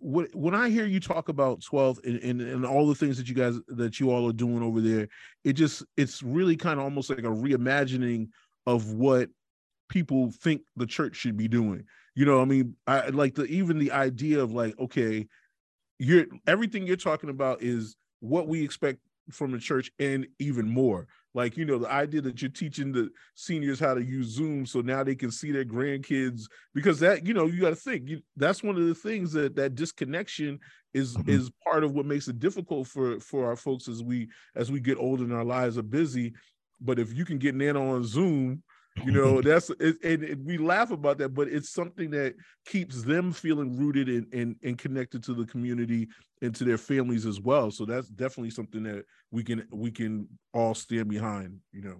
when 0.00 0.54
I 0.54 0.68
hear 0.68 0.86
you 0.86 1.00
talk 1.00 1.28
about 1.28 1.60
12th 1.60 2.04
and, 2.04 2.18
and, 2.18 2.40
and 2.40 2.66
all 2.66 2.86
the 2.86 2.94
things 2.94 3.16
that 3.18 3.28
you 3.28 3.34
guys 3.34 3.58
that 3.68 4.00
you 4.00 4.10
all 4.10 4.28
are 4.28 4.32
doing 4.32 4.62
over 4.62 4.80
there, 4.80 5.08
it 5.44 5.54
just 5.54 5.84
it's 5.96 6.22
really 6.22 6.56
kind 6.56 6.78
of 6.78 6.84
almost 6.84 7.10
like 7.10 7.20
a 7.20 7.22
reimagining 7.22 8.28
of 8.66 8.92
what 8.92 9.28
people 9.88 10.30
think 10.30 10.62
the 10.76 10.86
church 10.86 11.16
should 11.16 11.36
be 11.36 11.48
doing. 11.48 11.84
You 12.14 12.24
know, 12.24 12.40
I 12.40 12.44
mean, 12.44 12.76
I 12.86 13.08
like 13.08 13.34
the 13.34 13.44
even 13.44 13.78
the 13.78 13.92
idea 13.92 14.40
of 14.40 14.52
like, 14.52 14.78
okay, 14.78 15.26
you're 15.98 16.26
everything 16.46 16.86
you're 16.86 16.96
talking 16.96 17.30
about 17.30 17.62
is 17.62 17.96
what 18.20 18.48
we 18.48 18.62
expect 18.62 18.98
from 19.30 19.52
the 19.52 19.58
church 19.58 19.90
and 19.98 20.26
even 20.38 20.68
more. 20.68 21.06
Like 21.34 21.56
you 21.56 21.64
know 21.64 21.78
the 21.78 21.90
idea 21.90 22.20
that 22.20 22.40
you're 22.40 22.50
teaching 22.50 22.92
the 22.92 23.10
seniors 23.34 23.80
how 23.80 23.92
to 23.92 24.02
use 24.02 24.28
zoom 24.28 24.64
so 24.64 24.80
now 24.80 25.02
they 25.02 25.14
can 25.14 25.30
see 25.30 25.50
their 25.50 25.64
grandkids 25.64 26.42
because 26.74 26.98
that 27.00 27.26
you 27.26 27.34
know 27.34 27.46
you 27.46 27.60
got 27.60 27.70
to 27.70 27.76
think 27.76 28.08
you, 28.08 28.20
that's 28.36 28.62
one 28.62 28.76
of 28.76 28.86
the 28.86 28.94
things 28.94 29.32
that 29.32 29.54
that 29.56 29.74
disconnection 29.74 30.58
is 30.94 31.16
mm-hmm. 31.16 31.28
is 31.28 31.50
part 31.62 31.84
of 31.84 31.92
what 31.92 32.06
makes 32.06 32.28
it 32.28 32.38
difficult 32.38 32.86
for 32.86 33.20
for 33.20 33.46
our 33.46 33.56
folks 33.56 33.88
as 33.88 34.02
we 34.02 34.28
as 34.54 34.70
we 34.70 34.80
get 34.80 34.98
older 34.98 35.24
and 35.24 35.32
our 35.32 35.44
lives 35.44 35.76
are 35.76 35.82
busy 35.82 36.32
but 36.80 36.98
if 36.98 37.12
you 37.12 37.24
can 37.24 37.38
get 37.38 37.60
in 37.60 37.76
on 37.76 38.04
zoom 38.04 38.62
you 39.02 39.12
know 39.12 39.40
that's 39.42 39.70
it, 39.80 39.96
and, 40.04 40.22
and, 40.22 40.46
we 40.46 40.58
laugh 40.58 40.90
about 40.90 41.18
that 41.18 41.30
but 41.30 41.48
it's 41.48 41.70
something 41.70 42.10
that 42.10 42.34
keeps 42.66 43.02
them 43.02 43.32
feeling 43.32 43.76
rooted 43.76 44.08
and, 44.08 44.32
and 44.32 44.56
and 44.62 44.78
connected 44.78 45.22
to 45.24 45.34
the 45.34 45.46
community 45.46 46.08
and 46.42 46.54
to 46.54 46.64
their 46.64 46.78
families 46.78 47.26
as 47.26 47.40
well. 47.40 47.70
So 47.70 47.84
that's 47.84 48.08
definitely 48.08 48.50
something 48.50 48.82
that 48.84 49.04
we 49.30 49.42
can 49.42 49.66
we 49.72 49.90
can 49.90 50.28
all 50.52 50.74
stand 50.74 51.08
behind 51.08 51.58
you 51.72 51.82
know. 51.82 51.96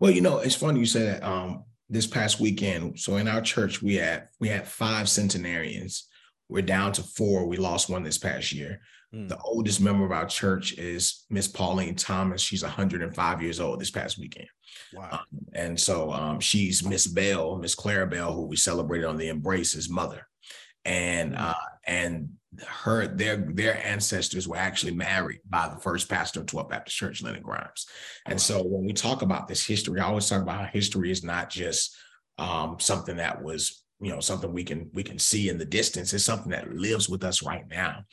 Well 0.00 0.10
you 0.10 0.20
know 0.20 0.38
it's 0.38 0.54
funny 0.54 0.80
you 0.80 0.86
say 0.86 1.04
that 1.04 1.22
um 1.22 1.64
this 1.88 2.06
past 2.06 2.40
weekend 2.40 2.98
so 2.98 3.16
in 3.16 3.28
our 3.28 3.40
church 3.40 3.80
we 3.80 3.94
had 3.94 4.28
we 4.40 4.48
had 4.48 4.66
five 4.66 5.08
centenarians. 5.08 6.08
We're 6.48 6.62
down 6.62 6.92
to 6.92 7.02
four. 7.02 7.46
We 7.46 7.56
lost 7.56 7.90
one 7.90 8.04
this 8.04 8.18
past 8.18 8.52
year 8.52 8.80
mm. 9.16 9.28
the 9.28 9.38
oldest 9.38 9.80
member 9.80 10.04
of 10.04 10.12
our 10.12 10.26
church 10.26 10.76
is 10.78 11.24
miss 11.30 11.48
pauline 11.48 11.94
thomas 11.94 12.42
she's 12.42 12.62
105 12.62 13.42
years 13.42 13.60
old 13.60 13.80
this 13.80 13.90
past 13.90 14.18
weekend 14.18 14.48
Wow. 14.92 15.08
Um, 15.12 15.20
and 15.52 15.80
so 15.80 16.12
um, 16.12 16.40
she's 16.40 16.84
Miss 16.84 17.06
Bell, 17.06 17.56
Miss 17.56 17.74
Clara 17.74 18.06
Bell, 18.06 18.32
who 18.32 18.46
we 18.46 18.56
celebrated 18.56 19.06
on 19.06 19.16
the 19.16 19.28
Embraces 19.28 19.88
mother. 19.88 20.26
And 20.84 21.34
mm. 21.34 21.40
uh, 21.40 21.54
and 21.86 22.30
her 22.66 23.06
their 23.06 23.36
their 23.36 23.84
ancestors 23.84 24.48
were 24.48 24.56
actually 24.56 24.94
married 24.94 25.40
by 25.48 25.68
the 25.68 25.80
first 25.80 26.08
pastor 26.08 26.40
of 26.40 26.46
12 26.46 26.68
Baptist 26.68 26.96
Church, 26.96 27.22
Leonard 27.22 27.42
Grimes. 27.42 27.86
And 28.26 28.40
so 28.40 28.62
when 28.62 28.84
we 28.84 28.92
talk 28.92 29.22
about 29.22 29.48
this 29.48 29.66
history, 29.66 30.00
I 30.00 30.04
always 30.04 30.28
talk 30.28 30.42
about 30.42 30.60
how 30.60 30.66
history 30.66 31.10
is 31.10 31.24
not 31.24 31.50
just 31.50 31.96
um, 32.38 32.76
something 32.78 33.16
that 33.16 33.42
was 33.42 33.82
you 34.00 34.10
know 34.10 34.20
something 34.20 34.52
we 34.52 34.64
can 34.64 34.90
we 34.92 35.02
can 35.02 35.18
see 35.18 35.48
in 35.48 35.58
the 35.58 35.64
distance. 35.64 36.12
It's 36.12 36.24
something 36.24 36.52
that 36.52 36.72
lives 36.72 37.08
with 37.08 37.24
us 37.24 37.42
right 37.42 37.66
now. 37.68 38.04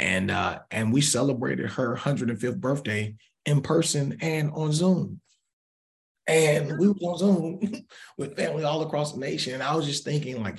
And 0.00 0.30
uh, 0.30 0.60
and 0.70 0.92
we 0.92 1.02
celebrated 1.02 1.70
her 1.72 1.94
105th 1.94 2.58
birthday 2.58 3.14
in 3.44 3.60
person 3.60 4.16
and 4.22 4.50
on 4.52 4.72
Zoom. 4.72 5.20
And 6.26 6.78
we 6.78 6.88
were 6.88 6.94
on 7.02 7.18
Zoom 7.18 7.60
with 8.18 8.34
family 8.34 8.64
all 8.64 8.82
across 8.82 9.12
the 9.12 9.20
nation. 9.20 9.54
And 9.54 9.62
I 9.62 9.76
was 9.76 9.86
just 9.86 10.04
thinking, 10.04 10.42
like, 10.42 10.58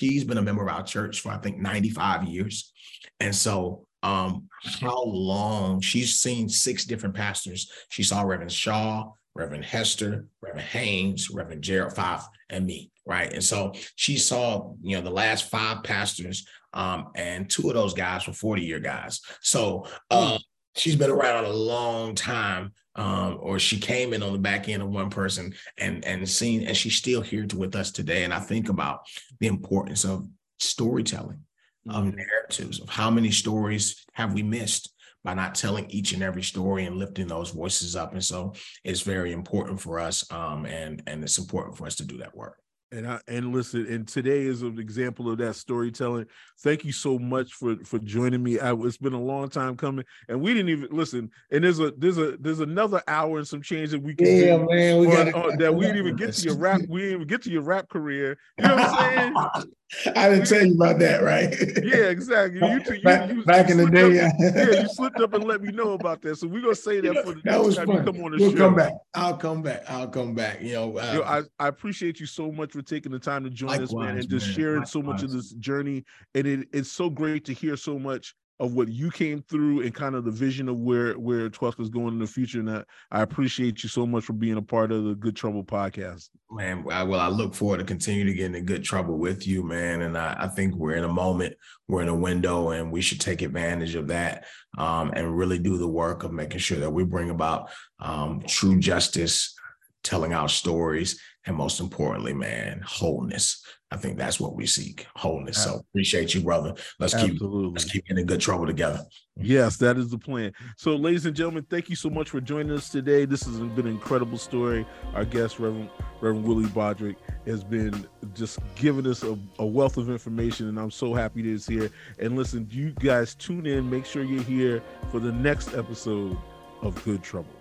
she's 0.00 0.24
been 0.24 0.38
a 0.38 0.42
member 0.42 0.62
of 0.62 0.74
our 0.74 0.82
church 0.82 1.20
for 1.20 1.30
I 1.30 1.38
think 1.38 1.58
95 1.58 2.24
years. 2.24 2.72
And 3.20 3.34
so 3.34 3.86
um, 4.02 4.48
how 4.80 5.02
long 5.04 5.80
she's 5.80 6.18
seen 6.18 6.48
six 6.48 6.84
different 6.84 7.14
pastors. 7.14 7.70
She 7.90 8.02
saw 8.02 8.22
Reverend 8.22 8.52
Shaw, 8.52 9.10
Reverend 9.36 9.64
Hester, 9.64 10.26
Reverend 10.40 10.66
Haynes, 10.68 11.30
Reverend 11.30 11.62
Gerald 11.62 11.94
Five, 11.94 12.22
and 12.50 12.66
me, 12.66 12.90
right? 13.04 13.32
And 13.32 13.44
so 13.44 13.72
she 13.96 14.16
saw, 14.16 14.74
you 14.82 14.96
know, 14.96 15.02
the 15.02 15.10
last 15.10 15.50
five 15.50 15.82
pastors, 15.82 16.46
um, 16.72 17.10
and 17.14 17.48
two 17.48 17.68
of 17.68 17.74
those 17.74 17.94
guys 17.94 18.26
were 18.26 18.32
40-year 18.32 18.80
guys. 18.80 19.20
So 19.40 19.86
uh, 20.10 20.38
she's 20.76 20.96
been 20.96 21.10
around 21.10 21.44
a 21.44 21.52
long 21.52 22.14
time 22.14 22.72
um, 22.96 23.38
or 23.40 23.58
she 23.58 23.78
came 23.78 24.12
in 24.12 24.22
on 24.22 24.32
the 24.32 24.38
back 24.38 24.68
end 24.68 24.82
of 24.82 24.88
one 24.88 25.10
person 25.10 25.54
and 25.78 26.04
and 26.04 26.28
seen 26.28 26.66
and 26.66 26.76
she's 26.76 26.96
still 26.96 27.20
here 27.20 27.46
with 27.54 27.76
us 27.76 27.90
today 27.90 28.24
and 28.24 28.32
i 28.32 28.38
think 28.38 28.68
about 28.68 29.00
the 29.40 29.46
importance 29.46 30.04
of 30.04 30.26
storytelling 30.58 31.40
of 31.88 32.04
mm-hmm. 32.04 32.16
narratives 32.16 32.80
of 32.80 32.88
how 32.88 33.10
many 33.10 33.30
stories 33.30 34.04
have 34.12 34.32
we 34.32 34.42
missed 34.42 34.92
by 35.26 35.34
not 35.34 35.56
telling 35.56 35.90
each 35.90 36.12
and 36.12 36.22
every 36.22 36.42
story 36.42 36.86
and 36.86 36.96
lifting 36.96 37.26
those 37.26 37.50
voices 37.50 37.96
up 37.96 38.12
and 38.12 38.24
so 38.24 38.54
it's 38.84 39.00
very 39.00 39.32
important 39.32 39.80
for 39.80 39.98
us 39.98 40.24
um, 40.32 40.64
and 40.66 41.02
and 41.06 41.22
it's 41.24 41.38
important 41.38 41.76
for 41.76 41.84
us 41.84 41.96
to 41.96 42.04
do 42.04 42.16
that 42.16 42.34
work 42.34 42.62
and 42.92 43.06
I 43.06 43.20
and 43.26 43.52
listen, 43.52 43.86
and 43.86 44.06
today 44.06 44.42
is 44.42 44.62
an 44.62 44.78
example 44.78 45.30
of 45.30 45.38
that 45.38 45.56
storytelling. 45.56 46.26
Thank 46.60 46.84
you 46.84 46.92
so 46.92 47.18
much 47.18 47.52
for 47.52 47.76
for 47.84 47.98
joining 47.98 48.42
me. 48.42 48.60
I, 48.60 48.74
it's 48.74 48.96
been 48.96 49.12
a 49.12 49.20
long 49.20 49.48
time 49.48 49.76
coming, 49.76 50.04
and 50.28 50.40
we 50.40 50.54
didn't 50.54 50.68
even 50.68 50.88
listen. 50.90 51.30
And 51.50 51.64
there's 51.64 51.80
a 51.80 51.92
there's 51.96 52.18
a 52.18 52.36
there's 52.38 52.60
another 52.60 53.02
hour 53.08 53.38
and 53.38 53.46
some 53.46 53.60
change 53.60 53.90
that 53.90 54.02
we 54.02 54.14
can 54.14 54.26
yeah, 54.26 54.56
do 54.56 54.66
man, 54.70 54.98
we 55.00 55.08
on, 55.08 55.34
on, 55.34 55.58
that 55.58 55.74
we 55.74 55.86
didn't 55.86 55.98
even 55.98 56.16
get 56.16 56.34
to 56.34 56.42
your 56.42 56.56
rap. 56.56 56.80
We 56.88 57.00
didn't 57.00 57.14
even 57.16 57.26
get 57.26 57.42
to 57.42 57.50
your 57.50 57.62
rap 57.62 57.88
career. 57.88 58.38
You 58.58 58.68
know 58.68 58.76
what 58.76 58.84
I'm 58.84 59.34
saying? 59.54 59.72
I 60.16 60.28
didn't 60.30 60.46
tell 60.46 60.66
you 60.66 60.74
about 60.74 60.98
that, 60.98 61.22
right? 61.22 61.54
Yeah, 61.84 62.08
exactly. 62.08 62.58
You, 62.58 62.80
you, 62.92 63.02
back, 63.02 63.30
you, 63.30 63.44
back 63.44 63.70
in 63.70 63.76
the 63.76 63.88
day, 63.88 64.20
up, 64.20 64.32
yeah, 64.38 64.82
you 64.82 64.88
slipped 64.92 65.20
up 65.20 65.32
and 65.34 65.44
let 65.44 65.62
me 65.62 65.72
know 65.72 65.92
about 65.92 66.22
that. 66.22 66.36
So 66.36 66.48
we're 66.48 66.62
gonna 66.62 66.74
say 66.74 67.00
that 67.00 67.24
for 67.24 67.34
the 67.34 67.40
that 67.44 67.62
was 67.62 67.76
time 67.76 67.86
fun. 67.86 68.04
come 68.04 68.24
on 68.24 68.32
the 68.32 68.38
we'll 68.38 68.50
show. 68.50 68.56
come 68.56 68.74
back. 68.74 68.92
I'll 69.14 69.36
come 69.36 69.62
back. 69.62 69.84
I'll 69.88 70.08
come 70.08 70.34
back. 70.34 70.60
You 70.60 70.72
know, 70.72 70.98
uh, 70.98 71.12
Yo, 71.14 71.22
I, 71.22 71.42
I 71.64 71.68
appreciate 71.68 72.18
you 72.18 72.26
so 72.26 72.50
much 72.50 72.72
for 72.72 72.82
taking 72.82 73.12
the 73.12 73.20
time 73.20 73.44
to 73.44 73.50
join 73.50 73.68
likewise, 73.68 73.88
us, 73.88 73.94
man, 73.94 74.18
and 74.18 74.28
just 74.28 74.46
man. 74.46 74.56
sharing 74.56 74.74
likewise. 74.78 74.92
so 74.92 75.02
much 75.02 75.22
of 75.22 75.30
this 75.30 75.52
journey. 75.52 76.04
And 76.34 76.46
it, 76.46 76.68
it's 76.72 76.90
so 76.90 77.08
great 77.08 77.44
to 77.44 77.52
hear 77.52 77.76
so 77.76 77.96
much 77.98 78.34
of 78.58 78.72
what 78.72 78.88
you 78.88 79.10
came 79.10 79.42
through 79.42 79.82
and 79.82 79.94
kind 79.94 80.14
of 80.14 80.24
the 80.24 80.30
vision 80.30 80.68
of 80.68 80.78
where 80.78 81.14
where 81.14 81.48
Twelfth 81.50 81.78
is 81.78 81.90
going 81.90 82.14
in 82.14 82.18
the 82.18 82.26
future. 82.26 82.60
And 82.60 82.70
I, 82.70 82.84
I, 83.10 83.22
appreciate 83.22 83.82
you 83.82 83.88
so 83.88 84.06
much 84.06 84.24
for 84.24 84.32
being 84.32 84.56
a 84.56 84.62
part 84.62 84.92
of 84.92 85.04
the 85.04 85.14
Good 85.14 85.36
Trouble 85.36 85.62
podcast. 85.62 86.30
Man, 86.50 86.84
I, 86.90 87.02
well, 87.02 87.20
I 87.20 87.28
look 87.28 87.54
forward 87.54 87.78
to 87.78 87.84
continue 87.84 88.24
to 88.24 88.32
get 88.32 88.54
in 88.54 88.64
good 88.64 88.82
trouble 88.82 89.18
with 89.18 89.46
you, 89.46 89.62
man. 89.62 90.02
And 90.02 90.16
I, 90.16 90.36
I, 90.40 90.48
think 90.48 90.74
we're 90.74 90.94
in 90.94 91.04
a 91.04 91.12
moment, 91.12 91.54
we're 91.86 92.02
in 92.02 92.08
a 92.08 92.14
window, 92.14 92.70
and 92.70 92.90
we 92.90 93.02
should 93.02 93.20
take 93.20 93.42
advantage 93.42 93.94
of 93.94 94.08
that 94.08 94.46
um, 94.78 95.12
and 95.14 95.36
really 95.36 95.58
do 95.58 95.76
the 95.76 95.88
work 95.88 96.24
of 96.24 96.32
making 96.32 96.60
sure 96.60 96.78
that 96.78 96.90
we 96.90 97.04
bring 97.04 97.30
about 97.30 97.70
um, 98.00 98.40
true 98.46 98.78
justice, 98.78 99.54
telling 100.02 100.32
our 100.32 100.48
stories, 100.48 101.20
and 101.46 101.56
most 101.56 101.80
importantly, 101.80 102.34
man, 102.34 102.82
wholeness. 102.84 103.64
I 103.92 103.96
think 103.96 104.18
that's 104.18 104.40
what 104.40 104.56
we 104.56 104.66
seek, 104.66 105.06
wholeness. 105.14 105.62
So 105.62 105.80
appreciate 105.90 106.34
you, 106.34 106.40
brother. 106.40 106.74
Let's 106.98 107.14
Absolutely. 107.14 107.38
keep 107.38 107.72
let's 107.72 107.84
keep 107.84 108.04
getting 108.06 108.22
in 108.22 108.26
good 108.26 108.40
trouble 108.40 108.66
together. 108.66 109.00
Yes, 109.36 109.76
that 109.76 109.96
is 109.96 110.10
the 110.10 110.18
plan. 110.18 110.52
So, 110.76 110.96
ladies 110.96 111.24
and 111.24 111.36
gentlemen, 111.36 111.64
thank 111.70 111.88
you 111.88 111.94
so 111.94 112.10
much 112.10 112.30
for 112.30 112.40
joining 112.40 112.72
us 112.72 112.88
today. 112.88 113.26
This 113.26 113.44
has 113.44 113.58
been 113.58 113.86
an 113.86 113.92
incredible 113.92 114.38
story. 114.38 114.84
Our 115.14 115.24
guest, 115.24 115.60
Reverend 115.60 115.88
Reverend 116.20 116.44
Willie 116.44 116.64
Bodrick, 116.64 117.16
has 117.46 117.62
been 117.62 118.08
just 118.34 118.58
giving 118.74 119.06
us 119.06 119.22
a, 119.22 119.38
a 119.60 119.66
wealth 119.66 119.98
of 119.98 120.10
information, 120.10 120.68
and 120.68 120.80
I'm 120.80 120.90
so 120.90 121.14
happy 121.14 121.42
that 121.42 121.48
he's 121.48 121.66
here. 121.66 121.88
And 122.18 122.34
listen, 122.34 122.66
you 122.68 122.90
guys 122.90 123.36
tune 123.36 123.66
in. 123.66 123.88
Make 123.88 124.04
sure 124.04 124.24
you're 124.24 124.42
here 124.42 124.82
for 125.12 125.20
the 125.20 125.32
next 125.32 125.74
episode 125.74 126.36
of 126.82 127.02
Good 127.04 127.22
Trouble. 127.22 127.55